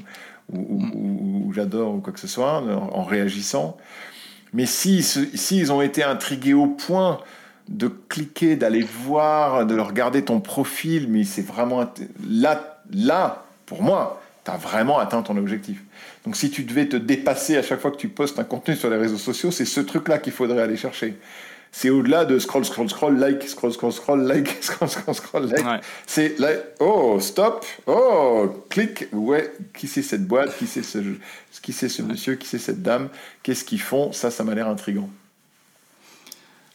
j'adore 1.53 1.95
ou 1.95 1.99
quoi 1.99 2.13
que 2.13 2.19
ce 2.19 2.27
soit 2.27 2.61
en, 2.61 3.03
réagissant. 3.03 3.77
Mais 4.53 4.65
s'ils 4.65 5.03
si, 5.03 5.65
ont 5.71 5.81
été 5.81 6.03
intrigués 6.03 6.53
au 6.53 6.67
point 6.67 7.19
de 7.69 7.87
cliquer, 7.87 8.55
d'aller 8.55 8.81
voir, 8.83 9.65
de 9.65 9.79
regarder 9.79 10.23
ton 10.23 10.39
profil, 10.39 11.07
mais 11.09 11.23
c'est 11.23 11.45
vraiment 11.45 11.85
là, 12.29 12.81
là, 12.91 13.45
pour 13.65 13.81
moi, 13.81 14.21
tu 14.43 14.51
as 14.51 14.57
vraiment 14.57 14.99
atteint 14.99 15.21
ton 15.21 15.37
objectif. 15.37 15.81
Donc 16.25 16.35
si 16.35 16.51
tu 16.51 16.63
devais 16.63 16.87
te 16.87 16.97
dépasser 16.97 17.57
à 17.57 17.63
chaque 17.63 17.79
fois 17.79 17.91
que 17.91 17.97
tu 17.97 18.09
postes 18.09 18.39
un 18.39 18.43
contenu 18.43 18.75
sur 18.75 18.89
les 18.89 18.97
réseaux 18.97 19.17
sociaux, 19.17 19.51
c'est 19.51 19.65
ce 19.65 19.79
truc-là 19.79 20.19
qu'il 20.19 20.33
faudrait 20.33 20.61
aller 20.61 20.77
chercher 20.77 21.17
c'est 21.75 21.89
au-delà 21.89 22.23
de 22.23 22.37
scroll, 22.37 22.63
scroll, 22.63 22.87
scroll, 22.87 23.17
like, 23.17 23.41
scroll, 23.49 23.71
scroll, 23.71 23.91
scroll, 23.91 24.21
like, 24.21 24.57
scroll, 24.61 24.87
scroll, 24.87 25.15
scroll, 25.15 25.47
like. 25.47 25.83
C'est 26.05 26.37
like, 26.37 26.59
oh, 26.79 27.19
stop, 27.19 27.65
oh, 27.87 28.63
clic, 28.69 29.07
ouais, 29.11 29.51
qui 29.75 29.87
c'est 29.87 30.03
cette 30.03 30.27
boîte, 30.27 30.55
qui 30.55 30.67
c'est 30.67 30.83
ce, 30.83 30.99
qui 31.63 31.73
c'est 31.73 31.89
ce 31.89 32.03
monsieur, 32.03 32.35
qui 32.35 32.47
c'est 32.47 32.59
cette 32.59 32.83
dame, 32.83 33.09
qu'est-ce 33.41 33.65
qu'ils 33.65 33.81
font, 33.81 34.11
ça, 34.11 34.29
ça 34.29 34.43
m'a 34.43 34.53
l'air 34.53 34.67
intrigant. 34.67 35.09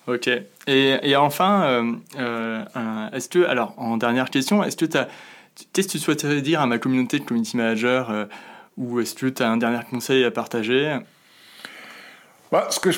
Ok. 0.08 0.28
Et, 0.66 0.98
et 1.02 1.14
enfin, 1.14 1.62
euh, 1.62 1.92
euh, 2.18 3.10
est-ce 3.12 3.28
que, 3.28 3.44
alors, 3.44 3.74
en 3.76 3.98
dernière 3.98 4.30
question, 4.30 4.64
est-ce 4.64 4.76
que 4.76 4.84
tu 4.84 4.96
as, 4.96 5.08
qu'est-ce 5.72 5.86
que 5.86 5.92
tu 5.92 5.98
souhaiterais 6.00 6.42
dire 6.42 6.60
à 6.60 6.66
ma 6.66 6.78
communauté 6.78 7.20
de 7.20 7.24
community 7.24 7.56
manager 7.56 8.10
euh, 8.10 8.24
ou 8.76 8.98
est-ce 8.98 9.14
que 9.14 9.26
tu 9.26 9.44
as 9.44 9.48
un 9.48 9.58
dernier 9.58 9.78
conseil 9.88 10.24
à 10.24 10.32
partager? 10.32 10.98
Bah, 12.50 12.68
ce, 12.70 12.80
que 12.80 12.90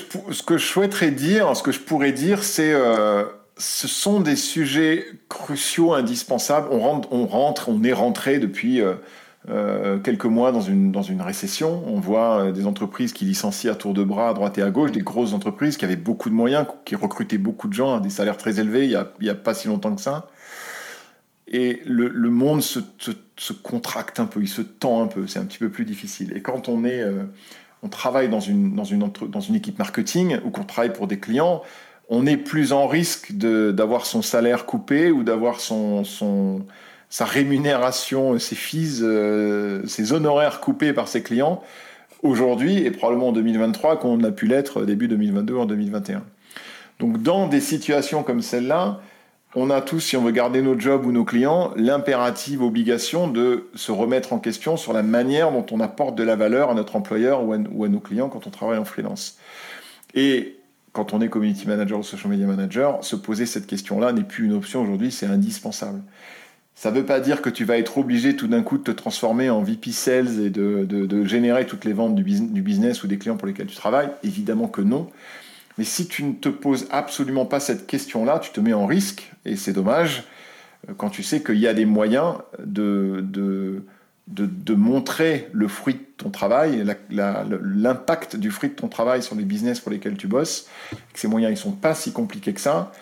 je, 0.59 0.65
souhaiterais 0.65 1.11
dire, 1.11 1.57
ce 1.57 1.63
que 1.63 1.73
je 1.73 1.81
pourrais 1.81 2.13
dire, 2.13 2.45
c'est 2.45 2.73
euh, 2.73 3.25
ce 3.57 3.89
sont 3.89 4.21
des 4.21 4.37
sujets 4.37 5.05
cruciaux, 5.29 5.93
indispensables. 5.93 6.69
On 6.71 6.79
rentre, 7.27 7.69
on, 7.69 7.83
est 7.83 7.93
rentré 7.93 8.39
depuis 8.39 8.81
euh, 8.81 8.95
euh, 9.49 9.99
quelques 9.99 10.27
mois 10.27 10.53
dans 10.53 10.61
une, 10.61 11.21
récession. 11.21 11.83
On 11.89 11.99
voit 11.99 12.53
des 12.53 12.67
entreprises 12.67 13.13
qui 13.13 13.25
licencient 13.25 13.73
à 13.73 13.75
tour 13.75 13.93
de 13.93 14.05
bras 14.05 14.29
à 14.29 14.35
droite 14.35 14.57
et 14.59 14.63
à 14.63 14.71
gauche, 14.71 14.93
des 14.93 15.03
grosses 15.03 15.33
entreprises 15.33 15.77
qui 15.77 15.85
avaient 15.85 15.97
beaucoup 15.97 16.31
de 16.31 16.35
moyens, 16.35 16.67
qui 16.85 16.95
recrutaient 16.95 17.39
beaucoup 17.39 17.67
de 17.67 17.75
gens 17.75 17.97
à 17.97 18.01
des 18.01 18.11
salaires 18.11 18.37
très 18.37 18.61
élevés 18.61 18.85
il 18.85 19.05
n'y 19.21 19.29
a, 19.29 19.35
pas 19.35 19.55
si 19.55 19.67
longtemps 19.67 19.95
que 19.97 20.01
ça. 20.01 20.29
Et 21.49 21.83
le, 21.85 22.31
monde 22.31 22.63
se, 22.63 22.79
contracte 23.65 24.21
un 24.21 24.27
peu, 24.27 24.41
il 24.41 24.49
se 24.49 24.63
tend 24.63 25.03
un 25.03 25.09
peu, 25.09 25.27
c'est 25.27 25.41
un 25.41 25.45
petit 25.45 25.59
peu 25.59 25.71
plus 25.71 25.85
difficile. 25.85 26.33
Et 26.37 26.41
quand 26.41 26.69
on 26.69 26.85
est 26.85 27.05
on 27.83 27.89
travaille 27.89 28.29
dans 28.29 28.41
une, 28.41 28.75
dans 28.75 28.85
une, 28.85 29.11
dans 29.29 29.41
une 29.41 29.55
équipe 29.55 29.79
marketing 29.79 30.39
ou 30.45 30.51
qu'on 30.51 30.65
travaille 30.65 30.93
pour 30.93 31.07
des 31.07 31.19
clients, 31.19 31.63
on 32.09 32.27
est 32.27 32.37
plus 32.37 32.73
en 32.73 32.87
risque 32.87 33.33
d'avoir 33.33 34.05
son 34.05 34.21
salaire 34.21 34.67
coupé 34.67 35.11
ou 35.11 35.23
d'avoir 35.23 35.61
son, 35.61 36.05
son, 36.05 36.63
sa 37.09 37.25
rémunération, 37.25 38.39
ses 38.39 38.57
fees, 38.57 39.01
euh, 39.03 39.87
ses 39.87 40.13
honoraires 40.13 40.61
coupés 40.61 40.93
par 40.93 41.09
ses 41.09 41.23
clients 41.23 41.63
aujourd'hui 42.23 42.79
et 42.79 42.91
probablement 42.91 43.29
en 43.29 43.33
2023 43.33 43.99
qu'on 43.99 44.23
a 44.25 44.31
pu 44.31 44.47
l'être 44.47 44.85
début 44.85 45.09
2022 45.09 45.55
ou 45.55 45.61
en 45.61 45.67
2021. 45.67 46.23
Donc 46.99 47.23
dans 47.23 47.49
des 47.49 47.61
situations 47.61 48.23
comme 48.23 48.43
celle-là, 48.43 49.01
on 49.55 49.71
a 49.71 49.81
tous, 49.81 50.01
si 50.01 50.17
on 50.17 50.23
veut 50.23 50.31
garder 50.31 50.63
nos 50.63 50.79
jobs 50.79 51.05
ou 51.05 51.13
nos 51.13 51.25
clients, 51.25 51.73
l'impérative 51.77 52.63
obligation 52.63 53.27
de 53.27 53.69
se 53.75 53.91
remettre 53.91 54.33
en 54.33 54.39
question 54.39 54.77
sur 54.77 54.93
la 54.93 55.03
manière 55.03 55.51
dont 55.51 55.67
on 55.73 55.81
apporte 55.81 56.15
de 56.15 56.23
la 56.23 56.37
valeur 56.37 56.71
à 56.71 56.75
notre 56.75 56.95
employeur 56.95 57.43
ou 57.45 57.53
à, 57.53 57.89
nos 57.89 58.01
clients 58.01 58.29
quand 58.29 58.47
on 58.47 58.51
travaille 58.51 58.79
en 58.79 58.85
freelance. 58.85 59.39
Et 60.15 60.57
quand 60.93 61.13
on 61.15 61.21
est 61.21 61.29
community 61.29 61.67
manager 61.67 61.99
ou 61.99 62.03
social 62.05 62.31
media 62.31 62.47
manager, 62.47 63.05
se 63.05 63.17
poser 63.17 63.45
cette 63.45 63.67
question-là 63.67 64.13
n'est 64.13 64.23
plus 64.23 64.47
une 64.47 64.53
option 64.53 64.83
aujourd'hui, 64.83 65.11
c'est 65.11 65.27
indispensable. 65.27 66.01
Ça 66.77 66.93
ne 66.93 66.97
veut 66.97 67.05
pas 67.05 67.21
dire 67.21 67.43
que 67.43 67.51
tu 67.51 67.65
vas 67.65 67.77
être 67.77 67.99
obligé 67.99 68.37
tout 68.37 68.47
d'un 68.47 68.63
coup 68.63 68.79
de 68.79 68.85
te 68.85 68.91
transformer 68.93 69.51
en 69.51 69.63
VP 69.63 69.91
Sales 69.91 70.41
et 70.41 70.51
de, 70.51 71.25
générer 71.25 71.67
toutes 71.67 71.85
les 71.85 71.93
ventes 71.93 72.15
du 72.15 72.23
business 72.63 73.03
ou 73.03 73.09
des 73.09 73.19
clients 73.19 73.37
pour 73.37 73.49
lesquels 73.49 73.67
tu 73.67 73.77
travailles. 73.77 74.11
Évidemment 74.23 74.69
que 74.69 74.81
non. 74.81 75.09
Mais 75.79 75.85
si 75.85 76.09
tu 76.09 76.25
ne 76.25 76.33
te 76.33 76.49
poses 76.49 76.87
absolument 76.91 77.47
pas 77.47 77.61
cette 77.61 77.87
question-là, 77.87 78.39
tu 78.39 78.51
te 78.51 78.61
mets 78.61 78.73
en 78.73 78.87
risque, 78.87 79.33
et 79.45 79.57
c'est 79.57 79.73
dommage, 79.73 80.25
euh, 80.89 80.93
quand 80.97 81.11
tu 81.11 81.23
sais 81.23 81.43
qu'il 81.43 81.59
y 81.59 81.67
a 81.67 81.75
des 81.75 81.87
moyens 81.87 82.35
de, 82.59 83.25
montrer 84.75 85.49
le 85.53 85.69
fruit 85.69 85.95
de 85.95 86.05
ton 86.17 86.31
travail, 86.31 86.85
l'impact 87.11 88.37
du 88.37 88.51
fruit 88.51 88.71
de 88.71 88.75
ton 88.75 88.89
travail 88.89 89.23
sur 89.23 89.35
les 89.35 89.45
business 89.45 89.81
pour 89.81 89.91
lesquels 89.91 90.17
tu 90.17 90.27
bosses, 90.27 90.69
que 91.13 91.19
ces 91.19 91.29
moyens 91.29 91.51
ne 91.53 91.57
sont 91.57 91.73
pas 91.73 91.95
si 91.95 92.13
compliqués 92.13 92.53
que 92.53 92.61
ça. 92.61 92.93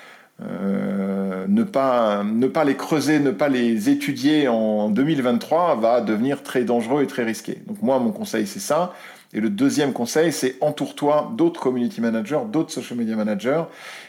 Euh, 0.41 1.47
ne, 1.49 1.65
pas, 1.65 2.23
ne 2.23 2.47
pas 2.47 2.65
les 2.65 2.77
creuser, 2.77 3.19
ne 3.19 3.33
pas 3.33 3.49
les 3.49 3.89
étudier 3.91 4.47
en 4.47 4.89
2023 4.89 5.77
va 5.77 6.01
devenir 6.01 6.43
très 6.43 6.65
dangereux 6.65 7.03
et 7.03 7.07
très 7.07 7.25
risqué. 7.25 7.59
Donc 7.67 7.83
moi, 7.83 7.99
mon 7.99 8.13
conseil, 8.13 8.47
c'est 8.47 8.61
ça. 8.61 8.95
Et 9.35 9.41
le 9.41 9.51
deuxième 9.51 9.93
conseil, 9.93 10.33
c'est 10.33 10.57
entoure-toi 10.63 11.33
d'autres 11.37 11.61
community 11.61 12.01
managers, 12.01 12.41
d'autres 12.51 12.71
social 12.71 12.99
media 12.99 13.15
managers, 13.15 13.65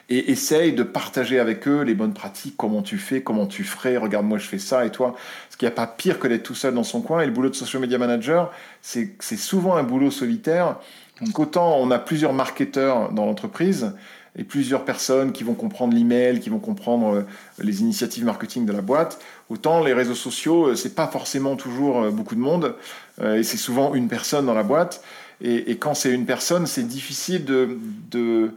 et 0.07 0.31
essaye 0.31 0.71
de 0.71 0.83
partager 0.83 1.39
avec 1.39 1.67
eux 1.67 1.81
les 1.81 1.93
bonnes 1.93 2.13
pratiques, 2.13 2.55
comment 2.55 2.81
tu 2.81 2.97
fais, 2.97 3.21
comment 3.21 3.45
tu 3.45 3.65
ferais, 3.65 3.97
regarde 3.97 4.25
moi 4.25 4.37
je 4.37 4.47
fais 4.47 4.59
ça, 4.59 4.85
et 4.85 4.91
toi. 4.91 5.15
Parce 5.47 5.57
qu'il 5.57 5.67
n'y 5.67 5.73
a 5.73 5.75
pas 5.75 5.87
pire 5.87 6.19
que 6.19 6.27
d'être 6.29 6.43
tout 6.43 6.55
seul 6.55 6.73
dans 6.73 6.83
son 6.83 7.01
coin, 7.01 7.21
et 7.21 7.25
le 7.25 7.33
boulot 7.33 7.49
de 7.49 7.55
social 7.55 7.81
media 7.81 7.97
manager, 7.97 8.51
c'est 8.81 9.19
souvent 9.19 9.75
un 9.75 9.83
boulot 9.83 10.09
solitaire. 10.09 10.77
Donc 11.21 11.37
autant 11.37 11.77
on 11.79 11.91
a 11.91 11.99
plusieurs 11.99 12.31
marketeurs 12.31 13.11
dans 13.11 13.25
l'entreprise, 13.25 13.91
et 14.37 14.43
plusieurs 14.43 14.85
personnes 14.85 15.31
qui 15.31 15.43
vont 15.43 15.53
comprendre 15.53 15.93
l'email, 15.93 16.39
qui 16.39 16.49
vont 16.49 16.59
comprendre 16.59 17.15
euh, 17.15 17.21
les 17.59 17.81
initiatives 17.81 18.23
marketing 18.25 18.65
de 18.65 18.71
la 18.71 18.81
boîte. 18.81 19.19
Autant 19.49 19.83
les 19.83 19.93
réseaux 19.93 20.15
sociaux, 20.15 20.67
euh, 20.67 20.75
c'est 20.75 20.95
pas 20.95 21.07
forcément 21.07 21.55
toujours 21.55 22.01
euh, 22.01 22.11
beaucoup 22.11 22.35
de 22.35 22.39
monde, 22.39 22.75
et 23.21 23.43
c'est 23.43 23.57
souvent 23.57 23.95
une 23.95 24.07
personne 24.07 24.45
dans 24.45 24.53
la 24.53 24.63
boîte. 24.63 25.03
Et, 25.41 25.75
quand 25.75 25.93
c'est 25.93 26.13
une 26.13 26.25
personne, 26.25 26.67
c'est 26.67 26.87
difficile 26.87 27.43
de, 27.43 27.77
de, 28.11 28.51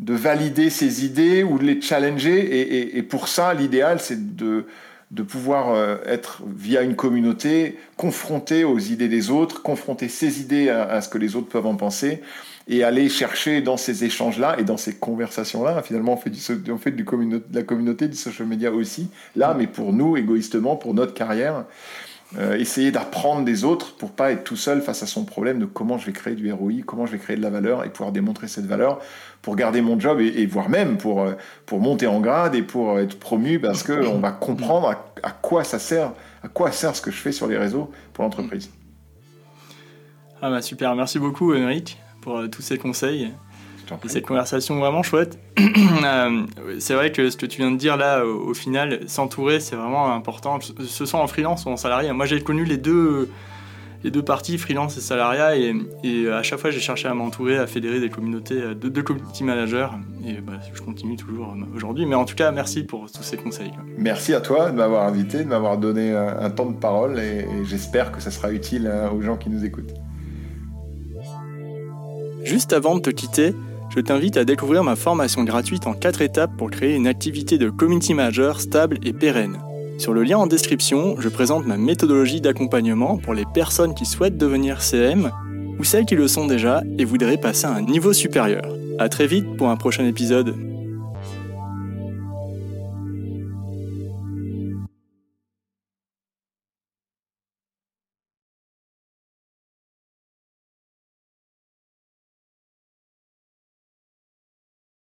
de, 0.00 0.12
valider 0.12 0.70
ses 0.70 1.04
idées 1.04 1.44
ou 1.44 1.56
de 1.56 1.62
les 1.62 1.80
challenger. 1.80 2.96
Et, 2.98 3.02
pour 3.04 3.28
ça, 3.28 3.54
l'idéal, 3.54 4.00
c'est 4.00 4.34
de, 4.34 4.66
de 5.12 5.22
pouvoir 5.22 6.00
être 6.04 6.42
via 6.52 6.82
une 6.82 6.96
communauté 6.96 7.78
confronté 7.96 8.64
aux 8.64 8.80
idées 8.80 9.06
des 9.06 9.30
autres, 9.30 9.62
confronter 9.62 10.08
ses 10.08 10.40
idées 10.40 10.68
à 10.68 11.00
ce 11.00 11.08
que 11.08 11.18
les 11.18 11.36
autres 11.36 11.48
peuvent 11.48 11.66
en 11.66 11.76
penser 11.76 12.20
et 12.68 12.84
aller 12.84 13.08
chercher 13.08 13.62
dans 13.62 13.78
ces 13.78 14.04
échanges-là 14.04 14.56
et 14.58 14.64
dans 14.64 14.76
ces 14.76 14.94
conversations-là. 14.94 15.82
Finalement, 15.82 16.12
on 16.12 16.16
fait, 16.18 16.30
du, 16.30 16.70
on 16.70 16.76
fait 16.76 16.90
du 16.90 17.02
de 17.02 17.42
la 17.52 17.62
communauté 17.62 18.08
du 18.08 18.16
social 18.16 18.46
media 18.46 18.70
aussi, 18.70 19.08
là, 19.34 19.54
mais 19.56 19.66
pour 19.66 19.94
nous, 19.94 20.16
égoïstement, 20.16 20.76
pour 20.76 20.94
notre 20.94 21.14
carrière. 21.14 21.64
Euh, 22.36 22.58
essayer 22.58 22.90
d'apprendre 22.90 23.42
des 23.42 23.64
autres 23.64 23.96
pour 23.96 24.10
pas 24.10 24.32
être 24.32 24.44
tout 24.44 24.54
seul 24.54 24.82
face 24.82 25.02
à 25.02 25.06
son 25.06 25.24
problème 25.24 25.58
de 25.58 25.64
comment 25.64 25.96
je 25.96 26.04
vais 26.04 26.12
créer 26.12 26.34
du 26.34 26.52
ROI, 26.52 26.82
comment 26.84 27.06
je 27.06 27.12
vais 27.12 27.18
créer 27.18 27.38
de 27.38 27.42
la 27.42 27.48
valeur 27.48 27.86
et 27.86 27.88
pouvoir 27.88 28.12
démontrer 28.12 28.48
cette 28.48 28.66
valeur 28.66 29.00
pour 29.40 29.56
garder 29.56 29.80
mon 29.80 29.98
job 29.98 30.20
et, 30.20 30.44
voire 30.44 30.68
même 30.68 30.98
pour, 30.98 31.22
euh, 31.22 31.32
pour 31.64 31.80
monter 31.80 32.06
en 32.06 32.20
grade 32.20 32.54
et 32.54 32.60
pour 32.60 32.98
être 32.98 33.18
promu 33.18 33.58
parce 33.58 33.82
qu'on 33.82 34.18
va 34.18 34.30
comprendre 34.30 34.94
à, 35.22 35.30
quoi 35.30 35.64
ça 35.64 35.78
sert, 35.78 36.12
à 36.42 36.48
quoi 36.48 36.70
sert 36.70 36.94
ce 36.94 37.00
que 37.00 37.10
je 37.10 37.16
fais 37.16 37.32
sur 37.32 37.46
les 37.46 37.56
réseaux 37.56 37.90
pour 38.12 38.24
l'entreprise. 38.24 38.68
Ah 40.42 40.50
bah 40.50 40.60
super, 40.60 40.94
merci 40.94 41.18
beaucoup 41.18 41.54
Émeric 41.54 41.96
pour 42.20 42.38
euh, 42.38 42.48
tous 42.48 42.62
ces 42.62 42.78
conseils 42.78 43.32
et 44.04 44.08
cette 44.08 44.26
conversation 44.26 44.78
vraiment 44.78 45.02
chouette. 45.02 45.38
Euh, 46.04 46.46
c'est 46.78 46.94
vrai 46.94 47.10
que 47.12 47.28
ce 47.28 47.36
que 47.36 47.44
tu 47.44 47.58
viens 47.58 47.70
de 47.70 47.76
dire 47.76 47.96
là, 47.96 48.24
au, 48.24 48.54
final, 48.54 49.00
s'entourer, 49.08 49.58
c'est 49.58 49.74
vraiment 49.74 50.14
important, 50.14 50.58
ce 50.60 51.06
soit 51.06 51.20
en 51.20 51.26
freelance 51.26 51.64
ou 51.66 51.70
en 51.70 51.76
salarié. 51.76 52.12
Moi, 52.12 52.24
j'ai 52.24 52.40
connu 52.40 52.64
les 52.64 52.76
deux, 52.76 53.28
les 54.04 54.10
deux 54.10 54.22
parties, 54.22 54.58
freelance 54.58 54.96
et 54.96 55.00
salariat, 55.00 55.56
et, 55.56 55.74
et 56.04 56.28
à 56.30 56.42
chaque 56.42 56.60
fois, 56.60 56.70
j'ai 56.70 56.80
cherché 56.80 57.08
à 57.08 57.14
m'entourer, 57.14 57.58
à 57.58 57.66
fédérer 57.66 58.00
des 58.00 58.10
communautés, 58.10 58.62
euh, 58.62 58.74
de, 58.74 58.88
de 58.88 59.00
community 59.02 59.44
managers, 59.44 59.88
et 60.24 60.34
bah, 60.34 60.54
je 60.72 60.80
continue 60.80 61.16
toujours 61.16 61.54
aujourd'hui. 61.74 62.06
Mais 62.06 62.14
en 62.14 62.24
tout 62.24 62.36
cas, 62.36 62.52
merci 62.52 62.84
pour 62.84 63.10
tous 63.10 63.22
ces 63.22 63.36
conseils. 63.36 63.72
Merci 63.98 64.32
à 64.34 64.40
toi 64.40 64.70
de 64.70 64.76
m'avoir 64.76 65.06
invité, 65.06 65.38
de 65.38 65.48
m'avoir 65.48 65.78
donné 65.78 66.12
un, 66.12 66.50
temps 66.50 66.70
de 66.70 66.76
parole, 66.78 67.18
et, 67.18 67.40
et 67.40 67.64
j'espère 67.64 68.12
que 68.12 68.20
ça 68.20 68.30
sera 68.30 68.52
utile 68.52 68.86
hein, 68.86 69.10
aux 69.10 69.20
gens 69.20 69.36
qui 69.36 69.50
nous 69.50 69.64
écoutent. 69.64 69.94
Juste 72.44 72.72
avant 72.72 72.96
de 72.96 73.00
te 73.00 73.10
quitter, 73.10 73.54
je 73.94 74.00
t'invite 74.00 74.36
à 74.36 74.44
découvrir 74.44 74.84
ma 74.84 74.96
formation 74.96 75.44
gratuite 75.44 75.86
en 75.86 75.94
4 75.94 76.22
étapes 76.22 76.56
pour 76.56 76.70
créer 76.70 76.94
une 76.94 77.06
activité 77.06 77.58
de 77.58 77.70
community 77.70 78.14
manager 78.14 78.60
stable 78.60 78.98
et 79.04 79.12
pérenne. 79.12 79.58
Sur 79.98 80.12
le 80.12 80.22
lien 80.22 80.38
en 80.38 80.46
description, 80.46 81.16
je 81.18 81.28
présente 81.28 81.66
ma 81.66 81.76
méthodologie 81.76 82.40
d'accompagnement 82.40 83.18
pour 83.18 83.34
les 83.34 83.44
personnes 83.52 83.94
qui 83.94 84.06
souhaitent 84.06 84.38
devenir 84.38 84.82
CM 84.82 85.32
ou 85.78 85.84
celles 85.84 86.06
qui 86.06 86.14
le 86.14 86.28
sont 86.28 86.46
déjà 86.46 86.82
et 86.98 87.04
voudraient 87.04 87.36
passer 87.36 87.66
à 87.66 87.74
un 87.74 87.82
niveau 87.82 88.12
supérieur. 88.12 88.64
A 88.98 89.08
très 89.08 89.26
vite 89.26 89.56
pour 89.56 89.68
un 89.68 89.76
prochain 89.76 90.06
épisode. 90.06 90.54